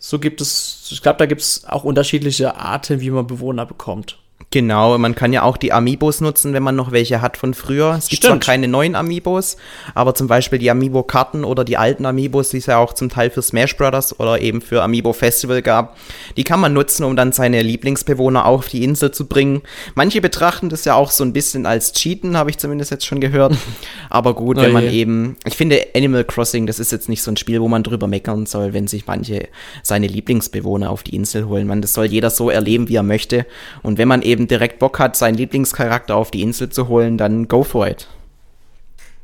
So 0.03 0.17
gibt 0.17 0.41
es, 0.41 0.89
ich 0.91 1.03
glaube, 1.03 1.19
da 1.19 1.27
gibt 1.27 1.41
es 1.41 1.63
auch 1.65 1.83
unterschiedliche 1.83 2.55
Arten, 2.55 3.01
wie 3.01 3.11
man 3.11 3.27
Bewohner 3.27 3.67
bekommt. 3.67 4.17
Genau, 4.49 4.97
man 4.97 5.15
kann 5.15 5.31
ja 5.31 5.43
auch 5.43 5.57
die 5.57 5.71
Amiibos 5.71 6.19
nutzen, 6.19 6.53
wenn 6.53 6.63
man 6.63 6.75
noch 6.75 6.91
welche 6.91 7.21
hat 7.21 7.37
von 7.37 7.53
früher. 7.53 7.95
Es 7.97 8.07
gibt 8.09 8.23
Stimmt. 8.23 8.43
zwar 8.43 8.53
keine 8.53 8.67
neuen 8.67 8.95
Amiibos, 8.95 9.57
aber 9.93 10.15
zum 10.15 10.27
Beispiel 10.27 10.59
die 10.59 10.71
Amiibo-Karten 10.71 11.43
oder 11.43 11.63
die 11.63 11.77
alten 11.77 12.05
Amiibos, 12.05 12.49
die 12.49 12.57
es 12.57 12.65
ja 12.65 12.77
auch 12.77 12.93
zum 12.93 13.09
Teil 13.09 13.29
für 13.29 13.41
Smash 13.41 13.77
Brothers 13.77 14.19
oder 14.19 14.41
eben 14.41 14.61
für 14.61 14.83
Amiibo 14.83 15.13
Festival 15.13 15.61
gab, 15.61 15.97
die 16.37 16.43
kann 16.43 16.59
man 16.59 16.73
nutzen, 16.73 17.03
um 17.03 17.15
dann 17.15 17.31
seine 17.31 17.61
Lieblingsbewohner 17.61 18.45
auf 18.45 18.67
die 18.67 18.83
Insel 18.83 19.11
zu 19.11 19.27
bringen. 19.27 19.61
Manche 19.95 20.21
betrachten 20.21 20.69
das 20.69 20.85
ja 20.85 20.95
auch 20.95 21.11
so 21.11 21.23
ein 21.23 21.33
bisschen 21.33 21.65
als 21.65 21.93
Cheaten, 21.93 22.35
habe 22.35 22.49
ich 22.49 22.57
zumindest 22.57 22.91
jetzt 22.91 23.05
schon 23.05 23.21
gehört. 23.21 23.55
Aber 24.09 24.33
gut, 24.33 24.57
oh 24.57 24.61
wenn 24.61 24.71
man 24.71 24.85
je. 24.85 25.01
eben, 25.01 25.37
ich 25.45 25.55
finde 25.55 25.87
Animal 25.95 26.23
Crossing, 26.23 26.67
das 26.67 26.79
ist 26.79 26.91
jetzt 26.91 27.09
nicht 27.09 27.21
so 27.21 27.31
ein 27.31 27.37
Spiel, 27.37 27.61
wo 27.61 27.67
man 27.67 27.83
drüber 27.83 28.07
meckern 28.07 28.45
soll, 28.45 28.73
wenn 28.73 28.87
sich 28.87 29.07
manche 29.07 29.47
seine 29.83 30.07
Lieblingsbewohner 30.07 30.89
auf 30.89 31.03
die 31.03 31.15
Insel 31.15 31.45
holen. 31.45 31.67
Man, 31.67 31.81
das 31.81 31.93
soll 31.93 32.05
jeder 32.05 32.29
so 32.29 32.49
erleben, 32.49 32.89
wie 32.89 32.95
er 32.95 33.03
möchte. 33.03 33.45
Und 33.81 33.97
wenn 33.97 34.07
man 34.07 34.21
eben 34.21 34.30
eben 34.31 34.47
direkt 34.47 34.79
Bock 34.79 34.99
hat, 34.99 35.15
seinen 35.15 35.35
Lieblingscharakter 35.35 36.15
auf 36.15 36.31
die 36.31 36.41
Insel 36.41 36.69
zu 36.69 36.87
holen, 36.87 37.17
dann 37.17 37.47
go 37.47 37.63
for 37.63 37.87
it. 37.87 38.07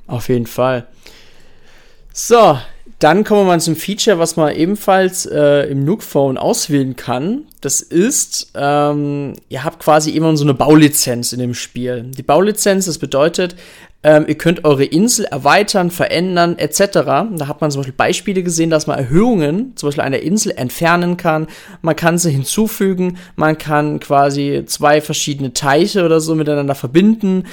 Auf 0.06 0.30
jeden 0.30 0.48
Fall. 0.48 0.88
So, 2.14 2.58
dann 3.00 3.24
kommen 3.24 3.42
wir 3.42 3.46
mal 3.46 3.60
zum 3.60 3.75
Feature, 3.75 4.18
was 4.18 4.38
man 4.38 4.56
ebenfalls 4.56 5.27
äh, 5.27 5.70
im 5.70 5.86
Nook 5.86 6.01
Phone 6.01 6.38
auswählen 6.38 6.96
kann. 6.96 7.44
Das 7.62 7.82
ist, 7.82 8.51
ähm, 8.56 9.34
ihr 9.50 9.63
habt 9.63 9.84
quasi 9.84 10.12
immer 10.12 10.36
so 10.36 10.44
eine 10.44 10.56
Baulizenz 10.56 11.32
in 11.32 11.39
dem 11.39 11.54
Spiel. 11.54 12.04
Die 12.18 12.24
Baulizenz, 12.24 12.86
das 12.86 12.98
bedeutet, 12.98 13.56
ähm, 14.01 14.25
ihr 14.27 14.36
könnt 14.36 14.63
eure 14.63 14.86
Insel 14.86 15.25
erweitern, 15.25 15.92
verändern, 15.92 16.58
etc. 16.58 16.92
Da 16.94 17.48
hat 17.48 17.62
man 17.62 17.70
zum 17.70 17.82
Beispiel 17.82 17.96
Beispiele 17.96 18.42
gesehen, 18.42 18.70
dass 18.70 18.88
man 18.88 18.98
Erhöhungen, 18.98 19.74
zum 19.75 19.88
Beispiel 19.88 20.04
einer 20.04 20.20
Insel, 20.20 20.54
entfernen 20.56 21.18
kann. 21.18 21.48
Man 21.82 21.96
kann 21.96 22.18
sie 22.18 22.32
hinzufügen. 22.32 23.18
Man 23.36 23.58
kann 23.58 24.00
quasi 24.00 24.63
zwei 24.66 25.01
verschiedene 25.01 25.54
Teiche 25.54 26.04
oder 26.06 26.20
so 26.20 26.36
miteinander 26.36 26.75
verbinden. 26.75 27.44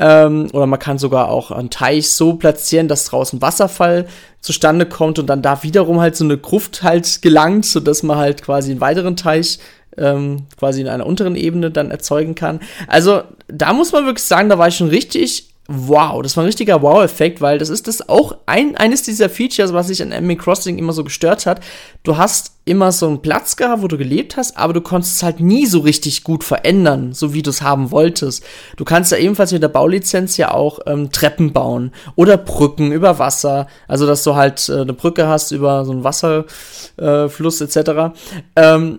Ähm, 0.00 0.48
oder 0.52 0.66
man 0.66 0.78
kann 0.78 0.98
sogar 0.98 1.28
auch 1.28 1.50
einen 1.50 1.70
Teich 1.70 2.10
so 2.10 2.34
platzieren, 2.34 2.88
dass 2.88 3.04
draußen 3.04 3.42
Wasserfall 3.42 4.06
zustande 4.40 4.86
kommt 4.86 5.18
und 5.18 5.26
dann 5.26 5.42
da 5.42 5.62
wiederum 5.62 6.00
halt 6.00 6.16
so 6.16 6.24
eine 6.24 6.38
Gruft 6.38 6.82
halt 6.82 7.20
gelangt, 7.20 7.66
sodass 7.66 8.02
man 8.02 8.16
halt 8.16 8.42
quasi 8.42 8.70
einen 8.70 8.80
weiteren 8.80 9.16
Teich 9.16 9.58
ähm, 9.98 10.46
quasi 10.58 10.80
in 10.80 10.88
einer 10.88 11.06
unteren 11.06 11.36
Ebene 11.36 11.70
dann 11.70 11.90
erzeugen 11.90 12.34
kann. 12.34 12.60
Also 12.86 13.22
da 13.48 13.72
muss 13.72 13.92
man 13.92 14.06
wirklich 14.06 14.24
sagen, 14.24 14.48
da 14.48 14.58
war 14.58 14.68
ich 14.68 14.76
schon 14.76 14.88
richtig 14.88 15.49
wow, 15.72 16.20
das 16.20 16.36
war 16.36 16.42
ein 16.42 16.46
richtiger 16.46 16.82
Wow-Effekt, 16.82 17.40
weil 17.40 17.58
das 17.58 17.68
ist 17.68 17.86
das 17.86 18.08
auch 18.08 18.36
ein, 18.46 18.76
eines 18.76 19.02
dieser 19.02 19.30
Features, 19.30 19.72
was 19.72 19.86
sich 19.86 20.02
an 20.02 20.12
Animal 20.12 20.34
Crossing 20.34 20.78
immer 20.78 20.92
so 20.92 21.04
gestört 21.04 21.46
hat. 21.46 21.60
Du 22.02 22.16
hast 22.16 22.54
immer 22.64 22.90
so 22.90 23.06
einen 23.06 23.22
Platz 23.22 23.54
gehabt, 23.54 23.80
wo 23.80 23.86
du 23.86 23.96
gelebt 23.96 24.36
hast, 24.36 24.56
aber 24.56 24.72
du 24.72 24.80
konntest 24.80 25.16
es 25.16 25.22
halt 25.22 25.38
nie 25.38 25.66
so 25.66 25.78
richtig 25.78 26.24
gut 26.24 26.42
verändern, 26.42 27.12
so 27.12 27.34
wie 27.34 27.42
du 27.42 27.50
es 27.50 27.62
haben 27.62 27.92
wolltest. 27.92 28.44
Du 28.76 28.84
kannst 28.84 29.12
ja 29.12 29.18
ebenfalls 29.18 29.52
mit 29.52 29.62
der 29.62 29.68
Baulizenz 29.68 30.36
ja 30.36 30.50
auch 30.52 30.80
ähm, 30.86 31.12
Treppen 31.12 31.52
bauen 31.52 31.92
oder 32.16 32.36
Brücken 32.36 32.90
über 32.90 33.20
Wasser, 33.20 33.68
also 33.86 34.06
dass 34.06 34.24
du 34.24 34.34
halt 34.34 34.68
äh, 34.68 34.80
eine 34.80 34.92
Brücke 34.92 35.28
hast 35.28 35.52
über 35.52 35.84
so 35.84 35.92
einen 35.92 36.02
Wasserfluss 36.02 37.60
äh, 37.60 37.64
etc. 37.64 38.12
Ähm, 38.56 38.98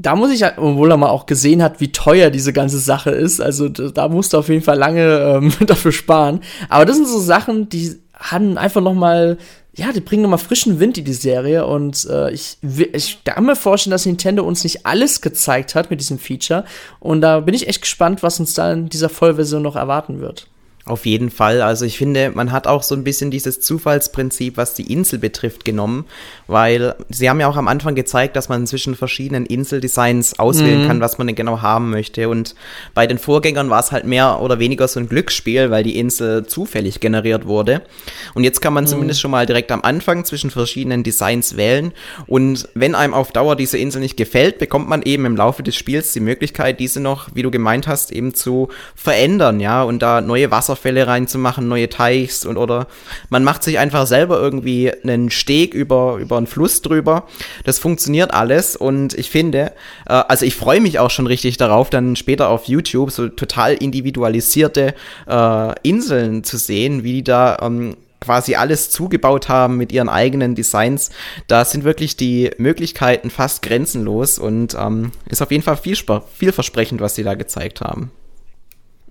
da 0.00 0.14
muss 0.14 0.30
ich, 0.30 0.44
obwohl 0.44 0.90
er 0.90 0.96
mal 0.96 1.08
auch 1.08 1.26
gesehen 1.26 1.62
hat, 1.62 1.80
wie 1.80 1.90
teuer 1.90 2.30
diese 2.30 2.52
ganze 2.52 2.78
Sache 2.78 3.10
ist, 3.10 3.40
also 3.40 3.68
da 3.68 4.08
musst 4.08 4.32
du 4.32 4.38
auf 4.38 4.48
jeden 4.48 4.62
Fall 4.62 4.78
lange 4.78 5.18
ähm, 5.18 5.52
dafür 5.66 5.92
sparen. 5.92 6.40
Aber 6.68 6.84
das 6.84 6.96
sind 6.96 7.08
so 7.08 7.18
Sachen, 7.18 7.68
die 7.68 7.96
haben 8.14 8.58
einfach 8.58 8.80
noch 8.80 8.94
mal, 8.94 9.38
ja, 9.74 9.92
die 9.92 10.00
bringen 10.00 10.22
noch 10.22 10.30
mal 10.30 10.38
frischen 10.38 10.78
Wind 10.78 10.98
in 10.98 11.04
die 11.04 11.12
Serie 11.12 11.66
und 11.66 12.06
äh, 12.10 12.30
ich, 12.30 12.58
ich 12.92 13.24
kann 13.24 13.44
mir 13.44 13.56
vorstellen, 13.56 13.92
dass 13.92 14.06
Nintendo 14.06 14.44
uns 14.44 14.62
nicht 14.62 14.86
alles 14.86 15.20
gezeigt 15.20 15.74
hat 15.74 15.90
mit 15.90 16.00
diesem 16.00 16.18
Feature 16.18 16.64
und 17.00 17.20
da 17.20 17.40
bin 17.40 17.54
ich 17.54 17.68
echt 17.68 17.82
gespannt, 17.82 18.22
was 18.22 18.38
uns 18.38 18.54
da 18.54 18.72
in 18.72 18.88
dieser 18.88 19.08
Vollversion 19.08 19.62
noch 19.62 19.76
erwarten 19.76 20.20
wird. 20.20 20.46
Auf 20.88 21.04
jeden 21.04 21.30
Fall. 21.30 21.60
Also 21.60 21.84
ich 21.84 21.98
finde, 21.98 22.32
man 22.34 22.50
hat 22.50 22.66
auch 22.66 22.82
so 22.82 22.94
ein 22.94 23.04
bisschen 23.04 23.30
dieses 23.30 23.60
Zufallsprinzip, 23.60 24.56
was 24.56 24.72
die 24.72 24.90
Insel 24.90 25.18
betrifft, 25.18 25.66
genommen, 25.66 26.06
weil 26.46 26.94
sie 27.10 27.28
haben 27.28 27.40
ja 27.40 27.48
auch 27.48 27.56
am 27.56 27.68
Anfang 27.68 27.94
gezeigt, 27.94 28.36
dass 28.36 28.48
man 28.48 28.66
zwischen 28.66 28.96
verschiedenen 28.96 29.44
Inseldesigns 29.44 30.38
auswählen 30.38 30.84
mhm. 30.84 30.86
kann, 30.88 31.00
was 31.02 31.18
man 31.18 31.26
denn 31.26 31.36
genau 31.36 31.60
haben 31.60 31.90
möchte. 31.90 32.30
Und 32.30 32.54
bei 32.94 33.06
den 33.06 33.18
Vorgängern 33.18 33.68
war 33.68 33.80
es 33.80 33.92
halt 33.92 34.06
mehr 34.06 34.40
oder 34.40 34.58
weniger 34.58 34.88
so 34.88 34.98
ein 34.98 35.10
Glücksspiel, 35.10 35.70
weil 35.70 35.84
die 35.84 35.98
Insel 35.98 36.46
zufällig 36.46 37.00
generiert 37.00 37.46
wurde. 37.46 37.82
Und 38.32 38.44
jetzt 38.44 38.62
kann 38.62 38.72
man 38.72 38.84
mhm. 38.84 38.88
zumindest 38.88 39.20
schon 39.20 39.30
mal 39.30 39.44
direkt 39.44 39.70
am 39.70 39.82
Anfang 39.82 40.24
zwischen 40.24 40.50
verschiedenen 40.50 41.02
Designs 41.02 41.58
wählen. 41.58 41.92
Und 42.26 42.66
wenn 42.72 42.94
einem 42.94 43.12
auf 43.12 43.30
Dauer 43.32 43.56
diese 43.56 43.76
Insel 43.76 44.00
nicht 44.00 44.16
gefällt, 44.16 44.58
bekommt 44.58 44.88
man 44.88 45.02
eben 45.02 45.26
im 45.26 45.36
Laufe 45.36 45.62
des 45.62 45.76
Spiels 45.76 46.14
die 46.14 46.20
Möglichkeit, 46.20 46.80
diese 46.80 47.00
noch, 47.00 47.28
wie 47.34 47.42
du 47.42 47.50
gemeint 47.50 47.86
hast, 47.86 48.10
eben 48.10 48.32
zu 48.32 48.68
verändern, 48.94 49.60
ja, 49.60 49.82
und 49.82 50.00
da 50.00 50.22
neue 50.22 50.50
Wasser 50.50 50.77
Wasserfälle 50.78 51.06
reinzumachen, 51.06 51.68
neue 51.68 51.88
Teichs 51.88 52.44
und 52.46 52.56
oder 52.56 52.86
man 53.30 53.44
macht 53.44 53.62
sich 53.62 53.78
einfach 53.78 54.06
selber 54.06 54.40
irgendwie 54.40 54.92
einen 55.02 55.30
Steg 55.30 55.74
über, 55.74 56.16
über 56.16 56.36
einen 56.36 56.46
Fluss 56.46 56.82
drüber. 56.82 57.26
Das 57.64 57.78
funktioniert 57.78 58.32
alles 58.32 58.76
und 58.76 59.14
ich 59.14 59.30
finde, 59.30 59.72
äh, 60.08 60.12
also 60.12 60.46
ich 60.46 60.54
freue 60.54 60.80
mich 60.80 60.98
auch 60.98 61.10
schon 61.10 61.26
richtig 61.26 61.56
darauf, 61.56 61.90
dann 61.90 62.16
später 62.16 62.48
auf 62.48 62.66
YouTube 62.66 63.10
so 63.10 63.28
total 63.28 63.74
individualisierte 63.74 64.94
äh, 65.26 65.74
Inseln 65.82 66.44
zu 66.44 66.56
sehen, 66.56 67.02
wie 67.02 67.14
die 67.14 67.24
da 67.24 67.58
ähm, 67.62 67.96
quasi 68.20 68.56
alles 68.56 68.90
zugebaut 68.90 69.48
haben 69.48 69.76
mit 69.76 69.92
ihren 69.92 70.08
eigenen 70.08 70.54
Designs. 70.54 71.10
Da 71.46 71.64
sind 71.64 71.84
wirklich 71.84 72.16
die 72.16 72.50
Möglichkeiten 72.58 73.30
fast 73.30 73.62
grenzenlos 73.62 74.38
und 74.38 74.76
ähm, 74.78 75.12
ist 75.26 75.42
auf 75.42 75.50
jeden 75.50 75.62
Fall 75.62 75.76
viel, 75.76 75.96
vielversprechend, 76.34 77.00
was 77.00 77.14
sie 77.14 77.22
da 77.22 77.34
gezeigt 77.34 77.80
haben. 77.80 78.10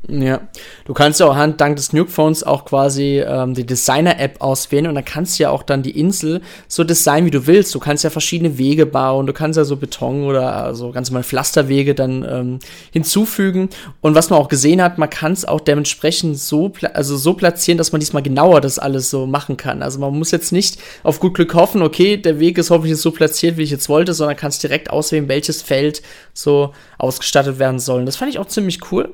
Ja, 0.09 0.39
du 0.85 0.93
kannst 0.93 1.19
ja 1.19 1.25
auch 1.25 1.57
dank 1.57 1.75
des 1.75 1.91
Nuke 1.91 2.09
Phones 2.09 2.41
auch 2.41 2.63
quasi 2.63 3.19
ähm, 3.19 3.53
die 3.53 3.65
Designer-App 3.65 4.39
auswählen 4.39 4.87
und 4.87 4.95
dann 4.95 5.03
kannst 5.03 5.37
du 5.37 5.43
ja 5.43 5.49
auch 5.49 5.63
dann 5.63 5.83
die 5.83 5.99
Insel 5.99 6.41
so 6.69 6.85
designen, 6.85 7.25
wie 7.25 7.31
du 7.31 7.45
willst. 7.45 7.75
Du 7.75 7.79
kannst 7.79 8.05
ja 8.05 8.09
verschiedene 8.09 8.57
Wege 8.57 8.85
bauen, 8.85 9.27
du 9.27 9.33
kannst 9.33 9.57
ja 9.57 9.65
so 9.65 9.75
Beton 9.75 10.23
oder 10.23 10.63
also 10.63 10.91
ganz 10.91 11.09
normal 11.09 11.23
Pflasterwege 11.23 11.93
dann 11.93 12.25
ähm, 12.29 12.59
hinzufügen. 12.91 13.69
Und 13.99 14.15
was 14.15 14.29
man 14.29 14.39
auch 14.39 14.47
gesehen 14.47 14.81
hat, 14.81 14.97
man 14.97 15.09
kann 15.09 15.33
es 15.33 15.43
auch 15.43 15.59
dementsprechend 15.59 16.39
so, 16.39 16.71
also 16.93 17.17
so 17.17 17.33
platzieren, 17.33 17.77
dass 17.77 17.91
man 17.91 17.99
diesmal 17.99 18.23
genauer 18.23 18.61
das 18.61 18.79
alles 18.79 19.09
so 19.09 19.27
machen 19.27 19.57
kann. 19.57 19.83
Also 19.83 19.99
man 19.99 20.17
muss 20.17 20.31
jetzt 20.31 20.53
nicht 20.53 20.77
auf 21.03 21.19
gut 21.19 21.33
Glück 21.33 21.53
hoffen, 21.53 21.81
okay, 21.81 22.15
der 22.15 22.39
Weg 22.39 22.57
ist 22.57 22.69
hoffentlich 22.69 22.95
so 22.97 23.11
platziert, 23.11 23.57
wie 23.57 23.63
ich 23.63 23.71
jetzt 23.71 23.89
wollte, 23.89 24.13
sondern 24.13 24.37
kannst 24.37 24.63
direkt 24.63 24.89
auswählen, 24.89 25.27
welches 25.27 25.61
Feld 25.61 26.01
so 26.33 26.71
ausgestattet 26.97 27.59
werden 27.59 27.79
soll. 27.79 28.05
Das 28.05 28.15
fand 28.15 28.31
ich 28.31 28.39
auch 28.39 28.47
ziemlich 28.47 28.89
cool. 28.91 29.13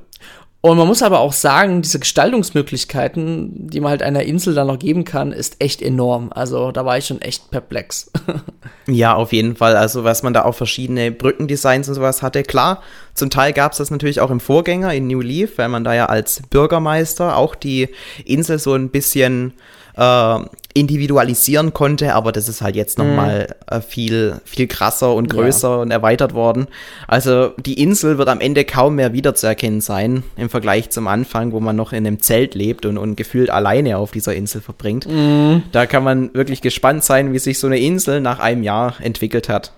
Und 0.66 0.78
man 0.78 0.88
muss 0.88 1.04
aber 1.04 1.20
auch 1.20 1.34
sagen, 1.34 1.82
diese 1.82 2.00
Gestaltungsmöglichkeiten, 2.00 3.68
die 3.68 3.82
man 3.82 3.90
halt 3.90 4.02
einer 4.02 4.24
Insel 4.24 4.54
dann 4.54 4.68
noch 4.68 4.80
geben 4.80 5.04
kann, 5.04 5.34
ist 5.34 5.58
echt 5.60 5.82
enorm. 5.82 6.32
Also 6.34 6.72
da 6.72 6.86
war 6.86 6.98
ich 6.98 7.06
schon 7.06 7.20
echt 7.20 7.52
perplex. 7.52 8.10
ja, 8.88 9.14
auf 9.14 9.34
jeden 9.34 9.58
Fall. 9.58 9.76
Also 9.76 10.06
was 10.06 10.24
man 10.24 10.34
da 10.34 10.46
auch 10.46 10.56
verschiedene 10.56 11.12
Brückendesigns 11.12 11.90
und 11.90 11.96
sowas 11.96 12.22
hatte. 12.22 12.44
Klar, 12.44 12.82
zum 13.14 13.30
Teil 13.30 13.52
gab 13.52 13.74
es 13.74 13.80
das 13.80 13.92
natürlich 13.92 14.22
auch 14.22 14.32
im 14.32 14.40
Vorgänger 14.40 14.94
in 14.94 15.08
New 15.08 15.20
Leaf, 15.20 15.58
weil 15.58 15.68
man 15.68 15.84
da 15.84 15.94
ja 15.96 16.06
als 16.06 16.42
Bürgermeister 16.50 17.36
auch 17.36 17.56
die 17.56 17.90
Insel 18.24 18.58
so 18.58 18.74
ein 18.74 18.90
bisschen 18.90 19.52
äh, 19.98 20.40
individualisieren 20.74 21.74
konnte, 21.74 22.16
aber 22.16 22.32
das 22.32 22.50
ist 22.50 22.62
halt 22.62 22.76
jetzt 22.76 22.98
nochmal 22.98 23.56
mhm. 23.70 23.78
äh, 23.78 23.82
viel, 23.82 24.42
viel 24.46 24.68
krasser 24.68 25.14
und 25.14 25.30
größer 25.30 25.70
ja. 25.70 25.76
und 25.78 25.92
erweitert 25.92 26.34
worden. 26.34 26.68
Also 27.08 27.52
die 27.64 27.82
Insel 27.82 28.18
wird 28.18 28.30
am 28.30 28.40
Ende 28.40 28.66
kaum 28.66 28.96
mehr 28.96 29.14
wiederzuerkennen 29.14 29.82
sein 29.82 30.24
im 30.36 30.50
Vergleich 30.50 30.90
zum 30.90 31.08
Anfang, 31.08 31.52
wo 31.52 31.60
man 31.60 31.76
noch 31.76 31.94
in 31.94 32.08
einem 32.08 32.22
Zelt 32.22 32.56
lebt 32.56 32.86
und, 32.86 32.98
und 32.98 33.16
gefühlt 33.16 33.50
alleine 33.50 33.98
auf 33.98 34.12
dieser 34.12 34.34
Insel 34.36 34.62
verbringt. 34.62 35.08
Mhm. 35.08 35.64
Da 35.72 35.86
kann 35.86 36.04
man 36.04 36.34
wirklich 36.34 36.62
gespannt 36.62 37.04
sein, 37.04 37.34
wie 37.34 37.40
sich 37.40 37.60
so 37.60 37.68
eine 37.68 37.80
Insel 37.80 38.20
nach 38.20 38.40
einem 38.40 38.64
Jahr 38.64 38.96
entwickelt 39.00 39.50
hat. 39.50 39.74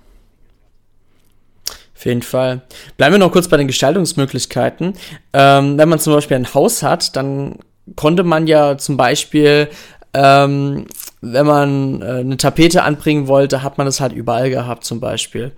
Auf 1.95 2.05
jeden 2.05 2.21
Fall. 2.21 2.61
Bleiben 2.97 3.13
wir 3.13 3.19
noch 3.19 3.31
kurz 3.31 3.47
bei 3.47 3.57
den 3.57 3.67
Gestaltungsmöglichkeiten. 3.67 4.93
Ähm, 5.33 5.77
wenn 5.77 5.89
man 5.89 5.99
zum 5.99 6.13
Beispiel 6.13 6.37
ein 6.37 6.53
Haus 6.53 6.83
hat, 6.83 7.15
dann 7.15 7.59
konnte 7.95 8.23
man 8.23 8.47
ja 8.47 8.77
zum 8.77 8.97
Beispiel 8.97 9.69
ähm, 10.15 10.85
wenn 11.21 11.45
man 11.45 12.01
äh, 12.01 12.05
eine 12.05 12.37
Tapete 12.37 12.83
anbringen 12.83 13.27
wollte, 13.27 13.63
hat 13.63 13.77
man 13.77 13.85
das 13.85 13.99
halt 13.99 14.13
überall 14.13 14.49
gehabt 14.49 14.85
zum 14.85 14.99
Beispiel. 14.99 15.51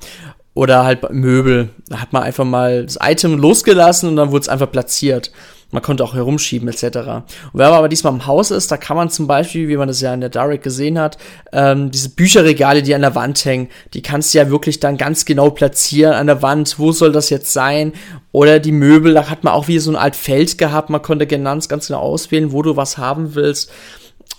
Oder 0.55 0.83
halt 0.83 1.11
Möbel. 1.11 1.69
Da 1.87 2.01
hat 2.01 2.13
man 2.13 2.23
einfach 2.23 2.45
mal 2.45 2.83
das 2.83 2.97
Item 2.99 3.37
losgelassen 3.37 4.09
und 4.09 4.15
dann 4.15 4.31
wurde 4.31 4.41
es 4.41 4.49
einfach 4.49 4.71
platziert. 4.71 5.31
Man 5.69 5.83
konnte 5.83 6.03
auch 6.03 6.15
herumschieben 6.15 6.67
etc. 6.69 6.83
Und 6.85 7.25
wenn 7.53 7.69
man 7.69 7.73
aber 7.73 7.89
diesmal 7.89 8.13
im 8.13 8.25
Haus 8.25 8.49
ist, 8.51 8.71
da 8.71 8.77
kann 8.77 8.97
man 8.97 9.09
zum 9.09 9.27
Beispiel, 9.27 9.67
wie 9.67 9.77
man 9.77 9.89
das 9.89 10.01
ja 10.01 10.13
in 10.13 10.21
der 10.21 10.29
Direct 10.29 10.63
gesehen 10.63 10.97
hat, 10.97 11.17
ähm, 11.51 11.91
diese 11.91 12.09
Bücherregale, 12.09 12.81
die 12.81 12.95
an 12.95 13.01
der 13.01 13.15
Wand 13.15 13.43
hängen, 13.43 13.67
die 13.93 14.01
kannst 14.01 14.33
du 14.33 14.39
ja 14.39 14.49
wirklich 14.49 14.79
dann 14.79 14.97
ganz 14.97 15.25
genau 15.25 15.49
platzieren 15.51 16.13
an 16.13 16.27
der 16.27 16.41
Wand. 16.41 16.79
Wo 16.79 16.91
soll 16.91 17.11
das 17.11 17.29
jetzt 17.29 17.51
sein? 17.51 17.91
Oder 18.31 18.59
die 18.59 18.71
Möbel, 18.71 19.13
da 19.13 19.29
hat 19.29 19.43
man 19.43 19.53
auch 19.53 19.67
wie 19.67 19.77
so 19.77 19.91
eine 19.91 19.99
Art 19.99 20.15
Feld 20.15 20.57
gehabt. 20.57 20.89
Man 20.89 21.01
konnte 21.01 21.27
ganz, 21.27 21.67
ganz 21.67 21.87
genau 21.87 21.99
auswählen, 21.99 22.53
wo 22.53 22.61
du 22.61 22.77
was 22.77 22.97
haben 22.97 23.35
willst. 23.35 23.69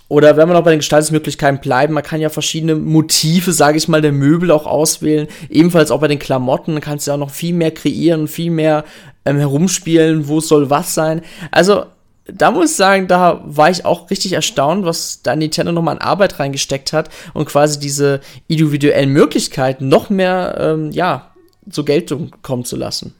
Oder 0.09 0.35
wenn 0.35 0.49
wir 0.49 0.55
noch 0.55 0.63
bei 0.63 0.71
den 0.71 0.79
Gestaltungsmöglichkeiten 0.79 1.61
bleiben, 1.61 1.93
man 1.93 2.03
kann 2.03 2.19
ja 2.19 2.29
verschiedene 2.29 2.75
Motive, 2.75 3.53
sage 3.53 3.77
ich 3.77 3.87
mal, 3.87 4.01
der 4.01 4.11
Möbel 4.11 4.49
auch 4.49 4.65
auswählen. 4.65 5.27
Ebenfalls 5.49 5.91
auch 5.91 6.01
bei 6.01 6.07
den 6.07 6.17
Klamotten 6.17 6.81
kannst 6.81 7.05
du 7.05 7.11
ja 7.11 7.15
auch 7.15 7.19
noch 7.19 7.29
viel 7.29 7.53
mehr 7.53 7.71
kreieren, 7.71 8.27
viel 8.27 8.49
mehr 8.49 8.85
ähm, 9.23 9.37
herumspielen, 9.37 10.27
wo 10.27 10.41
soll 10.41 10.71
was 10.71 10.95
sein. 10.95 11.21
Also 11.51 11.85
da 12.25 12.49
muss 12.49 12.71
ich 12.71 12.75
sagen, 12.75 13.07
da 13.07 13.41
war 13.45 13.69
ich 13.69 13.85
auch 13.85 14.09
richtig 14.09 14.33
erstaunt, 14.33 14.83
was 14.83 15.21
da 15.21 15.35
Nintendo 15.35 15.71
nochmal 15.71 15.95
an 15.97 16.01
Arbeit 16.01 16.39
reingesteckt 16.39 16.91
hat 16.91 17.09
und 17.35 17.45
quasi 17.45 17.79
diese 17.79 18.19
individuellen 18.47 19.11
Möglichkeiten 19.11 19.89
noch 19.89 20.09
mehr, 20.09 20.57
ähm, 20.59 20.91
ja, 20.91 21.31
zur 21.69 21.85
Geltung 21.85 22.31
kommen 22.41 22.65
zu 22.65 22.75
lassen. 22.75 23.13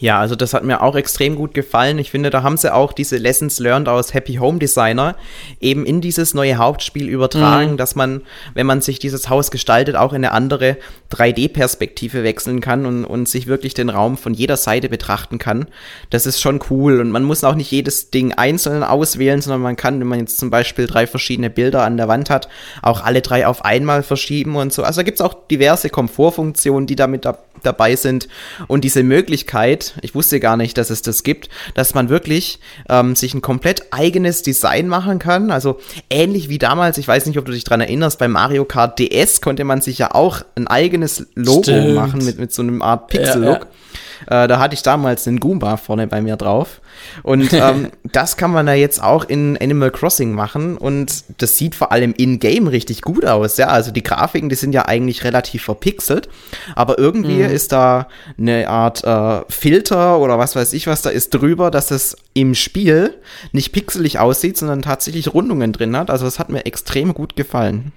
Ja, 0.00 0.20
also 0.20 0.36
das 0.36 0.54
hat 0.54 0.62
mir 0.62 0.80
auch 0.80 0.94
extrem 0.94 1.34
gut 1.34 1.54
gefallen. 1.54 1.98
Ich 1.98 2.12
finde, 2.12 2.30
da 2.30 2.44
haben 2.44 2.56
sie 2.56 2.72
auch 2.72 2.92
diese 2.92 3.16
Lessons 3.16 3.58
learned 3.58 3.88
aus 3.88 4.14
Happy 4.14 4.34
Home 4.36 4.60
Designer 4.60 5.16
eben 5.60 5.84
in 5.84 6.00
dieses 6.00 6.34
neue 6.34 6.56
Hauptspiel 6.56 7.08
übertragen, 7.08 7.72
mhm. 7.72 7.76
dass 7.76 7.96
man, 7.96 8.22
wenn 8.54 8.66
man 8.66 8.80
sich 8.80 9.00
dieses 9.00 9.28
Haus 9.28 9.50
gestaltet, 9.50 9.96
auch 9.96 10.12
in 10.12 10.24
eine 10.24 10.30
andere 10.30 10.76
3D-Perspektive 11.12 12.22
wechseln 12.22 12.60
kann 12.60 12.86
und, 12.86 13.04
und 13.04 13.28
sich 13.28 13.48
wirklich 13.48 13.74
den 13.74 13.88
Raum 13.88 14.16
von 14.16 14.34
jeder 14.34 14.56
Seite 14.56 14.88
betrachten 14.88 15.38
kann. 15.38 15.66
Das 16.10 16.26
ist 16.26 16.40
schon 16.40 16.60
cool 16.70 17.00
und 17.00 17.10
man 17.10 17.24
muss 17.24 17.42
auch 17.42 17.56
nicht 17.56 17.70
jedes 17.72 18.10
Ding 18.10 18.32
einzeln 18.32 18.84
auswählen, 18.84 19.40
sondern 19.40 19.62
man 19.62 19.74
kann, 19.74 19.98
wenn 19.98 20.06
man 20.06 20.20
jetzt 20.20 20.38
zum 20.38 20.50
Beispiel 20.50 20.86
drei 20.86 21.08
verschiedene 21.08 21.50
Bilder 21.50 21.82
an 21.82 21.96
der 21.96 22.06
Wand 22.06 22.30
hat, 22.30 22.48
auch 22.82 23.02
alle 23.02 23.20
drei 23.20 23.48
auf 23.48 23.64
einmal 23.64 24.04
verschieben 24.04 24.54
und 24.54 24.72
so. 24.72 24.84
Also 24.84 25.00
da 25.00 25.02
gibt's 25.02 25.20
auch 25.20 25.34
diverse 25.48 25.90
Komfortfunktionen, 25.90 26.86
die 26.86 26.96
damit 26.96 27.24
da 27.24 27.38
dabei 27.62 27.96
sind. 27.96 28.28
Und 28.66 28.84
diese 28.84 29.02
Möglichkeit, 29.02 29.87
ich 30.02 30.14
wusste 30.14 30.40
gar 30.40 30.56
nicht, 30.56 30.78
dass 30.78 30.90
es 30.90 31.02
das 31.02 31.22
gibt, 31.22 31.48
dass 31.74 31.94
man 31.94 32.08
wirklich 32.08 32.60
ähm, 32.88 33.16
sich 33.16 33.34
ein 33.34 33.42
komplett 33.42 33.92
eigenes 33.92 34.42
Design 34.42 34.88
machen 34.88 35.18
kann. 35.18 35.50
Also 35.50 35.78
ähnlich 36.10 36.48
wie 36.48 36.58
damals, 36.58 36.98
ich 36.98 37.08
weiß 37.08 37.26
nicht, 37.26 37.38
ob 37.38 37.44
du 37.44 37.52
dich 37.52 37.64
dran 37.64 37.80
erinnerst, 37.80 38.18
bei 38.18 38.28
Mario 38.28 38.64
Kart 38.64 38.98
DS 38.98 39.40
konnte 39.40 39.64
man 39.64 39.80
sich 39.80 39.98
ja 39.98 40.14
auch 40.14 40.42
ein 40.54 40.66
eigenes 40.66 41.26
Logo 41.34 41.62
Stimmt. 41.62 41.94
machen 41.94 42.24
mit, 42.24 42.38
mit 42.38 42.52
so 42.52 42.62
einem 42.62 42.82
Art 42.82 43.08
Pixel-Look. 43.08 43.60
Ja, 43.60 43.64
ja. 43.64 43.87
Äh, 44.26 44.48
da 44.48 44.58
hatte 44.58 44.74
ich 44.74 44.82
damals 44.82 45.26
einen 45.26 45.40
Goomba 45.40 45.76
vorne 45.76 46.06
bei 46.06 46.20
mir 46.20 46.36
drauf. 46.36 46.80
Und 47.22 47.52
ähm, 47.52 47.90
das 48.04 48.36
kann 48.36 48.50
man 48.50 48.66
da 48.66 48.74
jetzt 48.74 49.02
auch 49.02 49.24
in 49.24 49.56
Animal 49.56 49.90
Crossing 49.90 50.32
machen. 50.32 50.76
Und 50.76 51.24
das 51.38 51.56
sieht 51.56 51.74
vor 51.74 51.92
allem 51.92 52.14
in-game 52.16 52.66
richtig 52.66 53.02
gut 53.02 53.24
aus. 53.24 53.56
Ja, 53.56 53.68
also 53.68 53.90
die 53.90 54.02
Grafiken, 54.02 54.48
die 54.48 54.54
sind 54.54 54.72
ja 54.72 54.86
eigentlich 54.86 55.24
relativ 55.24 55.64
verpixelt. 55.64 56.28
Aber 56.74 56.98
irgendwie 56.98 57.42
mhm. 57.42 57.50
ist 57.50 57.72
da 57.72 58.08
eine 58.38 58.68
Art 58.68 59.04
äh, 59.04 59.44
Filter 59.48 60.18
oder 60.18 60.38
was 60.38 60.56
weiß 60.56 60.72
ich, 60.72 60.86
was 60.86 61.02
da 61.02 61.10
ist 61.10 61.30
drüber, 61.30 61.70
dass 61.70 61.90
es 61.90 62.16
im 62.34 62.54
Spiel 62.54 63.14
nicht 63.52 63.72
pixelig 63.72 64.18
aussieht, 64.18 64.56
sondern 64.56 64.82
tatsächlich 64.82 65.32
Rundungen 65.34 65.72
drin 65.72 65.96
hat. 65.96 66.10
Also 66.10 66.24
das 66.24 66.38
hat 66.38 66.48
mir 66.48 66.66
extrem 66.66 67.14
gut 67.14 67.36
gefallen. 67.36 67.92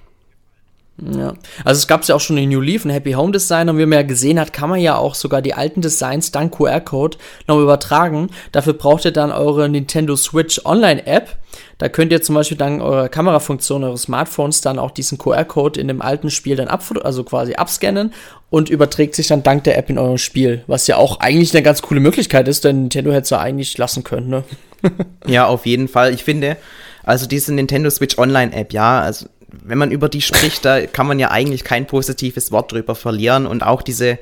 Ja, 1.01 1.33
also 1.65 1.79
es 1.79 1.87
gab 1.87 2.01
es 2.01 2.09
ja 2.09 2.15
auch 2.15 2.19
schon 2.19 2.37
in 2.37 2.49
New 2.49 2.61
Leaf, 2.61 2.85
ein 2.85 2.91
Happy 2.91 3.13
Home 3.13 3.31
Design 3.31 3.69
und 3.69 3.77
wie 3.79 3.85
man 3.85 3.99
ja 3.99 4.03
gesehen 4.03 4.39
hat, 4.39 4.53
kann 4.53 4.69
man 4.69 4.79
ja 4.79 4.97
auch 4.97 5.15
sogar 5.15 5.41
die 5.41 5.55
alten 5.55 5.81
Designs 5.81 6.31
dank 6.31 6.55
QR-Code 6.55 7.17
noch 7.47 7.59
übertragen. 7.59 8.29
Dafür 8.51 8.73
braucht 8.73 9.05
ihr 9.05 9.11
dann 9.11 9.31
eure 9.31 9.67
Nintendo 9.67 10.15
Switch 10.15 10.61
Online 10.63 11.05
App. 11.07 11.37
Da 11.79 11.89
könnt 11.89 12.11
ihr 12.11 12.21
zum 12.21 12.35
Beispiel 12.35 12.57
dank 12.57 12.81
eurer 12.81 13.09
Kamerafunktion 13.09 13.83
eures 13.83 14.03
Smartphones 14.03 14.61
dann 14.61 14.77
auch 14.77 14.91
diesen 14.91 15.17
QR-Code 15.17 15.79
in 15.79 15.87
dem 15.87 16.01
alten 16.03 16.29
Spiel 16.29 16.55
dann 16.55 16.67
ab, 16.67 16.83
also 17.03 17.23
quasi 17.23 17.55
abscannen 17.55 18.13
und 18.51 18.69
überträgt 18.69 19.15
sich 19.15 19.27
dann 19.27 19.41
dank 19.41 19.63
der 19.63 19.77
App 19.77 19.89
in 19.89 19.97
eurem 19.97 20.19
Spiel. 20.19 20.63
Was 20.67 20.85
ja 20.85 20.97
auch 20.97 21.19
eigentlich 21.19 21.53
eine 21.55 21.63
ganz 21.63 21.81
coole 21.81 21.99
Möglichkeit 21.99 22.47
ist, 22.47 22.63
denn 22.63 22.81
Nintendo 22.81 23.11
hätte 23.11 23.23
es 23.23 23.29
ja 23.31 23.39
eigentlich 23.39 23.77
lassen 23.77 24.03
können, 24.03 24.29
ne? 24.29 24.43
ja, 25.27 25.47
auf 25.47 25.65
jeden 25.65 25.87
Fall. 25.87 26.13
Ich 26.13 26.23
finde, 26.23 26.57
also 27.03 27.25
diese 27.25 27.53
Nintendo 27.53 27.89
Switch 27.89 28.17
Online 28.17 28.53
App, 28.53 28.73
ja, 28.73 29.01
also 29.01 29.25
wenn 29.51 29.77
man 29.77 29.91
über 29.91 30.09
die 30.09 30.21
spricht, 30.21 30.65
da 30.65 30.85
kann 30.85 31.07
man 31.07 31.19
ja 31.19 31.31
eigentlich 31.31 31.63
kein 31.63 31.87
positives 31.87 32.51
Wort 32.51 32.71
drüber 32.71 32.95
verlieren 32.95 33.45
und 33.45 33.63
auch 33.63 33.81
diese 33.81 34.19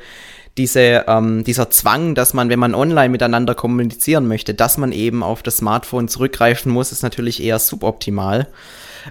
diese, 0.58 1.06
ähm, 1.08 1.46
dieser 1.46 1.70
Zwang, 1.70 2.16
dass 2.16 2.34
man, 2.34 2.50
wenn 2.50 2.60
man 2.60 2.76
online 2.76 3.10
miteinander 3.10 3.56
kommunizieren 3.56 4.28
möchte, 4.28 4.54
dass 4.54 4.78
man 4.78 4.92
eben 4.92 5.24
auf 5.24 5.42
das 5.42 5.58
Smartphone 5.58 6.10
zurückgreifen 6.10 6.72
muss, 6.72 6.92
ist 6.92 7.02
natürlich 7.02 7.42
eher 7.42 7.60
suboptimal. 7.60 8.48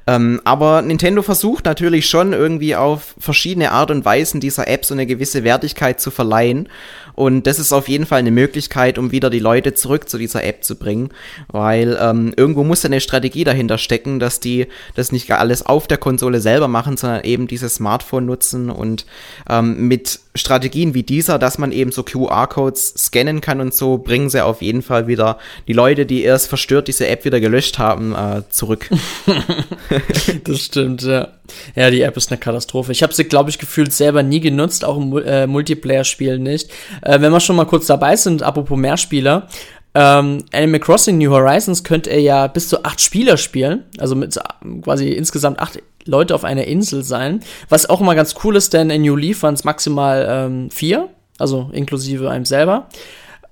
Ähm, 0.06 0.42
aber 0.44 0.82
Nintendo 0.82 1.22
versucht 1.22 1.64
natürlich 1.64 2.08
schon 2.08 2.34
irgendwie 2.34 2.76
auf 2.76 3.14
verschiedene 3.18 3.72
Art 3.72 3.90
und 3.90 4.04
Weisen 4.04 4.40
dieser 4.40 4.68
App 4.68 4.84
so 4.84 4.92
eine 4.92 5.06
gewisse 5.06 5.44
Wertigkeit 5.44 6.00
zu 6.00 6.10
verleihen. 6.10 6.68
Und 7.18 7.48
das 7.48 7.58
ist 7.58 7.72
auf 7.72 7.88
jeden 7.88 8.06
Fall 8.06 8.20
eine 8.20 8.30
Möglichkeit, 8.30 8.96
um 8.96 9.10
wieder 9.10 9.28
die 9.28 9.40
Leute 9.40 9.74
zurück 9.74 10.08
zu 10.08 10.18
dieser 10.18 10.44
App 10.44 10.62
zu 10.62 10.76
bringen, 10.76 11.10
weil 11.48 11.98
ähm, 12.00 12.32
irgendwo 12.36 12.62
muss 12.62 12.84
eine 12.84 13.00
Strategie 13.00 13.42
dahinter 13.42 13.76
stecken, 13.76 14.20
dass 14.20 14.38
die 14.38 14.68
das 14.94 15.10
nicht 15.10 15.28
alles 15.32 15.66
auf 15.66 15.88
der 15.88 15.98
Konsole 15.98 16.40
selber 16.40 16.68
machen, 16.68 16.96
sondern 16.96 17.24
eben 17.24 17.48
dieses 17.48 17.74
Smartphone 17.74 18.24
nutzen 18.24 18.70
und 18.70 19.04
ähm, 19.50 19.88
mit 19.88 20.20
Strategien 20.36 20.94
wie 20.94 21.02
dieser, 21.02 21.40
dass 21.40 21.58
man 21.58 21.72
eben 21.72 21.90
so 21.90 22.04
QR-Codes 22.04 22.94
scannen 22.96 23.40
kann 23.40 23.60
und 23.60 23.74
so, 23.74 23.98
bringen 23.98 24.30
sie 24.30 24.44
auf 24.44 24.62
jeden 24.62 24.82
Fall 24.82 25.08
wieder 25.08 25.38
die 25.66 25.72
Leute, 25.72 26.06
die 26.06 26.22
erst 26.22 26.46
verstört 26.46 26.86
diese 26.86 27.08
App 27.08 27.24
wieder 27.24 27.40
gelöscht 27.40 27.78
haben, 27.78 28.14
äh, 28.14 28.42
zurück. 28.48 28.88
das 30.44 30.60
stimmt, 30.60 31.02
ja. 31.02 31.28
Ja, 31.74 31.90
die 31.90 32.02
App 32.02 32.16
ist 32.16 32.30
eine 32.30 32.38
Katastrophe. 32.38 32.92
Ich 32.92 33.02
habe 33.02 33.14
sie, 33.14 33.24
glaube 33.24 33.50
ich, 33.50 33.58
gefühlt 33.58 33.92
selber 33.92 34.22
nie 34.22 34.40
genutzt, 34.40 34.84
auch 34.84 34.98
im 34.98 35.16
äh, 35.16 35.46
Multiplayer-Spielen 35.46 36.42
nicht. 36.42 36.70
Äh, 37.08 37.22
wenn 37.22 37.32
wir 37.32 37.40
schon 37.40 37.56
mal 37.56 37.64
kurz 37.64 37.86
dabei 37.86 38.16
sind, 38.16 38.42
apropos 38.42 38.76
Mehrspieler, 38.76 39.48
ähm, 39.94 40.44
Animal 40.52 40.80
Crossing 40.80 41.16
New 41.16 41.30
Horizons 41.30 41.82
könnt 41.82 42.06
ihr 42.06 42.20
ja 42.20 42.46
bis 42.46 42.68
zu 42.68 42.84
acht 42.84 43.00
Spieler 43.00 43.38
spielen, 43.38 43.84
also 43.96 44.14
mit 44.14 44.38
quasi 44.82 45.08
insgesamt 45.08 45.58
acht 45.58 45.82
Leute 46.04 46.34
auf 46.34 46.44
einer 46.44 46.64
Insel 46.64 47.02
sein. 47.02 47.40
Was 47.70 47.88
auch 47.88 48.02
immer 48.02 48.14
ganz 48.14 48.34
cool 48.44 48.56
ist, 48.56 48.74
denn 48.74 48.90
in 48.90 49.02
New 49.02 49.16
Leaf 49.16 49.42
waren 49.42 49.54
es 49.54 49.64
maximal 49.64 50.26
ähm, 50.28 50.70
vier, 50.70 51.08
also 51.38 51.70
inklusive 51.72 52.28
einem 52.30 52.44
selber. 52.44 52.88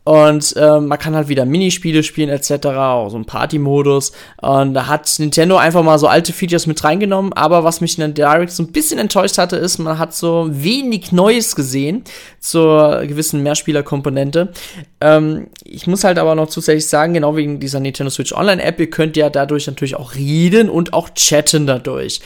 Und 0.07 0.55
äh, 0.57 0.79
man 0.79 1.01
kann 1.01 1.17
halt 1.17 1.27
wieder 1.27 1.45
Minispiele 1.45 2.05
spielen 2.05 2.29
etc., 2.29 2.67
auch 2.67 3.09
so 3.09 3.17
ein 3.17 3.25
Party-Modus. 3.25 4.13
Und 4.41 4.73
da 4.73 4.87
hat 4.87 5.13
Nintendo 5.19 5.57
einfach 5.57 5.83
mal 5.83 5.99
so 5.99 6.07
alte 6.07 6.33
Features 6.33 6.69
mit 6.69 6.85
reingenommen. 6.85 7.33
Aber 7.33 7.65
was 7.65 7.81
mich 7.81 7.99
in 7.99 8.15
der 8.15 8.31
Direct 8.33 8.53
so 8.53 8.63
ein 8.63 8.71
bisschen 8.71 9.01
enttäuscht 9.01 9.37
hatte, 9.37 9.57
ist, 9.57 9.79
man 9.79 9.99
hat 9.99 10.15
so 10.15 10.47
wenig 10.49 11.11
Neues 11.11 11.57
gesehen 11.57 12.05
zur 12.39 13.05
gewissen 13.05 13.43
Mehrspieler-Komponente. 13.43 14.53
Ähm, 15.01 15.49
ich 15.65 15.89
muss 15.89 16.05
halt 16.05 16.21
aber 16.21 16.37
noch 16.37 16.51
zusätzlich 16.51 16.87
sagen, 16.87 17.15
genau 17.15 17.35
wegen 17.35 17.59
dieser 17.59 17.81
Nintendo 17.81 18.11
Switch 18.11 18.33
Online-App, 18.33 18.79
ihr 18.79 18.91
könnt 18.91 19.17
ja 19.17 19.29
dadurch 19.29 19.67
natürlich 19.67 19.97
auch 19.97 20.15
reden 20.15 20.71
und 20.71 20.93
auch 20.93 21.11
chatten 21.15 21.67
dadurch 21.67 22.21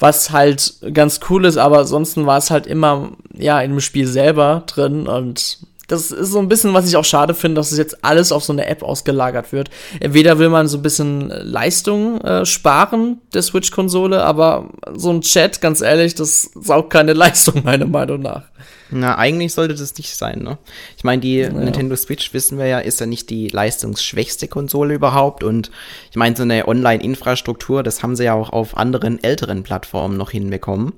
was 0.00 0.30
halt 0.30 0.74
ganz 0.92 1.20
cool 1.30 1.44
ist, 1.44 1.56
aber 1.56 1.78
ansonsten 1.78 2.26
war 2.26 2.38
es 2.38 2.50
halt 2.50 2.66
immer, 2.66 3.12
ja, 3.32 3.60
in 3.60 3.70
dem 3.70 3.80
Spiel 3.80 4.08
selber 4.08 4.64
drin 4.66 5.06
und 5.06 5.58
das 5.88 6.10
ist 6.10 6.30
so 6.30 6.38
ein 6.38 6.48
bisschen, 6.48 6.72
was 6.74 6.88
ich 6.88 6.96
auch 6.96 7.04
schade 7.04 7.34
finde, 7.34 7.56
dass 7.56 7.72
es 7.72 7.78
jetzt 7.78 8.04
alles 8.04 8.32
auf 8.32 8.44
so 8.44 8.52
eine 8.52 8.66
App 8.66 8.82
ausgelagert 8.82 9.52
wird. 9.52 9.70
Entweder 10.00 10.38
will 10.38 10.48
man 10.48 10.68
so 10.68 10.78
ein 10.78 10.82
bisschen 10.82 11.28
Leistung 11.28 12.20
äh, 12.22 12.46
sparen 12.46 13.20
der 13.34 13.42
Switch-Konsole, 13.42 14.22
aber 14.24 14.70
so 14.94 15.10
ein 15.10 15.20
Chat, 15.20 15.60
ganz 15.60 15.80
ehrlich, 15.80 16.14
das 16.14 16.50
saugt 16.54 16.90
keine 16.90 17.12
Leistung, 17.14 17.62
meiner 17.64 17.86
Meinung 17.86 18.22
nach. 18.22 18.44
Na, 18.90 19.18
eigentlich 19.18 19.52
sollte 19.54 19.74
das 19.74 19.96
nicht 19.96 20.14
sein, 20.14 20.40
ne? 20.40 20.58
Ich 20.96 21.04
meine, 21.04 21.20
die 21.20 21.38
ja. 21.38 21.50
Nintendo 21.50 21.96
Switch, 21.96 22.32
wissen 22.32 22.58
wir 22.58 22.66
ja, 22.66 22.78
ist 22.78 23.00
ja 23.00 23.06
nicht 23.06 23.28
die 23.28 23.48
leistungsschwächste 23.48 24.46
Konsole 24.46 24.94
überhaupt. 24.94 25.42
Und 25.42 25.70
ich 26.10 26.16
meine, 26.16 26.36
so 26.36 26.42
eine 26.42 26.68
Online-Infrastruktur, 26.68 27.82
das 27.82 28.02
haben 28.02 28.14
sie 28.14 28.24
ja 28.24 28.34
auch 28.34 28.50
auf 28.50 28.76
anderen 28.76 29.22
älteren 29.22 29.62
Plattformen 29.62 30.16
noch 30.16 30.30
hinbekommen. 30.30 30.92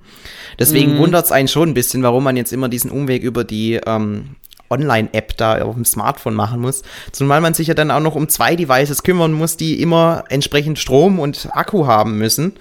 Deswegen 0.58 0.94
mhm. 0.94 0.98
wundert 0.98 1.26
es 1.26 1.32
einen 1.32 1.48
schon 1.48 1.70
ein 1.70 1.74
bisschen, 1.74 2.02
warum 2.02 2.24
man 2.24 2.36
jetzt 2.36 2.52
immer 2.52 2.68
diesen 2.68 2.90
Umweg 2.90 3.22
über 3.22 3.44
die 3.44 3.80
ähm, 3.86 4.36
Online-App 4.70 5.36
da 5.36 5.62
auf 5.62 5.74
dem 5.74 5.84
Smartphone 5.84 6.34
machen 6.34 6.60
muss. 6.60 6.82
Zumal 7.12 7.40
man 7.40 7.54
sich 7.54 7.68
ja 7.68 7.74
dann 7.74 7.90
auch 7.90 8.00
noch 8.00 8.14
um 8.14 8.28
zwei 8.28 8.56
Devices 8.56 9.02
kümmern 9.02 9.32
muss, 9.32 9.56
die 9.56 9.80
immer 9.80 10.24
entsprechend 10.28 10.78
Strom 10.78 11.18
und 11.18 11.48
Akku 11.52 11.86
haben 11.86 12.18
müssen. 12.18 12.54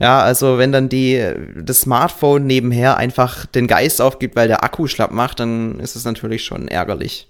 Ja, 0.00 0.20
also 0.20 0.58
wenn 0.58 0.72
dann 0.72 0.88
die, 0.88 1.22
das 1.56 1.80
Smartphone 1.80 2.46
nebenher 2.46 2.96
einfach 2.96 3.46
den 3.46 3.66
Geist 3.66 4.00
aufgibt, 4.00 4.36
weil 4.36 4.48
der 4.48 4.62
Akku 4.62 4.86
schlapp 4.86 5.10
macht, 5.10 5.40
dann 5.40 5.80
ist 5.80 5.96
es 5.96 6.04
natürlich 6.04 6.44
schon 6.44 6.68
ärgerlich. 6.68 7.28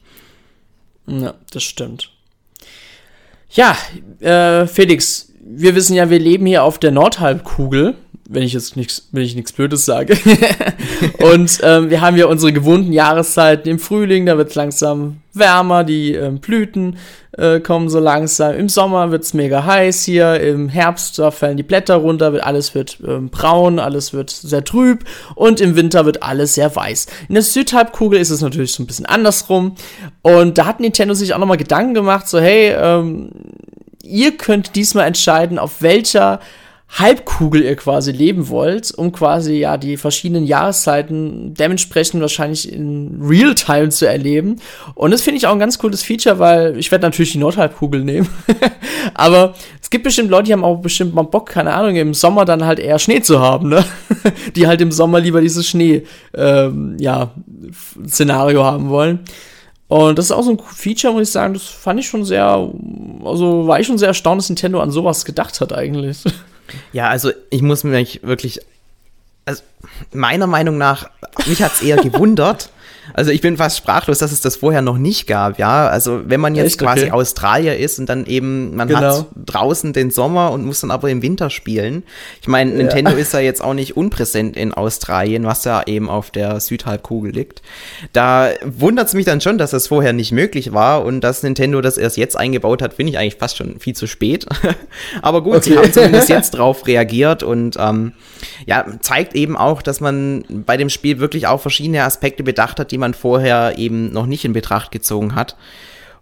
Ja, 1.07 1.35
das 1.53 1.62
stimmt. 1.62 2.11
Ja, 3.51 3.77
äh, 4.21 4.67
Felix, 4.67 5.33
wir 5.41 5.75
wissen 5.75 5.95
ja, 5.95 6.11
wir 6.11 6.19
leben 6.19 6.45
hier 6.45 6.62
auf 6.62 6.79
der 6.79 6.91
Nordhalbkugel. 6.91 7.95
Wenn 8.31 8.43
ich 8.43 8.53
jetzt 8.53 8.77
nichts, 8.77 9.09
wenn 9.11 9.23
ich 9.23 9.35
nichts 9.35 9.53
Blödes 9.53 9.87
sage. 9.87 10.17
und 11.33 11.59
ähm, 11.62 11.88
wir 11.88 12.03
haben 12.03 12.17
ja 12.17 12.27
unsere 12.27 12.53
gewohnten 12.53 12.93
Jahreszeiten 12.93 13.69
im 13.71 13.79
Frühling, 13.79 14.27
da 14.27 14.37
wird 14.37 14.51
es 14.51 14.55
langsam 14.55 15.23
wärmer, 15.33 15.83
die 15.83 16.12
ähm, 16.12 16.38
Blüten 16.38 16.99
äh, 17.33 17.61
kommen 17.61 17.88
so 17.88 17.99
langsam. 18.01 18.55
Im 18.55 18.69
Sommer 18.69 19.11
wird 19.11 19.23
es 19.23 19.33
mega 19.33 19.64
heiß 19.64 20.05
hier, 20.05 20.41
im 20.41 20.69
Herbst 20.69 21.19
da 21.19 21.31
fallen 21.31 21.57
die 21.57 21.62
Blätter 21.62 21.97
runter, 21.97 22.35
wird, 22.35 22.45
alles 22.45 22.75
wird 22.75 22.99
ähm, 23.07 23.31
braun, 23.31 23.79
alles 23.79 24.12
wird 24.12 24.29
sehr 24.29 24.62
trüb 24.62 25.05
und 25.35 25.62
im 25.62 25.75
Winter 25.75 26.05
wird 26.05 26.23
alles 26.23 26.55
sehr 26.55 26.75
weiß. 26.75 27.07
In 27.31 27.35
der 27.35 27.43
Südhalbkugel 27.43 28.21
ist 28.21 28.31
es 28.31 28.43
natürlich 28.43 28.73
so 28.73 28.83
ein 28.83 28.87
bisschen 28.87 29.07
andersrum 29.07 29.75
und 30.21 30.59
da 30.59 30.67
hat 30.67 30.81
Nintendo 30.81 31.14
sich 31.14 31.33
auch 31.33 31.38
nochmal 31.38 31.57
Gedanken 31.57 31.95
gemacht, 31.95 32.29
so 32.29 32.38
hey, 32.38 32.75
ähm, 32.79 33.31
ihr 34.03 34.37
könnt 34.37 34.77
diesmal 34.77 35.07
entscheiden, 35.07 35.59
auf 35.59 35.81
welcher 35.81 36.41
Halbkugel 36.90 37.62
ihr 37.62 37.77
quasi 37.77 38.12
leben 38.12 38.48
wollt, 38.48 38.92
um 38.92 39.12
quasi 39.12 39.57
ja 39.57 39.77
die 39.77 39.98
verschiedenen 39.98 40.46
Jahreszeiten 40.46 41.53
dementsprechend 41.55 42.22
wahrscheinlich 42.22 42.72
in 42.72 43.20
Realtime 43.22 43.90
zu 43.90 44.07
erleben. 44.07 44.57
Und 44.94 45.11
das 45.11 45.20
finde 45.20 45.38
ich 45.38 45.46
auch 45.46 45.53
ein 45.53 45.59
ganz 45.59 45.79
cooles 45.79 46.03
Feature, 46.03 46.38
weil 46.38 46.79
ich 46.79 46.90
werde 46.90 47.07
natürlich 47.07 47.33
die 47.33 47.38
Nordhalbkugel 47.38 48.03
nehmen. 48.03 48.29
Aber 49.14 49.55
es 49.83 49.90
gibt 49.90 50.05
bestimmt 50.05 50.31
Leute, 50.31 50.44
die 50.44 50.53
haben 50.55 50.64
auch 50.64 50.79
bestimmt 50.79 51.14
mal 51.14 51.22
Bock, 51.22 51.51
keine 51.51 51.74
Ahnung, 51.74 51.94
im 51.94 52.14
Sommer 52.14 52.46
dann 52.46 52.64
halt 52.64 52.79
eher 52.79 52.98
Schnee 52.98 53.20
zu 53.20 53.38
haben, 53.38 53.68
ne? 53.68 53.85
die 54.57 54.66
halt 54.66 54.81
im 54.81 54.90
Sommer 54.90 55.20
lieber 55.20 55.42
dieses 55.42 55.66
Schnee, 55.66 56.05
ähm, 56.35 56.96
ja, 56.98 57.33
Szenario 58.07 58.64
haben 58.64 58.88
wollen. 58.88 59.20
Und 59.88 60.18
das 60.18 60.27
ist 60.27 60.33
auch 60.33 60.42
so 60.42 60.51
ein 60.51 60.59
Feature, 60.59 61.12
muss 61.12 61.29
ich 61.29 61.33
sagen, 61.33 61.55
das 61.55 61.64
fand 61.64 62.01
ich 62.01 62.07
schon 62.07 62.24
sehr, 62.24 62.70
also 63.24 63.66
war 63.66 63.79
ich 63.79 63.87
schon 63.87 63.98
sehr 63.98 64.09
erstaunt, 64.09 64.40
dass 64.40 64.48
Nintendo 64.48 64.81
an 64.81 64.90
sowas 64.90 65.24
gedacht 65.24 65.61
hat 65.61 65.72
eigentlich. 65.72 66.24
Ja, 66.92 67.09
also 67.09 67.33
ich 67.50 67.62
muss 67.62 67.85
mich 67.85 68.20
wirklich, 68.22 68.61
also 69.44 69.62
meiner 70.12 70.46
Meinung 70.46 70.78
nach, 70.78 71.11
mich 71.46 71.62
hat 71.62 71.72
es 71.74 71.83
eher 71.83 71.96
gewundert, 72.02 72.70
also 73.14 73.31
ich 73.31 73.40
bin 73.40 73.57
fast 73.57 73.77
sprachlos, 73.77 74.18
dass 74.18 74.33
es 74.33 74.40
das 74.40 74.57
vorher 74.57 74.83
noch 74.83 74.99
nicht 74.99 75.27
gab, 75.27 75.59
ja. 75.59 75.88
Also 75.88 76.23
wenn 76.27 76.40
man 76.40 76.55
jetzt 76.55 76.66
Echt? 76.66 76.79
quasi 76.79 77.05
okay. 77.05 77.12
Australier 77.12 77.77
ist 77.77 77.99
und 77.99 78.09
dann 78.09 78.27
eben, 78.27 78.77
man 78.77 78.88
genau. 78.88 79.01
hat 79.01 79.27
draußen 79.37 79.92
den 79.92 80.11
Sommer 80.11 80.53
und 80.53 80.64
muss 80.64 80.81
dann 80.81 80.90
aber 80.90 81.11
im 81.11 81.23
Winter 81.23 81.51
spielen. 81.51 82.03
Ich 82.40 82.49
meine, 82.49 82.73
Nintendo 82.73 83.12
ja. 83.12 83.16
ist 83.16 83.33
ja 83.33 83.40
jetzt 83.40 83.62
auch 83.62 83.75
nicht 83.75 83.97
unpräsent 83.97 84.57
in 84.57 84.73
Australien, 84.75 85.44
was 85.44 85.64
ja 85.64 85.83
eben 85.87 86.09
auf 86.09 86.31
der 86.31 86.61
Südhalbkugel 86.61 87.33
liegt. 87.33 87.62
Da 88.12 88.51
wundert 88.64 89.09
es 89.09 89.14
mich 89.14 89.25
dann 89.25 89.40
schon, 89.40 89.59
dass 89.59 89.71
das 89.71 89.88
vorher 89.88 90.12
nicht 90.12 90.33
möglich 90.33 90.73
war 90.73 91.05
und 91.05 91.23
dass 91.23 91.42
Nintendo 91.42 91.81
das 91.81 91.97
erst 91.97 92.16
jetzt 92.16 92.37
eingebaut 92.37 92.83
hat, 92.83 92.94
finde 92.94 93.12
ich 93.12 93.18
eigentlich 93.18 93.37
fast 93.37 93.57
schon 93.57 93.79
viel 93.81 93.94
zu 93.94 94.07
spät. 94.07 94.47
aber 95.23 95.42
gut, 95.42 95.57
okay. 95.57 95.71
sie 95.71 95.79
haben 95.79 95.92
zumindest 95.92 96.29
jetzt 96.29 96.51
drauf 96.55 96.87
reagiert 96.87 97.42
und 97.42 97.77
ähm, 97.79 98.12
ja, 98.66 98.85
zeigt 99.01 99.35
eben 99.35 99.57
auch, 99.57 99.83
dass 99.83 100.01
man 100.01 100.44
bei 100.49 100.77
dem 100.77 100.90
Spiel 100.90 101.18
wirklich 101.18 101.47
auch 101.47 101.61
verschiedene 101.61 102.05
Aspekte 102.05 102.42
bedacht 102.42 102.79
hat, 102.79 102.90
die 102.90 102.98
man 102.99 103.15
vorher 103.15 103.79
eben 103.79 104.13
noch 104.13 104.27
nicht 104.27 104.45
in 104.45 104.53
Betracht 104.53 104.91
gezogen 104.91 105.35
hat. 105.35 105.57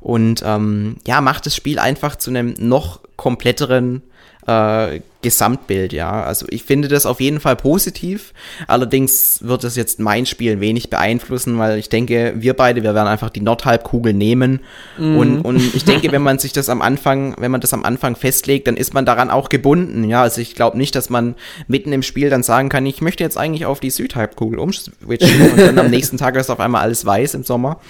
Und 0.00 0.42
ähm, 0.44 0.96
ja, 1.06 1.20
macht 1.20 1.46
das 1.46 1.56
Spiel 1.56 1.78
einfach 1.78 2.16
zu 2.16 2.30
einem 2.30 2.54
noch 2.58 3.00
kompletteren 3.16 4.02
äh, 4.46 5.00
Gesamtbild, 5.22 5.92
ja. 5.92 6.22
Also 6.22 6.46
ich 6.50 6.62
finde 6.62 6.86
das 6.86 7.04
auf 7.04 7.20
jeden 7.20 7.40
Fall 7.40 7.56
positiv. 7.56 8.32
Allerdings 8.68 9.40
wird 9.42 9.64
das 9.64 9.74
jetzt 9.74 9.98
mein 9.98 10.24
Spiel 10.24 10.60
wenig 10.60 10.88
beeinflussen, 10.88 11.58
weil 11.58 11.78
ich 11.78 11.88
denke, 11.88 12.34
wir 12.36 12.54
beide, 12.54 12.84
wir 12.84 12.94
werden 12.94 13.08
einfach 13.08 13.30
die 13.30 13.40
Nordhalbkugel 13.40 14.12
nehmen. 14.12 14.60
Mm. 14.98 15.16
Und, 15.16 15.40
und 15.40 15.74
ich 15.74 15.84
denke, 15.84 16.12
wenn 16.12 16.22
man 16.22 16.38
sich 16.38 16.52
das 16.52 16.68
am 16.68 16.80
Anfang, 16.80 17.34
wenn 17.38 17.50
man 17.50 17.60
das 17.60 17.74
am 17.74 17.84
Anfang 17.84 18.14
festlegt, 18.14 18.68
dann 18.68 18.76
ist 18.76 18.94
man 18.94 19.04
daran 19.04 19.30
auch 19.30 19.48
gebunden, 19.48 20.04
ja. 20.04 20.22
Also 20.22 20.40
ich 20.40 20.54
glaube 20.54 20.78
nicht, 20.78 20.94
dass 20.94 21.10
man 21.10 21.34
mitten 21.66 21.92
im 21.92 22.04
Spiel 22.04 22.30
dann 22.30 22.44
sagen 22.44 22.68
kann, 22.68 22.86
ich 22.86 23.00
möchte 23.00 23.24
jetzt 23.24 23.36
eigentlich 23.36 23.66
auf 23.66 23.80
die 23.80 23.90
Südhalbkugel 23.90 24.60
umswitchen 24.60 25.50
und 25.50 25.58
dann 25.58 25.78
am 25.78 25.90
nächsten 25.90 26.18
Tag 26.18 26.36
ist 26.36 26.50
auf 26.50 26.60
einmal 26.60 26.82
alles 26.82 27.04
weiß 27.04 27.34
im 27.34 27.42
Sommer 27.42 27.80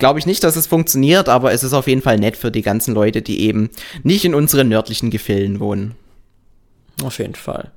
glaube 0.00 0.18
ich 0.18 0.26
nicht, 0.26 0.42
dass 0.42 0.56
es 0.56 0.66
funktioniert, 0.66 1.28
aber 1.28 1.52
es 1.52 1.62
ist 1.62 1.72
auf 1.72 1.86
jeden 1.86 2.02
Fall 2.02 2.18
nett 2.18 2.36
für 2.36 2.50
die 2.50 2.62
ganzen 2.62 2.94
Leute, 2.94 3.22
die 3.22 3.40
eben 3.42 3.70
nicht 4.02 4.24
in 4.24 4.34
unseren 4.34 4.68
nördlichen 4.68 5.10
Gefilden 5.10 5.60
wohnen. 5.60 5.94
Auf 7.04 7.18
jeden 7.18 7.36
Fall. 7.36 7.70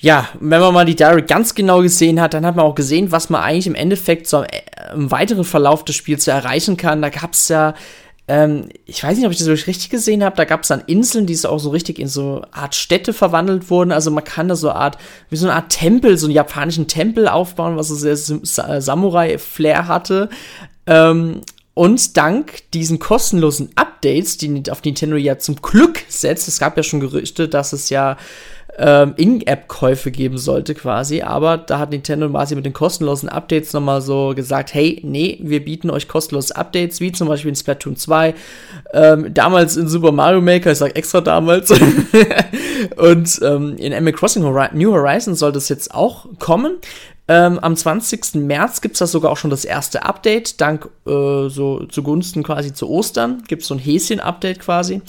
Ja, 0.00 0.28
wenn 0.38 0.60
man 0.60 0.72
mal 0.72 0.84
die 0.84 0.94
Direct 0.94 1.28
ganz 1.28 1.54
genau 1.54 1.82
gesehen 1.82 2.20
hat, 2.20 2.32
dann 2.32 2.46
hat 2.46 2.54
man 2.54 2.64
auch 2.64 2.76
gesehen, 2.76 3.10
was 3.10 3.30
man 3.30 3.42
eigentlich 3.42 3.66
im 3.66 3.74
Endeffekt 3.74 4.28
so 4.28 4.42
äh, 4.42 4.62
im 4.94 5.10
weiteren 5.10 5.44
Verlauf 5.44 5.84
des 5.84 5.96
Spiels 5.96 6.24
zu 6.24 6.30
erreichen 6.30 6.76
kann. 6.76 7.02
Da 7.02 7.08
gab 7.08 7.32
es 7.32 7.48
ja, 7.48 7.74
ähm, 8.28 8.68
ich 8.84 9.02
weiß 9.02 9.16
nicht, 9.16 9.26
ob 9.26 9.32
ich 9.32 9.38
das 9.38 9.48
wirklich 9.48 9.66
richtig 9.66 9.90
gesehen 9.90 10.22
habe, 10.22 10.36
da 10.36 10.44
gab 10.44 10.62
es 10.62 10.68
dann 10.68 10.84
Inseln, 10.86 11.26
die 11.26 11.34
so 11.34 11.48
auch 11.48 11.58
so 11.58 11.70
richtig 11.70 11.98
in 11.98 12.06
so 12.06 12.42
Art 12.52 12.76
Städte 12.76 13.12
verwandelt 13.12 13.70
wurden. 13.70 13.90
Also 13.90 14.12
man 14.12 14.22
kann 14.22 14.46
da 14.46 14.54
so 14.54 14.68
eine 14.68 14.78
Art, 14.78 14.98
wie 15.30 15.36
so 15.36 15.46
eine 15.46 15.56
Art 15.56 15.70
Tempel, 15.70 16.16
so 16.16 16.26
einen 16.26 16.34
japanischen 16.34 16.86
Tempel 16.86 17.26
aufbauen, 17.26 17.76
was 17.76 17.88
so 17.88 17.96
sehr 17.96 18.16
Samurai-Flair 18.80 19.88
hatte. 19.88 20.28
Ähm, 20.88 21.42
und 21.74 22.16
dank 22.16 22.68
diesen 22.72 22.98
kostenlosen 22.98 23.70
Updates, 23.76 24.36
die 24.36 24.64
auf 24.68 24.82
Nintendo 24.82 25.16
ja 25.16 25.38
zum 25.38 25.62
Glück 25.62 26.00
setzt, 26.08 26.48
es 26.48 26.58
gab 26.58 26.76
ja 26.76 26.82
schon 26.82 26.98
Gerüchte, 26.98 27.48
dass 27.48 27.72
es 27.72 27.88
ja 27.88 28.16
ähm, 28.76 29.14
In-App-Käufe 29.16 30.10
geben 30.10 30.38
sollte 30.38 30.74
quasi, 30.74 31.22
aber 31.22 31.56
da 31.58 31.78
hat 31.78 31.90
Nintendo 31.90 32.28
quasi 32.30 32.54
mit 32.54 32.64
den 32.64 32.72
kostenlosen 32.72 33.28
Updates 33.28 33.72
nochmal 33.72 34.00
so 34.00 34.32
gesagt, 34.34 34.72
hey, 34.74 35.00
nee, 35.04 35.38
wir 35.40 35.64
bieten 35.64 35.90
euch 35.90 36.08
kostenlose 36.08 36.56
Updates, 36.56 37.00
wie 37.00 37.12
zum 37.12 37.28
Beispiel 37.28 37.50
in 37.50 37.56
Splatoon 37.56 37.96
2, 37.96 38.34
ähm, 38.94 39.34
damals 39.34 39.76
in 39.76 39.88
Super 39.88 40.12
Mario 40.12 40.40
Maker, 40.40 40.72
ich 40.72 40.78
sag 40.78 40.96
extra 40.96 41.20
damals, 41.20 41.70
und 42.96 43.40
ähm, 43.42 43.76
in 43.76 43.92
Animal 43.92 44.12
Crossing 44.14 44.44
Hori 44.44 44.68
New 44.72 44.92
Horizons 44.92 45.38
soll 45.40 45.52
das 45.52 45.68
jetzt 45.68 45.94
auch 45.94 46.26
kommen. 46.38 46.78
Ähm, 47.30 47.58
am 47.58 47.76
20. 47.76 48.36
März 48.36 48.80
gibt 48.80 48.94
es 48.94 49.00
da 49.00 49.06
sogar 49.06 49.30
auch 49.30 49.36
schon 49.36 49.50
das 49.50 49.66
erste 49.66 50.04
Update, 50.04 50.60
dank 50.62 50.88
äh, 51.06 51.48
so 51.48 51.84
zugunsten 51.90 52.42
quasi 52.42 52.72
zu 52.72 52.88
Ostern 52.88 53.42
gibt 53.46 53.62
es 53.62 53.68
so 53.68 53.74
ein 53.74 53.78
Häschen-Update 53.78 54.60
quasi. 54.60 55.02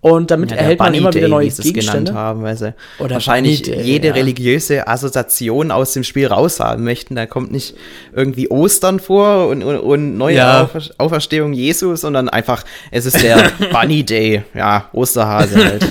Und 0.00 0.30
damit 0.30 0.52
ja, 0.52 0.58
erhält 0.58 0.78
man 0.78 0.94
immer 0.94 1.10
Day, 1.10 1.22
wieder 1.22 1.28
neue 1.28 1.48
Gegenstände. 1.48 2.14
Haben, 2.14 2.56
sie 2.56 2.72
Oder 3.00 3.16
wahrscheinlich 3.16 3.62
Day, 3.62 3.82
jede 3.82 4.08
ja. 4.08 4.14
religiöse 4.14 4.86
Assoziation 4.86 5.72
aus 5.72 5.92
dem 5.92 6.04
Spiel 6.04 6.28
raushaben 6.28 6.84
möchten. 6.84 7.16
Da 7.16 7.26
kommt 7.26 7.50
nicht 7.50 7.74
irgendwie 8.14 8.48
Ostern 8.48 9.00
vor 9.00 9.48
und, 9.48 9.64
und, 9.64 9.76
und 9.76 10.16
neue 10.16 10.36
ja. 10.36 10.70
Auferstehung 10.98 11.52
Jesu, 11.52 11.96
sondern 11.96 12.28
einfach, 12.28 12.62
es 12.92 13.06
ist 13.06 13.22
der 13.22 13.50
Bunny 13.72 14.04
Day. 14.04 14.44
Ja, 14.54 14.88
Osterhase 14.92 15.64
halt. 15.64 15.86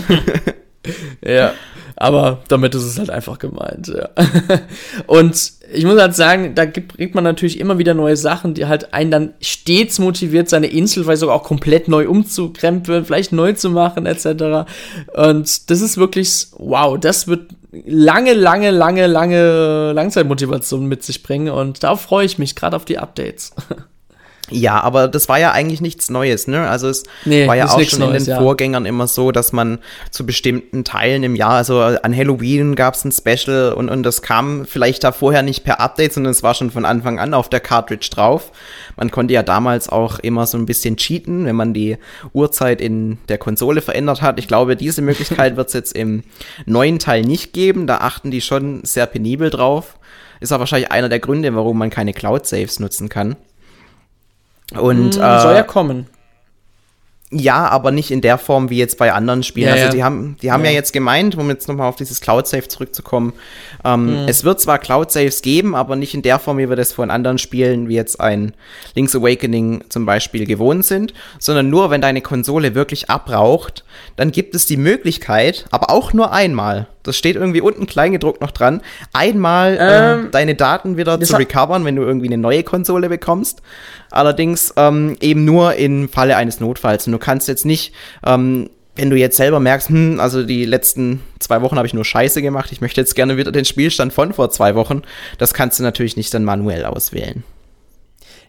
ja. 1.26 1.52
Aber 2.00 2.44
damit 2.48 2.76
ist 2.76 2.84
es 2.84 3.00
halt 3.00 3.10
einfach 3.10 3.40
gemeint, 3.40 3.88
ja. 3.88 4.10
Und 5.08 5.54
ich 5.74 5.84
muss 5.84 6.00
halt 6.00 6.16
sagen, 6.16 6.54
da 6.54 6.68
kriegt 6.68 7.16
man 7.16 7.24
natürlich 7.24 7.60
immer 7.60 7.80
wieder 7.80 7.96
neue 7.96 8.16
Sachen, 8.16 8.54
die 8.54 8.68
halt 8.68 8.94
einen 8.94 9.10
dann 9.10 9.34
stets 9.42 9.98
motiviert, 9.98 10.48
seine 10.48 10.68
Insel 10.68 11.04
vielleicht 11.04 11.22
sogar 11.22 11.36
auch 11.36 11.44
komplett 11.44 11.88
neu 11.88 12.08
umzukrempeln, 12.08 13.04
vielleicht 13.04 13.32
neu 13.32 13.54
zu 13.54 13.72
machen, 13.72 14.06
etc. 14.06 14.70
Und 15.16 15.70
das 15.72 15.82
ist 15.82 15.98
wirklich, 15.98 16.48
wow, 16.58 17.00
das 17.00 17.28
wird 17.28 17.50
lange, 17.72 18.34
lange, 18.34 18.70
lange, 18.70 19.08
lange 19.08 19.92
Langzeitmotivation 19.94 20.86
mit 20.86 21.04
sich 21.04 21.24
bringen. 21.24 21.50
Und 21.50 21.84
da 21.84 21.96
freue 21.96 22.28
ich 22.28 22.38
mich 22.38 22.56
gerade 22.56 22.76
auf 22.76 22.86
die 22.86 23.00
Updates. 23.00 23.54
Ja, 24.50 24.82
aber 24.82 25.10
das 25.10 25.28
war 25.28 25.40
ja 25.40 25.52
eigentlich 25.52 25.82
nichts 25.82 26.10
Neues, 26.10 26.48
ne? 26.48 26.70
Also 26.70 26.88
es 26.88 27.04
nee, 27.26 27.48
war 27.48 27.56
ja 27.56 27.66
auch 27.66 27.82
schon 27.82 28.00
Neues, 28.00 28.24
in 28.24 28.26
den 28.26 28.36
ja. 28.36 28.40
Vorgängern 28.40 28.86
immer 28.86 29.08
so, 29.08 29.32
dass 29.32 29.52
man 29.52 29.80
zu 30.10 30.26
bestimmten 30.26 30.86
Teilen 30.86 31.24
im 31.24 31.36
Jahr, 31.36 31.54
also 31.54 31.82
an 31.82 32.16
Halloween 32.16 32.76
gab 32.76 32.94
es 32.94 33.04
ein 33.04 33.12
Special 33.12 33.74
und, 33.74 33.90
und 33.90 34.04
das 34.04 34.22
kam 34.22 34.66
vielleicht 34.66 35.04
da 35.04 35.12
vorher 35.12 35.42
nicht 35.42 35.66
per 35.66 35.82
Update, 35.82 36.14
sondern 36.14 36.32
es 36.32 36.44
war 36.44 36.54
schon 36.54 36.72
von 36.72 36.86
Anfang 36.86 37.20
an 37.20 37.34
auf 37.34 37.50
der 37.50 37.60
Cartridge 37.60 38.10
drauf. 38.10 38.52
Man 38.96 39.12
konnte 39.12 39.34
ja 39.34 39.44
damals 39.44 39.90
auch 39.90 40.20
immer 40.20 40.48
so 40.48 40.58
ein 40.58 40.66
bisschen 40.66 40.96
cheaten, 40.96 41.46
wenn 41.46 41.56
man 41.56 41.74
die 41.74 41.98
Uhrzeit 42.32 42.80
in 42.80 43.18
der 43.28 43.38
Konsole 43.38 43.82
verändert 43.82 44.22
hat. 44.22 44.40
Ich 44.40 44.48
glaube, 44.48 44.78
diese 44.78 45.02
Möglichkeit 45.02 45.58
wird 45.58 45.68
es 45.68 45.74
jetzt 45.74 45.94
im 45.94 46.24
neuen 46.66 47.00
Teil 47.00 47.24
nicht 47.24 47.52
geben. 47.52 47.86
Da 47.86 47.98
achten 47.98 48.32
die 48.32 48.42
schon 48.42 48.84
sehr 48.84 49.08
penibel 49.08 49.50
drauf. 49.50 49.98
Ist 50.40 50.54
auch 50.54 50.60
wahrscheinlich 50.60 50.92
einer 50.92 51.10
der 51.10 51.20
Gründe, 51.20 51.54
warum 51.56 51.78
man 51.78 51.90
keine 51.90 52.14
Cloud-Saves 52.14 52.80
nutzen 52.80 53.10
kann. 53.10 53.36
Und, 54.74 55.16
äh, 55.16 55.40
soll 55.42 55.56
ja 55.56 55.64
kommen. 55.64 56.08
Ja, 57.30 57.68
aber 57.68 57.92
nicht 57.92 58.10
in 58.10 58.22
der 58.22 58.38
Form 58.38 58.70
wie 58.70 58.78
jetzt 58.78 58.98
bei 58.98 59.12
anderen 59.12 59.44
Spielen. 59.44 59.76
Ja, 59.76 59.84
also 59.84 59.98
die 59.98 60.02
haben, 60.02 60.38
die 60.42 60.50
haben 60.50 60.64
ja. 60.64 60.70
ja 60.70 60.76
jetzt 60.76 60.94
gemeint, 60.94 61.38
um 61.38 61.50
jetzt 61.50 61.68
nochmal 61.68 61.90
auf 61.90 61.98
dieses 61.98 62.22
Cloud-Save 62.22 62.70
zurückzukommen, 62.70 63.34
ähm, 63.84 64.24
mhm. 64.24 64.30
es 64.30 64.46
wird 64.46 64.62
zwar 64.62 64.80
Cloud-Saves 64.80 65.42
geben, 65.42 65.76
aber 65.76 65.98
nicht 65.98 66.14
in 66.14 66.22
der 66.22 66.40
Form, 66.40 66.58
wie 66.58 66.70
wir 66.70 66.78
das 66.78 66.94
von 66.94 67.12
anderen 67.12 67.38
Spielen, 67.38 67.90
wie 67.90 67.96
jetzt 67.96 68.22
ein 68.22 68.54
Link's 68.96 69.14
Awakening 69.14 69.84
zum 69.90 70.06
Beispiel 70.06 70.46
gewohnt 70.46 70.86
sind, 70.86 71.14
sondern 71.38 71.70
nur, 71.70 71.90
wenn 71.90 72.00
deine 72.00 72.22
Konsole 72.22 72.76
wirklich 72.76 73.10
abraucht, 73.10 73.84
dann 74.16 74.32
gibt 74.32 74.56
es 74.56 74.66
die 74.66 74.78
Möglichkeit, 74.78 75.66
aber 75.70 75.90
auch 75.90 76.14
nur 76.14 76.32
einmal, 76.32 76.88
das 77.08 77.18
steht 77.18 77.36
irgendwie 77.36 77.62
unten 77.62 77.88
kleingedruckt 77.88 78.42
noch 78.42 78.52
dran, 78.52 78.82
einmal 79.14 79.78
äh, 79.78 80.14
ähm, 80.14 80.26
äh, 80.28 80.30
deine 80.32 80.56
Daten 80.56 80.98
wieder 80.98 81.20
zu 81.20 81.38
recovern, 81.38 81.86
wenn 81.86 81.96
du 81.96 82.04
irgendwie 82.04 82.28
eine 82.28 82.38
neue 82.38 82.64
Konsole 82.64 83.10
bekommst. 83.10 83.62
Allerdings 84.12 84.74
ähm, 84.78 85.18
eben 85.20 85.46
nur 85.46 85.76
im 85.76 86.10
Falle 86.10 86.38
eines 86.38 86.60
Notfalls. 86.60 87.08
Und 87.08 87.14
du 87.14 87.20
kannst 87.20 87.48
jetzt 87.48 87.66
nicht 87.66 87.94
ähm, 88.26 88.70
wenn 88.98 89.12
du 89.12 89.16
jetzt 89.16 89.38
selber 89.38 89.60
merkst, 89.60 89.90
hm, 89.90 90.20
also 90.20 90.44
die 90.44 90.66
letzten 90.66 91.22
zwei 91.40 91.62
Wochen 91.62 91.78
habe 91.78 91.86
ich 91.86 91.94
nur 91.94 92.04
Scheiße 92.04 92.42
gemacht, 92.42 92.72
ich 92.72 92.82
möchte 92.82 93.00
jetzt 93.00 93.16
gerne 93.16 93.38
wieder 93.38 93.52
den 93.52 93.64
Spielstand 93.64 94.12
von 94.12 94.34
vor 94.34 94.50
zwei 94.50 94.74
Wochen, 94.76 95.04
das 95.38 95.54
kannst 95.54 95.80
du 95.80 95.84
natürlich 95.84 96.18
nicht 96.18 96.34
dann 96.34 96.44
manuell 96.44 96.84
auswählen. 96.84 97.44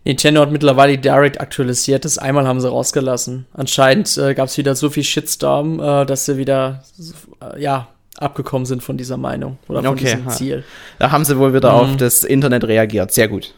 Nintendo 0.04 0.40
hat 0.40 0.50
mittlerweile 0.50 0.92
die 0.92 1.02
Direct 1.02 1.40
aktualisiert. 1.40 2.04
Das 2.04 2.18
einmal 2.18 2.46
haben 2.46 2.60
sie 2.60 2.68
rausgelassen. 2.70 3.46
Anscheinend 3.52 4.16
äh, 4.16 4.32
gab 4.34 4.46
es 4.46 4.56
wieder 4.56 4.74
so 4.74 4.88
viel 4.90 5.04
Shitstorm, 5.04 5.80
äh, 5.80 6.06
dass 6.06 6.24
sie 6.24 6.38
wieder 6.38 6.84
äh, 7.42 7.60
ja 7.60 7.88
abgekommen 8.18 8.66
sind 8.66 8.82
von 8.82 8.96
dieser 8.96 9.16
Meinung 9.16 9.58
oder 9.68 9.82
von 9.82 9.92
okay, 9.92 10.16
diesem 10.16 10.28
Ziel. 10.30 10.64
Da 10.98 11.10
haben 11.10 11.24
sie 11.24 11.38
wohl 11.38 11.54
wieder 11.54 11.72
mhm. 11.72 11.78
auf 11.78 11.96
das 11.96 12.24
Internet 12.24 12.64
reagiert. 12.64 13.12
Sehr 13.12 13.28
gut. 13.28 13.54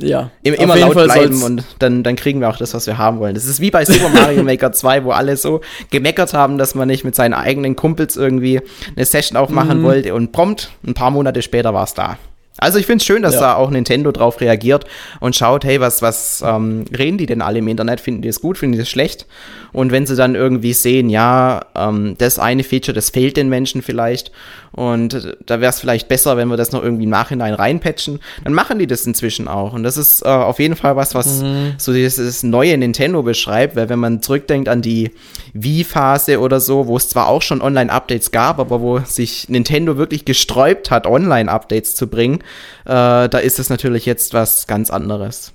Ja. 0.00 0.30
immer 0.42 0.76
laut 0.76 0.94
Fall 0.94 1.04
bleiben 1.04 1.42
und 1.42 1.64
dann, 1.78 2.02
dann 2.02 2.16
kriegen 2.16 2.40
wir 2.40 2.48
auch 2.48 2.56
das, 2.56 2.74
was 2.74 2.86
wir 2.86 2.98
haben 2.98 3.20
wollen. 3.20 3.34
Das 3.34 3.44
ist 3.44 3.60
wie 3.60 3.70
bei 3.70 3.84
Super 3.84 4.08
Mario 4.08 4.42
Maker 4.44 4.72
2, 4.72 5.04
wo 5.04 5.12
alle 5.12 5.36
so 5.36 5.60
gemeckert 5.90 6.34
haben, 6.34 6.58
dass 6.58 6.74
man 6.74 6.88
nicht 6.88 7.04
mit 7.04 7.14
seinen 7.14 7.34
eigenen 7.34 7.76
Kumpels 7.76 8.16
irgendwie 8.16 8.60
eine 8.96 9.04
Session 9.04 9.36
aufmachen 9.36 9.80
mhm. 9.80 9.84
wollte 9.84 10.14
und 10.14 10.32
prompt, 10.32 10.70
ein 10.84 10.94
paar 10.94 11.10
Monate 11.10 11.42
später 11.42 11.74
war 11.74 11.84
es 11.84 11.94
da. 11.94 12.18
Also 12.64 12.78
ich 12.78 12.86
finde 12.86 13.02
es 13.02 13.04
schön, 13.04 13.20
dass 13.20 13.34
ja. 13.34 13.40
da 13.40 13.54
auch 13.56 13.68
Nintendo 13.68 14.10
drauf 14.10 14.40
reagiert 14.40 14.86
und 15.20 15.36
schaut, 15.36 15.66
hey, 15.66 15.80
was, 15.80 16.00
was 16.00 16.42
ähm, 16.42 16.86
reden 16.96 17.18
die 17.18 17.26
denn 17.26 17.42
alle 17.42 17.58
im 17.58 17.68
Internet? 17.68 18.00
Finden 18.00 18.22
die 18.22 18.28
es 18.28 18.40
gut, 18.40 18.56
finden 18.56 18.76
die 18.76 18.80
es 18.80 18.88
schlecht? 18.88 19.26
Und 19.74 19.92
wenn 19.92 20.06
sie 20.06 20.16
dann 20.16 20.34
irgendwie 20.34 20.72
sehen, 20.72 21.10
ja, 21.10 21.66
ähm, 21.76 22.14
das 22.16 22.38
eine 22.38 22.64
Feature, 22.64 22.94
das 22.94 23.10
fehlt 23.10 23.36
den 23.36 23.50
Menschen 23.50 23.82
vielleicht 23.82 24.32
und 24.74 25.36
da 25.46 25.60
wäre 25.60 25.70
es 25.70 25.78
vielleicht 25.78 26.08
besser, 26.08 26.36
wenn 26.36 26.48
wir 26.48 26.56
das 26.56 26.72
noch 26.72 26.82
irgendwie 26.82 27.04
im 27.04 27.10
Nachhinein 27.10 27.54
reinpatchen, 27.54 28.18
dann 28.42 28.52
machen 28.52 28.78
die 28.78 28.86
das 28.86 29.06
inzwischen 29.06 29.46
auch. 29.46 29.72
Und 29.72 29.84
das 29.84 29.96
ist 29.96 30.22
äh, 30.22 30.28
auf 30.28 30.58
jeden 30.58 30.74
Fall 30.74 30.96
was, 30.96 31.14
was 31.14 31.42
mhm. 31.42 31.74
so 31.78 31.92
dieses 31.92 32.42
neue 32.42 32.76
Nintendo 32.76 33.22
beschreibt, 33.22 33.76
weil 33.76 33.88
wenn 33.88 34.00
man 34.00 34.20
zurückdenkt 34.20 34.68
an 34.68 34.82
die 34.82 35.12
Wii-Phase 35.52 36.40
oder 36.40 36.58
so, 36.58 36.88
wo 36.88 36.96
es 36.96 37.08
zwar 37.08 37.28
auch 37.28 37.42
schon 37.42 37.62
Online-Updates 37.62 38.32
gab, 38.32 38.58
aber 38.58 38.80
wo 38.80 38.98
sich 38.98 39.48
Nintendo 39.48 39.96
wirklich 39.96 40.24
gesträubt 40.24 40.90
hat, 40.90 41.06
Online-Updates 41.06 41.94
zu 41.94 42.08
bringen, 42.08 42.40
äh, 42.84 43.28
da 43.28 43.38
ist 43.38 43.60
es 43.60 43.70
natürlich 43.70 44.06
jetzt 44.06 44.34
was 44.34 44.66
ganz 44.66 44.90
anderes. 44.90 45.52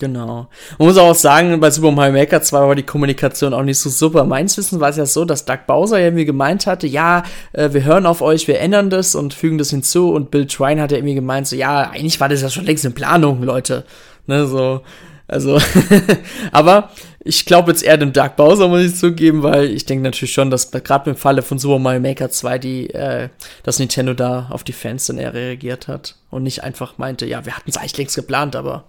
Genau. 0.00 0.48
Man 0.78 0.88
muss 0.88 0.98
auch 0.98 1.14
sagen, 1.14 1.60
bei 1.60 1.70
Super 1.70 1.92
Mario 1.92 2.14
Maker 2.14 2.42
2 2.42 2.58
war 2.58 2.74
die 2.74 2.82
Kommunikation 2.82 3.54
auch 3.54 3.62
nicht 3.62 3.78
so 3.78 3.88
super. 3.88 4.24
Meins 4.24 4.56
Wissen 4.58 4.80
war 4.80 4.88
es 4.88 4.96
ja 4.96 5.06
so, 5.06 5.24
dass 5.24 5.44
Doug 5.44 5.60
Bowser 5.68 6.00
irgendwie 6.00 6.24
gemeint 6.24 6.66
hatte, 6.66 6.88
ja, 6.88 7.22
äh, 7.52 7.72
wir 7.72 7.84
hören 7.84 8.04
auf 8.04 8.20
euch, 8.20 8.48
wir 8.48 8.58
ändern 8.58 8.90
das 8.90 9.14
und 9.14 9.34
fügen 9.34 9.56
das 9.56 9.70
hinzu. 9.70 10.12
Und 10.12 10.32
Bill 10.32 10.46
Trine 10.46 10.82
hat 10.82 10.90
ja 10.90 10.98
irgendwie 10.98 11.14
gemeint, 11.14 11.46
so, 11.46 11.54
ja, 11.54 11.90
eigentlich 11.90 12.18
war 12.18 12.28
das 12.28 12.42
ja 12.42 12.50
schon 12.50 12.64
längst 12.64 12.84
in 12.84 12.92
Planung, 12.92 13.42
Leute. 13.42 13.84
Ne, 14.26 14.46
so. 14.46 14.80
Also, 15.26 15.58
aber 16.52 16.90
ich 17.24 17.46
glaube 17.46 17.70
jetzt 17.70 17.82
eher 17.82 17.96
dem 17.96 18.12
Dark 18.12 18.36
Bowser, 18.36 18.68
muss 18.68 18.82
ich 18.82 18.96
zugeben, 18.96 19.42
weil 19.42 19.70
ich 19.70 19.86
denke 19.86 20.04
natürlich 20.04 20.34
schon, 20.34 20.50
dass 20.50 20.70
gerade 20.70 21.10
im 21.10 21.16
Falle 21.16 21.40
von 21.42 21.58
Super 21.58 21.78
Mario 21.78 22.00
Maker 22.00 22.30
2 22.30 22.58
die, 22.58 22.90
äh, 22.90 23.30
dass 23.62 23.78
Nintendo 23.78 24.12
da 24.12 24.48
auf 24.50 24.64
die 24.64 24.74
Fans 24.74 25.06
dann 25.06 25.18
eher 25.18 25.32
reagiert 25.32 25.88
hat 25.88 26.16
und 26.30 26.42
nicht 26.42 26.62
einfach 26.62 26.98
meinte, 26.98 27.24
ja, 27.24 27.46
wir 27.46 27.56
hatten 27.56 27.70
es 27.70 27.78
eigentlich 27.78 27.96
längst 27.96 28.16
geplant, 28.16 28.54
aber 28.54 28.84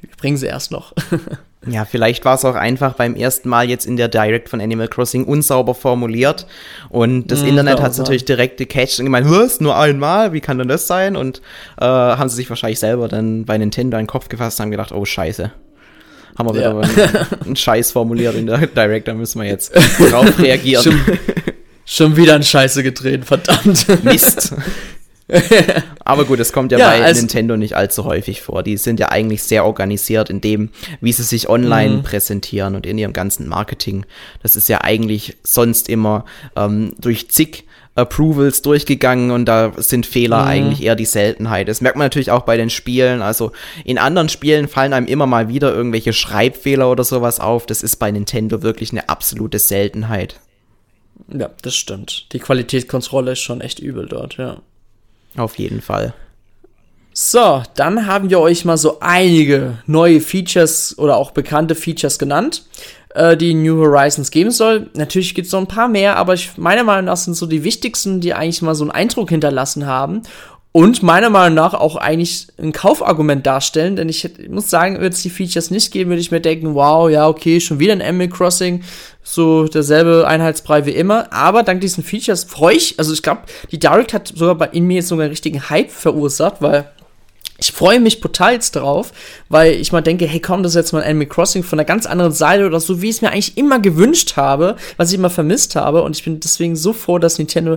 wir 0.00 0.10
bringen 0.16 0.36
sie 0.36 0.46
erst 0.46 0.70
noch. 0.70 0.94
ja, 1.66 1.84
vielleicht 1.84 2.24
war 2.24 2.34
es 2.34 2.44
auch 2.44 2.54
einfach 2.54 2.94
beim 2.94 3.14
ersten 3.14 3.48
Mal 3.48 3.68
jetzt 3.68 3.86
in 3.86 3.96
der 3.96 4.08
Direct 4.08 4.48
von 4.48 4.60
Animal 4.60 4.88
Crossing 4.88 5.24
unsauber 5.24 5.74
formuliert 5.74 6.46
und 6.88 7.28
das 7.28 7.42
mm, 7.42 7.46
Internet 7.46 7.80
hat 7.80 7.92
es 7.92 7.98
natürlich 7.98 8.24
direkt 8.24 8.56
gecatcht 8.56 8.98
und 8.98 9.06
gemeint, 9.06 9.30
was, 9.30 9.60
nur 9.60 9.76
einmal, 9.76 10.32
wie 10.32 10.40
kann 10.40 10.58
denn 10.58 10.68
das 10.68 10.86
sein? 10.86 11.16
Und 11.16 11.42
äh, 11.80 11.84
haben 11.84 12.28
sie 12.28 12.36
sich 12.36 12.48
wahrscheinlich 12.48 12.78
selber 12.78 13.08
dann 13.08 13.44
bei 13.44 13.58
Nintendo 13.58 13.98
in 13.98 14.04
den 14.04 14.08
Kopf 14.08 14.28
gefasst 14.28 14.58
und 14.58 14.64
haben 14.64 14.70
gedacht, 14.70 14.92
oh 14.92 15.04
scheiße. 15.04 15.52
Haben 16.38 16.48
wir 16.48 16.54
wieder 16.54 16.80
ja. 16.80 17.26
einen, 17.44 17.56
Scheiß 17.56 17.92
formuliert 17.92 18.34
in 18.34 18.46
der 18.46 18.58
Direct, 18.66 19.08
da 19.08 19.14
müssen 19.14 19.40
wir 19.40 19.48
jetzt 19.48 19.74
drauf 19.74 20.38
reagieren. 20.38 20.82
Schon, 20.82 21.00
schon 21.84 22.16
wieder 22.16 22.34
ein 22.34 22.42
Scheiße 22.42 22.82
gedreht, 22.82 23.24
verdammt. 23.24 23.86
Mist. 24.04 24.54
Aber 26.04 26.24
gut, 26.24 26.40
es 26.40 26.52
kommt 26.52 26.72
ja, 26.72 26.78
ja 26.78 26.88
bei 26.88 27.02
also 27.02 27.20
Nintendo 27.20 27.56
nicht 27.56 27.76
allzu 27.76 28.04
häufig 28.04 28.42
vor. 28.42 28.62
Die 28.62 28.76
sind 28.76 29.00
ja 29.00 29.10
eigentlich 29.10 29.42
sehr 29.42 29.64
organisiert 29.64 30.30
in 30.30 30.40
dem, 30.40 30.70
wie 31.00 31.12
sie 31.12 31.22
sich 31.22 31.48
online 31.48 31.96
mhm. 31.96 32.02
präsentieren 32.02 32.74
und 32.74 32.86
in 32.86 32.98
ihrem 32.98 33.12
ganzen 33.12 33.48
Marketing. 33.48 34.06
Das 34.42 34.56
ist 34.56 34.68
ja 34.68 34.80
eigentlich 34.82 35.36
sonst 35.42 35.88
immer 35.88 36.24
ähm, 36.56 36.94
durch 36.98 37.30
zig 37.30 37.64
Approvals 37.96 38.62
durchgegangen 38.62 39.30
und 39.30 39.46
da 39.46 39.72
sind 39.76 40.06
Fehler 40.06 40.42
mhm. 40.42 40.48
eigentlich 40.48 40.82
eher 40.82 40.96
die 40.96 41.04
Seltenheit. 41.04 41.68
Das 41.68 41.80
merkt 41.80 41.96
man 41.96 42.06
natürlich 42.06 42.30
auch 42.30 42.42
bei 42.42 42.56
den 42.56 42.70
Spielen. 42.70 43.20
Also 43.20 43.52
in 43.84 43.98
anderen 43.98 44.28
Spielen 44.28 44.68
fallen 44.68 44.92
einem 44.92 45.06
immer 45.06 45.26
mal 45.26 45.48
wieder 45.48 45.74
irgendwelche 45.74 46.12
Schreibfehler 46.12 46.90
oder 46.90 47.04
sowas 47.04 47.40
auf. 47.40 47.66
Das 47.66 47.82
ist 47.82 47.96
bei 47.96 48.10
Nintendo 48.10 48.62
wirklich 48.62 48.92
eine 48.92 49.08
absolute 49.08 49.58
Seltenheit. 49.58 50.40
Ja, 51.28 51.50
das 51.62 51.74
stimmt. 51.74 52.32
Die 52.32 52.38
Qualitätskontrolle 52.38 53.32
ist 53.32 53.40
schon 53.40 53.60
echt 53.60 53.80
übel 53.80 54.06
dort, 54.06 54.36
ja. 54.36 54.62
Auf 55.36 55.58
jeden 55.58 55.80
Fall. 55.80 56.14
So, 57.12 57.62
dann 57.74 58.06
haben 58.06 58.30
wir 58.30 58.40
euch 58.40 58.64
mal 58.64 58.78
so 58.78 58.98
einige 59.00 59.78
neue 59.86 60.20
Features 60.20 60.96
oder 60.98 61.16
auch 61.16 61.32
bekannte 61.32 61.74
Features 61.74 62.18
genannt, 62.18 62.64
äh, 63.10 63.36
die 63.36 63.52
New 63.52 63.78
Horizons 63.78 64.30
geben 64.30 64.50
soll. 64.50 64.88
Natürlich 64.94 65.34
gibt 65.34 65.46
es 65.46 65.52
noch 65.52 65.60
ein 65.60 65.66
paar 65.66 65.88
mehr, 65.88 66.16
aber 66.16 66.34
ich, 66.34 66.56
meiner 66.56 66.84
Meinung 66.84 67.06
nach 67.06 67.16
sind 67.16 67.34
so 67.34 67.46
die 67.46 67.64
wichtigsten, 67.64 68.20
die 68.20 68.32
eigentlich 68.32 68.62
mal 68.62 68.74
so 68.74 68.84
einen 68.84 68.92
Eindruck 68.92 69.30
hinterlassen 69.30 69.86
haben 69.86 70.22
und 70.72 71.02
meiner 71.02 71.30
Meinung 71.30 71.56
nach 71.56 71.74
auch 71.74 71.96
eigentlich 71.96 72.46
ein 72.56 72.72
Kaufargument 72.72 73.44
darstellen, 73.44 73.96
denn 73.96 74.08
ich, 74.08 74.24
ich 74.24 74.48
muss 74.48 74.70
sagen, 74.70 74.96
würde 75.00 75.08
es 75.08 75.22
die 75.22 75.30
Features 75.30 75.70
nicht 75.70 75.90
geben, 75.90 76.10
würde 76.10 76.20
ich 76.20 76.30
mir 76.30 76.40
denken, 76.40 76.74
wow, 76.74 77.10
ja, 77.10 77.26
okay, 77.26 77.60
schon 77.60 77.80
wieder 77.80 77.92
ein 77.92 78.02
Animal 78.02 78.28
Crossing, 78.28 78.84
so 79.24 79.66
derselbe 79.66 80.28
Einheitsbrei 80.28 80.86
wie 80.86 80.92
immer, 80.92 81.32
aber 81.32 81.64
dank 81.64 81.80
diesen 81.80 82.04
Features 82.04 82.44
freue 82.44 82.76
ich, 82.76 82.98
also 82.98 83.12
ich 83.12 83.22
glaube, 83.22 83.42
die 83.72 83.80
Direct 83.80 84.12
hat 84.12 84.28
sogar 84.28 84.54
bei 84.54 84.68
in 84.68 84.86
mir 84.86 84.96
jetzt 84.96 85.08
sogar 85.08 85.24
einen 85.24 85.32
richtigen 85.32 85.70
Hype 85.70 85.90
verursacht, 85.90 86.62
weil 86.62 86.88
ich 87.60 87.72
freue 87.72 88.00
mich 88.00 88.20
jetzt 88.52 88.76
drauf, 88.76 89.12
weil 89.48 89.74
ich 89.74 89.92
mal 89.92 90.00
denke, 90.00 90.26
hey 90.26 90.40
komm, 90.40 90.62
das 90.62 90.72
ist 90.72 90.76
jetzt 90.76 90.92
mal 90.92 91.02
Animal 91.02 91.26
Crossing 91.26 91.62
von 91.62 91.78
einer 91.78 91.84
ganz 91.84 92.06
anderen 92.06 92.32
Seite 92.32 92.64
oder 92.64 92.80
so, 92.80 93.02
wie 93.02 93.10
ich 93.10 93.16
es 93.16 93.22
mir 93.22 93.32
eigentlich 93.32 93.58
immer 93.58 93.80
gewünscht 93.80 94.36
habe, 94.36 94.76
was 94.96 95.10
ich 95.10 95.18
immer 95.18 95.28
vermisst 95.28 95.76
habe. 95.76 96.02
Und 96.02 96.16
ich 96.16 96.24
bin 96.24 96.40
deswegen 96.40 96.74
so 96.74 96.94
froh, 96.94 97.18
dass 97.18 97.38
Nintendo 97.38 97.76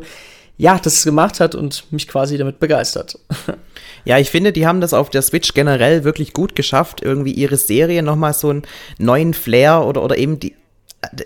ja, 0.58 0.80
das 0.80 1.04
gemacht 1.04 1.40
hat 1.40 1.56
und 1.56 1.92
mich 1.92 2.08
quasi 2.08 2.38
damit 2.38 2.60
begeistert. 2.60 3.20
Ja, 4.06 4.18
ich 4.18 4.30
finde, 4.30 4.52
die 4.52 4.68
haben 4.68 4.82
das 4.82 4.94
auf 4.94 5.10
der 5.10 5.22
Switch 5.22 5.54
generell 5.54 6.04
wirklich 6.04 6.34
gut 6.34 6.58
geschafft, 6.58 7.02
irgendwie 7.02 7.32
ihre 7.32 7.56
Serie 7.56 8.04
nochmal 8.04 8.34
so 8.34 8.50
einen 8.50 8.64
neuen 8.98 9.34
Flair 9.34 9.86
oder, 9.86 10.04
oder 10.04 10.18
eben 10.18 10.42
die, 10.42 10.56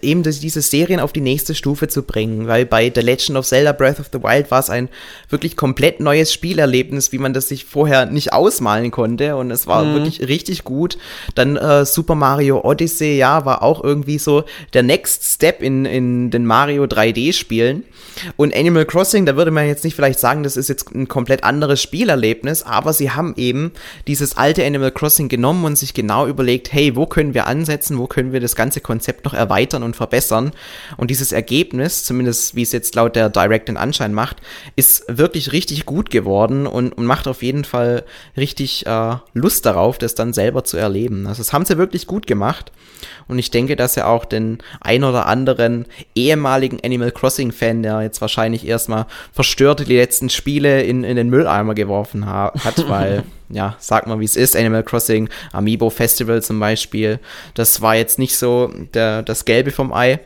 eben 0.01 0.23
diese 0.23 0.61
Serien 0.61 0.99
auf 0.99 1.13
die 1.13 1.21
nächste 1.21 1.55
Stufe 1.55 1.87
zu 1.87 2.03
bringen, 2.03 2.47
weil 2.47 2.65
bei 2.65 2.91
The 2.93 3.01
Legend 3.01 3.37
of 3.37 3.45
Zelda 3.45 3.71
Breath 3.71 3.99
of 3.99 4.09
the 4.11 4.21
Wild 4.21 4.49
war 4.51 4.59
es 4.59 4.69
ein 4.69 4.89
wirklich 5.29 5.55
komplett 5.55 5.99
neues 5.99 6.33
Spielerlebnis, 6.33 7.11
wie 7.11 7.17
man 7.17 7.33
das 7.33 7.47
sich 7.47 7.65
vorher 7.65 8.05
nicht 8.05 8.33
ausmalen 8.33 8.91
konnte 8.91 9.35
und 9.35 9.51
es 9.51 9.67
war 9.67 9.83
mhm. 9.83 9.93
wirklich 9.95 10.27
richtig 10.27 10.63
gut. 10.63 10.97
Dann 11.35 11.55
äh, 11.57 11.85
Super 11.85 12.15
Mario 12.15 12.61
Odyssey, 12.63 13.17
ja, 13.17 13.45
war 13.45 13.63
auch 13.63 13.83
irgendwie 13.83 14.17
so 14.17 14.43
der 14.73 14.83
Next 14.83 15.23
Step 15.23 15.61
in, 15.61 15.85
in 15.85 16.31
den 16.31 16.45
Mario 16.45 16.83
3D 16.85 17.33
Spielen 17.33 17.83
und 18.35 18.55
Animal 18.55 18.85
Crossing, 18.85 19.25
da 19.25 19.35
würde 19.35 19.51
man 19.51 19.67
jetzt 19.67 19.83
nicht 19.83 19.95
vielleicht 19.95 20.19
sagen, 20.19 20.43
das 20.43 20.57
ist 20.57 20.69
jetzt 20.69 20.93
ein 20.93 21.07
komplett 21.07 21.43
anderes 21.43 21.81
Spielerlebnis, 21.81 22.63
aber 22.63 22.93
sie 22.93 23.11
haben 23.11 23.33
eben 23.37 23.71
dieses 24.07 24.37
alte 24.37 24.65
Animal 24.65 24.91
Crossing 24.91 25.29
genommen 25.29 25.65
und 25.65 25.77
sich 25.77 25.93
genau 25.93 26.27
überlegt, 26.27 26.73
hey, 26.73 26.95
wo 26.95 27.05
können 27.05 27.33
wir 27.33 27.47
ansetzen, 27.47 27.97
wo 27.97 28.07
können 28.07 28.33
wir 28.33 28.39
das 28.39 28.55
ganze 28.55 28.81
Konzept 28.81 29.25
noch 29.25 29.33
erweitern 29.33 29.66
erweitern 29.67 29.83
und 29.83 29.95
verbessern. 29.95 30.51
Und 30.97 31.11
dieses 31.11 31.31
Ergebnis, 31.31 32.03
zumindest 32.03 32.55
wie 32.55 32.61
es 32.61 32.71
jetzt 32.71 32.95
laut 32.95 33.15
der 33.15 33.29
Direct 33.29 33.67
den 33.67 33.77
Anschein 33.77 34.13
macht, 34.13 34.37
ist 34.75 35.05
wirklich 35.07 35.51
richtig 35.51 35.85
gut 35.85 36.09
geworden 36.09 36.67
und, 36.67 36.93
und 36.93 37.05
macht 37.05 37.27
auf 37.27 37.43
jeden 37.43 37.65
Fall 37.65 38.03
richtig 38.35 38.85
äh, 38.85 39.15
Lust 39.33 39.65
darauf, 39.65 39.97
das 39.97 40.15
dann 40.15 40.33
selber 40.33 40.63
zu 40.63 40.77
erleben. 40.77 41.27
Also 41.27 41.41
das 41.41 41.53
haben 41.53 41.65
sie 41.65 41.77
wirklich 41.77 42.07
gut 42.07 42.27
gemacht. 42.27 42.71
Und 43.27 43.39
ich 43.39 43.51
denke, 43.51 43.75
dass 43.75 43.97
er 43.97 44.07
auch 44.07 44.25
den 44.25 44.59
ein 44.79 45.03
oder 45.03 45.25
anderen 45.25 45.85
ehemaligen 46.15 46.79
Animal 46.83 47.11
Crossing-Fan, 47.11 47.83
der 47.83 48.01
jetzt 48.01 48.21
wahrscheinlich 48.21 48.65
erstmal 48.65 49.05
verstört 49.33 49.87
die 49.87 49.97
letzten 49.97 50.29
Spiele 50.29 50.81
in, 50.83 51.03
in 51.03 51.17
den 51.17 51.29
Mülleimer 51.29 51.75
geworfen 51.75 52.25
ha 52.25 52.53
hat, 52.63 52.89
weil, 52.89 53.23
ja, 53.49 53.75
sag 53.79 54.07
mal, 54.07 54.19
wie 54.19 54.25
es 54.25 54.35
ist, 54.35 54.55
Animal 54.55 54.83
Crossing, 54.83 55.29
Amiibo 55.53 55.89
Festival 55.89 56.41
zum 56.41 56.59
Beispiel, 56.59 57.19
das 57.53 57.81
war 57.81 57.95
jetzt 57.95 58.19
nicht 58.19 58.37
so 58.37 58.71
der, 58.93 59.23
das 59.23 59.45
Gelbe 59.45 59.71
vom 59.71 59.93
Ei. 59.93 60.19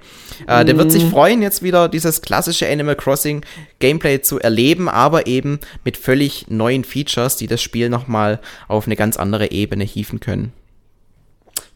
Äh, 0.47 0.65
der 0.65 0.77
wird 0.77 0.91
sich 0.91 1.03
mhm. 1.03 1.11
freuen, 1.11 1.41
jetzt 1.41 1.61
wieder 1.61 1.87
dieses 1.87 2.21
klassische 2.21 2.67
Animal 2.67 2.95
Crossing 2.95 3.45
Gameplay 3.79 4.21
zu 4.21 4.39
erleben, 4.39 4.89
aber 4.89 5.27
eben 5.27 5.59
mit 5.83 5.97
völlig 5.97 6.47
neuen 6.49 6.83
Features, 6.83 7.35
die 7.37 7.47
das 7.47 7.61
Spiel 7.61 7.89
nochmal 7.89 8.39
auf 8.67 8.85
eine 8.85 8.95
ganz 8.95 9.17
andere 9.17 9.51
Ebene 9.51 9.83
hieven 9.83 10.19
können. 10.19 10.53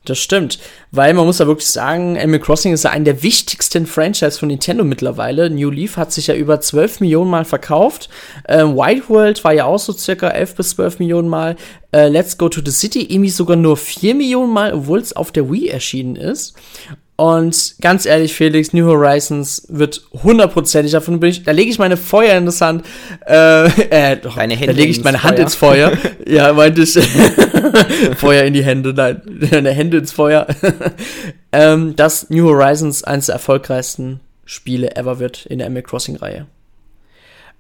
Das 0.06 0.20
stimmt, 0.20 0.60
weil 0.92 1.16
man 1.16 1.26
muss 1.26 1.40
ja 1.40 1.48
wirklich 1.48 1.68
sagen, 1.68 2.16
Animal 2.18 2.40
Crossing 2.40 2.74
ist 2.74 2.84
ja 2.84 2.92
ein 2.92 3.06
der 3.06 3.24
wichtigsten 3.24 3.88
Franchise 3.88 4.38
von 4.38 4.50
Nintendo 4.50 4.84
mittlerweile. 4.84 5.50
New 5.50 5.72
Leaf 5.72 5.98
hat 5.98 6.12
sich 6.12 6.28
ja 6.28 6.36
über 6.36 6.62
12 6.62 7.00
Millionen 7.00 7.32
Mal 7.32 7.44
verkauft. 7.44 8.10
Ähm, 8.48 8.78
White 8.78 9.10
World 9.10 9.44
war 9.44 9.54
ja 9.54 9.66
auch 9.66 9.80
so 9.80 9.94
circa 9.94 10.30
11 10.30 10.56
bis 10.56 10.70
12 10.72 11.00
Millionen 11.00 11.28
Mal. 11.28 11.56
Äh, 11.92 12.08
Let's 12.10 12.38
Go 12.38 12.50
to 12.50 12.62
the 12.64 12.72
City 12.72 13.02
irgendwie 13.12 13.32
sogar 13.32 13.58
nur 13.58 13.78
4 13.78 14.14
Millionen 14.14 14.54
Mal, 14.54 14.74
obwohl 14.74 15.00
es 15.00 15.16
auf 15.16 15.32
der 15.32 15.52
Wii 15.52 15.70
erschienen 15.70 16.16
ist. 16.16 16.54
Und 17.18 17.76
ganz 17.80 18.06
ehrlich, 18.06 18.34
Felix, 18.34 18.74
New 18.74 18.86
Horizons 18.88 19.66
wird 19.70 20.02
hundertprozentig, 20.12 20.92
davon 20.92 21.22
bin 21.22 21.30
ich, 21.30 21.44
da 21.44 21.52
lege 21.52 21.72
ich 21.72 21.80
meine 21.80 21.96
Feuer 21.96 22.38
in 22.38 22.46
das 22.46 22.60
Hand, 22.60 22.86
äh, 23.26 23.68
äh 23.68 24.18
doch, 24.18 24.36
Deine 24.36 24.56
Hände 24.56 24.74
da 24.74 24.80
lege 24.80 24.92
ich 24.92 25.02
meine 25.02 25.24
Hand 25.24 25.40
ins 25.40 25.56
Feuer. 25.56 25.94
ja, 26.28 26.52
meinte 26.52 26.82
ich, 26.82 26.94
Feuer 28.18 28.44
in 28.44 28.54
die 28.54 28.66
Hände, 28.66 28.94
nein, 28.94 29.22
deine 29.50 29.72
Hände 29.72 29.98
ins 29.98 30.12
Feuer. 30.12 30.46
ähm, 31.54 31.96
dass 31.96 32.30
New 32.30 32.50
Horizons 32.50 33.06
eines 33.06 33.28
der 33.28 33.36
erfolgreichsten 33.36 34.20
Spiele 34.44 34.98
ever 34.98 35.20
wird 35.20 35.46
in 35.46 35.60
der 35.60 35.68
Animal 35.68 35.84
Crossing 35.84 36.18
Reihe. 36.18 36.48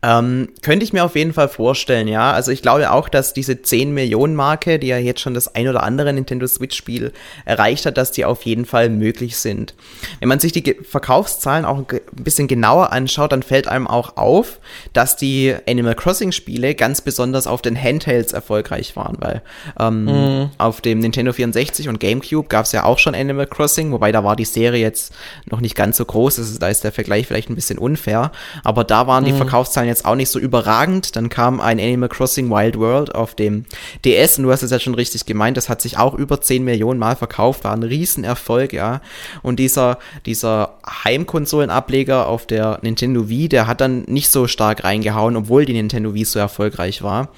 Ähm, 0.06 0.49
könnte 0.62 0.84
ich 0.84 0.93
mir 0.93 1.03
auf 1.03 1.16
jeden 1.16 1.34
Fall 1.34 1.49
vorstellen, 1.49 2.08
ja. 2.08 2.32
Also 2.32 2.51
ich 2.51 2.62
glaube 2.62 2.91
auch, 2.91 3.10
dass 3.10 3.34
diese 3.34 3.64
10 3.64 3.91
Millionen 3.91 4.36
Marke, 4.36 4.78
die 4.78 4.86
ja 4.86 4.99
jetzt 4.99 5.20
schon 5.20 5.34
das 5.34 5.56
ein 5.56 5.68
oder 5.68 5.82
andere 5.82 6.14
Nintendo 6.14 6.45
Switch 6.45 6.78
Spiel 6.78 7.12
erreicht 7.43 7.88
hat, 7.88 7.97
dass 7.97 8.12
die 8.12 8.24
auf 8.24 8.43
jeden 8.43 8.66
Fall 8.66 8.89
möglich 8.89 9.38
sind. 9.38 9.74
Wenn 10.20 10.30
man 10.30 10.39
sich 10.39 10.51
die 10.51 10.76
Verkaufszahlen 10.88 11.66
auch 11.66 11.80
ein 11.80 12.01
bisschen 12.12 12.47
genauer 12.47 12.91
anschaut, 12.91 13.32
dann 13.32 13.41
fällt 13.41 13.68
einem 13.68 13.88
auch 13.88 14.16
auf, 14.16 14.60
dass 14.93 15.16
die 15.16 15.56
Animal 15.68 15.95
Crossing 15.95 16.32
Spiele 16.32 16.76
ganz 16.76 17.01
besonders 17.01 17.47
auf 17.47 17.64
den 17.64 17.76
Handhelds 17.82 18.32
erfolgreich 18.32 18.95
waren, 18.95 19.18
weil 19.20 19.41
ähm, 19.80 20.06
mhm. 20.06 20.49
auf 20.60 20.82
dem 20.82 20.99
Nintendo 20.99 21.34
64 21.34 21.89
und 21.89 21.99
GameCube 21.99 22.47
gab 22.47 22.66
es 22.66 22.74
ja 22.74 22.84
auch 22.84 22.99
schon 22.99 23.16
Animal 23.16 23.47
Crossing, 23.47 23.91
wobei 23.91 24.12
da 24.12 24.24
war 24.24 24.36
die 24.36 24.45
Serie 24.45 24.82
jetzt 24.82 25.16
noch 25.49 25.62
nicht 25.62 25.76
ganz 25.76 25.97
so 25.97 26.06
groß, 26.06 26.38
ist, 26.38 26.62
da 26.62 26.68
ist 26.68 26.84
der 26.84 26.91
Vergleich 26.91 27.26
vielleicht 27.26 27.49
ein 27.49 27.56
bisschen 27.56 27.80
unfair, 27.80 28.32
aber 28.64 28.84
da 28.84 29.08
waren 29.08 29.24
mhm. 29.24 29.30
die 29.30 29.34
Verkaufszahlen 29.34 29.95
jetzt 29.95 29.95
auch 30.04 30.16
nicht 30.16 30.30
so 30.30 30.39
überragend. 30.39 31.16
Dann 31.16 31.30
kam 31.30 31.62
ein 31.62 31.80
Animal 31.80 32.10
Crossing 32.10 32.50
Wild 32.50 32.78
World 32.78 33.16
auf 33.16 33.36
dem 33.36 33.66
DS 34.04 34.38
und 34.38 34.46
du 34.46 34.52
hast 34.52 34.64
es 34.64 34.72
ja 34.72 34.80
schon 34.80 34.96
richtig 34.96 35.26
gemeint, 35.26 35.56
das 35.56 35.70
hat 35.70 35.82
sich 35.82 35.98
auch 35.98 36.16
über 36.16 36.41
10 36.41 36.64
Millionen 36.64 37.00
Mal 37.00 37.16
verkauft, 37.16 37.64
war 37.64 37.74
ein 37.74 37.84
Riesenerfolg, 37.84 38.74
ja. 38.74 39.02
Und 39.43 39.60
dieser, 39.60 40.00
dieser 40.26 40.78
Heimkonsolenableger 41.06 42.28
auf 42.28 42.46
der 42.46 42.80
Nintendo 42.82 43.30
Wii, 43.30 43.48
der 43.48 43.68
hat 43.68 43.80
dann 43.80 44.02
nicht 44.08 44.30
so 44.30 44.48
stark 44.48 44.84
reingehauen, 44.84 45.38
obwohl 45.38 45.66
die 45.66 45.74
Nintendo 45.74 46.14
Wii 46.14 46.26
so 46.26 46.39
erfolgreich 46.39 47.04
war. 47.04 47.30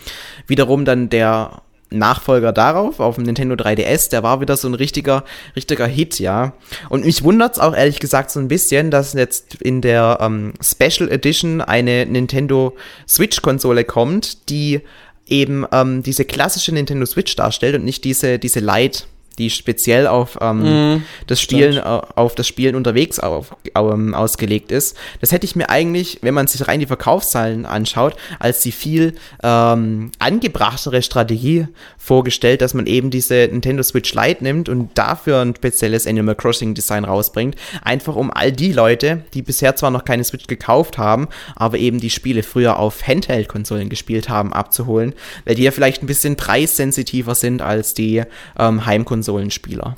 Wiederum 0.47 0.85
dann 0.85 1.09
der 1.09 1.61
Nachfolger 1.89 2.51
darauf, 2.51 2.99
auf 2.99 3.15
dem 3.15 3.23
Nintendo 3.23 3.55
3DS, 3.55 4.09
der 4.09 4.23
war 4.23 4.41
wieder 4.41 4.57
so 4.57 4.67
ein 4.67 4.73
richtiger, 4.73 5.23
richtiger 5.55 5.87
Hit, 5.87 6.19
ja. 6.19 6.53
Und 6.89 7.05
mich 7.05 7.23
wundert's 7.23 7.59
auch 7.59 7.75
ehrlich 7.75 7.99
gesagt 7.99 8.29
so 8.31 8.39
ein 8.39 8.47
bisschen, 8.47 8.91
dass 8.91 9.13
jetzt 9.13 9.55
in 9.55 9.81
der 9.81 10.17
ähm, 10.21 10.53
Special 10.61 11.09
Edition 11.09 11.61
eine 11.61 12.05
Nintendo 12.05 12.75
Switch-Konsole 13.07 13.85
kommt, 13.85 14.49
die 14.49 14.81
eben 15.27 15.65
ähm, 15.71 16.03
diese 16.03 16.25
klassische 16.25 16.73
Nintendo 16.73 17.05
Switch 17.05 17.35
darstellt 17.35 17.75
und 17.75 17.85
nicht 17.85 18.03
diese, 18.03 18.39
diese 18.39 18.59
Lite 18.59 19.03
die 19.37 19.49
speziell 19.49 20.07
auf 20.07 20.37
ähm, 20.41 20.95
mm, 20.95 21.03
das 21.27 21.39
Spielen, 21.39 21.77
äh, 21.77 21.81
auf 21.81 22.35
das 22.35 22.47
Spielen 22.47 22.75
unterwegs 22.75 23.19
auf, 23.19 23.55
ähm, 23.75 24.13
ausgelegt 24.13 24.71
ist. 24.71 24.97
Das 25.21 25.31
hätte 25.31 25.45
ich 25.45 25.55
mir 25.55 25.69
eigentlich, 25.69 26.19
wenn 26.21 26.33
man 26.33 26.47
sich 26.47 26.67
rein 26.67 26.79
die 26.79 26.87
Verkaufszahlen 26.87 27.65
anschaut, 27.65 28.15
als 28.39 28.61
die 28.61 28.71
viel 28.71 29.13
ähm, 29.43 30.11
angebrachtere 30.19 31.01
Strategie 31.01 31.67
vorgestellt, 31.97 32.61
dass 32.61 32.73
man 32.73 32.87
eben 32.87 33.09
diese 33.11 33.47
Nintendo 33.51 33.83
Switch 33.83 34.13
Lite 34.13 34.43
nimmt 34.43 34.69
und 34.69 34.97
dafür 34.97 35.41
ein 35.41 35.55
spezielles 35.55 36.07
Animal 36.07 36.35
Crossing 36.35 36.73
Design 36.73 37.05
rausbringt. 37.05 37.55
Einfach 37.83 38.15
um 38.15 38.31
all 38.31 38.51
die 38.51 38.71
Leute, 38.71 39.23
die 39.33 39.43
bisher 39.43 39.75
zwar 39.75 39.91
noch 39.91 40.05
keine 40.05 40.23
Switch 40.23 40.47
gekauft 40.47 40.97
haben, 40.97 41.27
aber 41.55 41.77
eben 41.77 41.99
die 41.99 42.09
Spiele 42.09 42.41
früher 42.41 42.79
auf 42.79 43.05
Handheld-Konsolen 43.05 43.89
gespielt 43.89 44.29
haben, 44.29 44.53
abzuholen, 44.53 45.13
weil 45.45 45.55
die 45.55 45.63
ja 45.63 45.71
vielleicht 45.71 46.01
ein 46.01 46.07
bisschen 46.07 46.37
preissensitiver 46.37 47.35
sind 47.35 47.61
als 47.61 47.93
die 47.93 48.23
ähm, 48.57 48.85
Heimkonsolen 48.85 49.26
Konsolenspieler. 49.27 49.97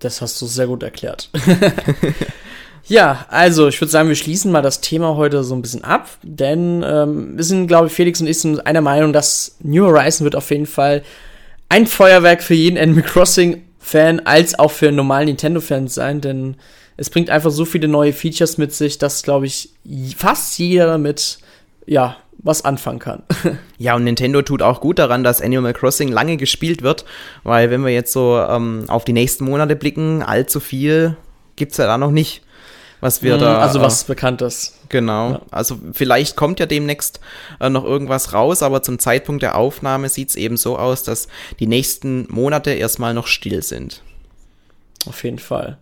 Das 0.00 0.20
hast 0.20 0.42
du 0.42 0.46
sehr 0.46 0.66
gut 0.66 0.82
erklärt. 0.82 1.30
ja, 2.88 3.26
also 3.28 3.68
ich 3.68 3.80
würde 3.80 3.92
sagen, 3.92 4.08
wir 4.08 4.16
schließen 4.16 4.50
mal 4.50 4.62
das 4.62 4.80
Thema 4.80 5.14
heute 5.16 5.44
so 5.44 5.54
ein 5.54 5.62
bisschen 5.62 5.84
ab, 5.84 6.08
denn 6.22 6.84
ähm, 6.84 7.36
wir 7.36 7.44
sind, 7.44 7.68
glaube 7.68 7.86
ich, 7.86 7.92
Felix 7.92 8.20
und 8.20 8.26
ich 8.26 8.40
sind 8.40 8.66
einer 8.66 8.80
Meinung, 8.80 9.12
dass 9.12 9.56
New 9.60 9.84
Horizon 9.84 10.24
wird 10.24 10.34
auf 10.34 10.50
jeden 10.50 10.66
Fall 10.66 11.04
ein 11.68 11.86
Feuerwerk 11.86 12.42
für 12.42 12.54
jeden 12.54 12.76
Animal 12.76 13.04
Crossing 13.04 13.62
Fan 13.78 14.20
als 14.20 14.58
auch 14.58 14.72
für 14.72 14.90
normalen 14.90 15.26
Nintendo 15.26 15.60
Fans 15.60 15.94
sein, 15.94 16.20
denn 16.20 16.56
es 16.96 17.08
bringt 17.08 17.30
einfach 17.30 17.50
so 17.50 17.64
viele 17.64 17.88
neue 17.88 18.12
Features 18.12 18.58
mit 18.58 18.72
sich, 18.72 18.98
dass, 18.98 19.22
glaube 19.22 19.46
ich, 19.46 19.70
fast 20.16 20.58
jeder 20.58 20.86
damit, 20.86 21.38
ja, 21.86 22.16
was 22.42 22.64
anfangen 22.64 22.98
kann. 22.98 23.22
ja, 23.78 23.94
und 23.94 24.04
Nintendo 24.04 24.42
tut 24.42 24.62
auch 24.62 24.80
gut 24.80 24.98
daran, 24.98 25.24
dass 25.24 25.40
Animal 25.40 25.72
Crossing 25.72 26.08
lange 26.08 26.36
gespielt 26.36 26.82
wird, 26.82 27.04
weil 27.44 27.70
wenn 27.70 27.84
wir 27.84 27.92
jetzt 27.92 28.12
so 28.12 28.38
ähm, 28.38 28.84
auf 28.88 29.04
die 29.04 29.12
nächsten 29.12 29.44
Monate 29.44 29.76
blicken, 29.76 30.22
allzu 30.22 30.60
viel 30.60 31.16
gibt 31.56 31.72
es 31.72 31.78
ja 31.78 31.86
da 31.86 31.98
noch 31.98 32.10
nicht, 32.10 32.42
was 33.00 33.22
wir 33.22 33.36
mm, 33.36 33.40
da. 33.40 33.58
Also 33.58 33.80
was 33.80 34.04
äh, 34.04 34.06
bekannt 34.08 34.42
ist. 34.42 34.78
Genau. 34.88 35.30
Ja. 35.30 35.40
Also 35.50 35.78
vielleicht 35.92 36.36
kommt 36.36 36.58
ja 36.58 36.66
demnächst 36.66 37.20
äh, 37.60 37.70
noch 37.70 37.84
irgendwas 37.84 38.32
raus, 38.32 38.62
aber 38.62 38.82
zum 38.82 38.98
Zeitpunkt 38.98 39.42
der 39.42 39.56
Aufnahme 39.56 40.08
sieht 40.08 40.30
es 40.30 40.36
eben 40.36 40.56
so 40.56 40.78
aus, 40.78 41.04
dass 41.04 41.28
die 41.60 41.66
nächsten 41.66 42.26
Monate 42.28 42.72
erstmal 42.72 43.14
noch 43.14 43.28
still 43.28 43.62
sind. 43.62 44.02
Auf 45.06 45.22
jeden 45.24 45.38
Fall. 45.38 45.78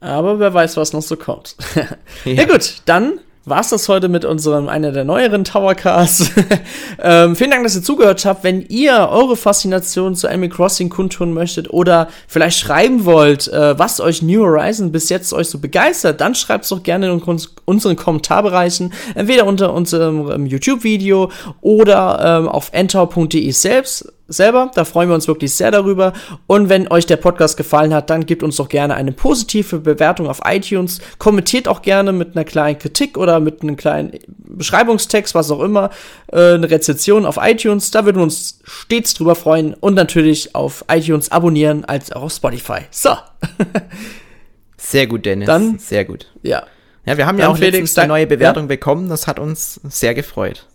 Aber 0.00 0.38
wer 0.38 0.52
weiß, 0.52 0.76
was 0.76 0.92
noch 0.92 1.02
so 1.02 1.16
kommt. 1.16 1.56
ja. 2.24 2.32
ja 2.32 2.44
gut, 2.44 2.82
dann 2.86 3.20
war 3.44 3.60
es 3.60 3.70
das 3.70 3.88
heute 3.88 4.08
mit 4.08 4.24
unserem, 4.24 4.68
einer 4.68 4.92
der 4.92 5.04
neueren 5.04 5.44
Towercasts. 5.44 6.30
ähm, 7.02 7.34
vielen 7.34 7.50
Dank, 7.50 7.64
dass 7.64 7.74
ihr 7.74 7.82
zugehört 7.82 8.24
habt. 8.24 8.44
Wenn 8.44 8.64
ihr 8.68 9.08
eure 9.10 9.36
Faszination 9.36 10.14
zu 10.14 10.28
Animal 10.28 10.48
Crossing 10.48 10.88
kundtun 10.88 11.32
möchtet 11.32 11.68
oder 11.70 12.08
vielleicht 12.28 12.58
schreiben 12.58 13.04
wollt, 13.04 13.48
äh, 13.48 13.78
was 13.78 14.00
euch 14.00 14.22
New 14.22 14.42
Horizon 14.42 14.92
bis 14.92 15.08
jetzt 15.08 15.32
euch 15.32 15.48
so 15.48 15.58
begeistert, 15.58 16.20
dann 16.20 16.34
schreibt 16.34 16.64
es 16.64 16.70
doch 16.70 16.82
gerne 16.82 17.10
in 17.10 17.22
unseren 17.64 17.96
Kommentarbereichen, 17.96 18.92
entweder 19.14 19.46
unter 19.46 19.72
unserem 19.72 20.46
YouTube-Video 20.46 21.30
oder 21.60 22.40
ähm, 22.40 22.48
auf 22.48 22.70
enter.de 22.72 23.50
selbst 23.50 24.12
selber. 24.32 24.70
Da 24.74 24.84
freuen 24.84 25.08
wir 25.08 25.14
uns 25.14 25.28
wirklich 25.28 25.54
sehr 25.54 25.70
darüber. 25.70 26.12
Und 26.46 26.68
wenn 26.68 26.90
euch 26.90 27.06
der 27.06 27.16
Podcast 27.16 27.56
gefallen 27.56 27.94
hat, 27.94 28.10
dann 28.10 28.26
gebt 28.26 28.42
uns 28.42 28.56
doch 28.56 28.68
gerne 28.68 28.94
eine 28.94 29.12
positive 29.12 29.78
Bewertung 29.78 30.28
auf 30.28 30.40
iTunes. 30.44 31.00
Kommentiert 31.18 31.68
auch 31.68 31.82
gerne 31.82 32.12
mit 32.12 32.34
einer 32.34 32.44
kleinen 32.44 32.78
Kritik 32.78 33.18
oder 33.18 33.40
mit 33.40 33.62
einem 33.62 33.76
kleinen 33.76 34.12
Beschreibungstext, 34.26 35.34
was 35.34 35.50
auch 35.50 35.60
immer. 35.60 35.90
Äh, 36.32 36.54
eine 36.54 36.70
Rezension 36.70 37.26
auf 37.26 37.38
iTunes. 37.40 37.90
Da 37.90 38.04
würden 38.04 38.18
wir 38.18 38.24
uns 38.24 38.60
stets 38.64 39.14
drüber 39.14 39.34
freuen. 39.34 39.74
Und 39.74 39.94
natürlich 39.94 40.54
auf 40.54 40.84
iTunes 40.90 41.30
abonnieren 41.30 41.84
als 41.84 42.12
auch 42.12 42.22
auf 42.22 42.32
Spotify. 42.32 42.80
So. 42.90 43.16
sehr 44.76 45.06
gut, 45.06 45.26
Dennis. 45.26 45.46
Dann, 45.46 45.78
sehr 45.78 46.04
gut. 46.04 46.26
Ja. 46.42 46.64
Ja, 47.04 47.16
wir 47.16 47.26
haben 47.26 47.38
ja 47.38 47.48
auch 47.48 47.56
Felix, 47.56 47.78
letztens 47.78 47.98
eine 47.98 48.08
neue 48.08 48.26
Bewertung 48.26 48.64
ja? 48.64 48.68
bekommen. 48.68 49.08
Das 49.08 49.26
hat 49.26 49.38
uns 49.38 49.80
sehr 49.84 50.14
gefreut. 50.14 50.66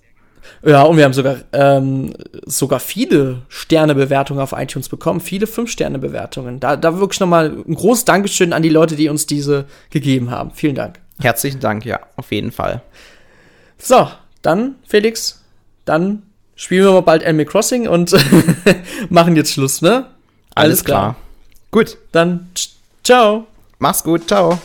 Ja, 0.63 0.83
und 0.83 0.97
wir 0.97 1.03
haben 1.03 1.13
sogar, 1.13 1.37
ähm, 1.53 2.13
sogar 2.45 2.79
viele 2.79 3.43
Sternebewertungen 3.47 4.41
auf 4.41 4.53
iTunes 4.53 4.89
bekommen, 4.89 5.19
viele 5.19 5.47
Fünf-Sterne-Bewertungen. 5.47 6.59
Da, 6.59 6.75
da 6.75 6.99
wirklich 6.99 7.19
nochmal 7.19 7.51
ein 7.67 7.75
großes 7.75 8.05
Dankeschön 8.05 8.53
an 8.53 8.63
die 8.63 8.69
Leute, 8.69 8.95
die 8.95 9.09
uns 9.09 9.25
diese 9.27 9.65
gegeben 9.89 10.31
haben. 10.31 10.51
Vielen 10.51 10.75
Dank. 10.75 10.99
Herzlichen 11.19 11.59
Dank, 11.59 11.85
ja, 11.85 11.99
auf 12.15 12.31
jeden 12.31 12.51
Fall. 12.51 12.81
So, 13.77 14.09
dann, 14.41 14.75
Felix, 14.87 15.43
dann 15.85 16.23
spielen 16.55 16.85
wir 16.85 16.91
mal 16.91 17.01
bald 17.01 17.23
Animal 17.25 17.45
Crossing 17.45 17.87
und 17.87 18.15
machen 19.09 19.35
jetzt 19.35 19.53
Schluss, 19.53 19.81
ne? 19.81 20.07
Alles, 20.55 20.79
Alles 20.79 20.83
klar. 20.85 20.99
klar. 20.99 21.15
Gut. 21.71 21.97
Dann, 22.11 22.49
ciao. 23.03 23.45
Mach's 23.79 24.03
gut, 24.03 24.27
ciao. 24.27 24.59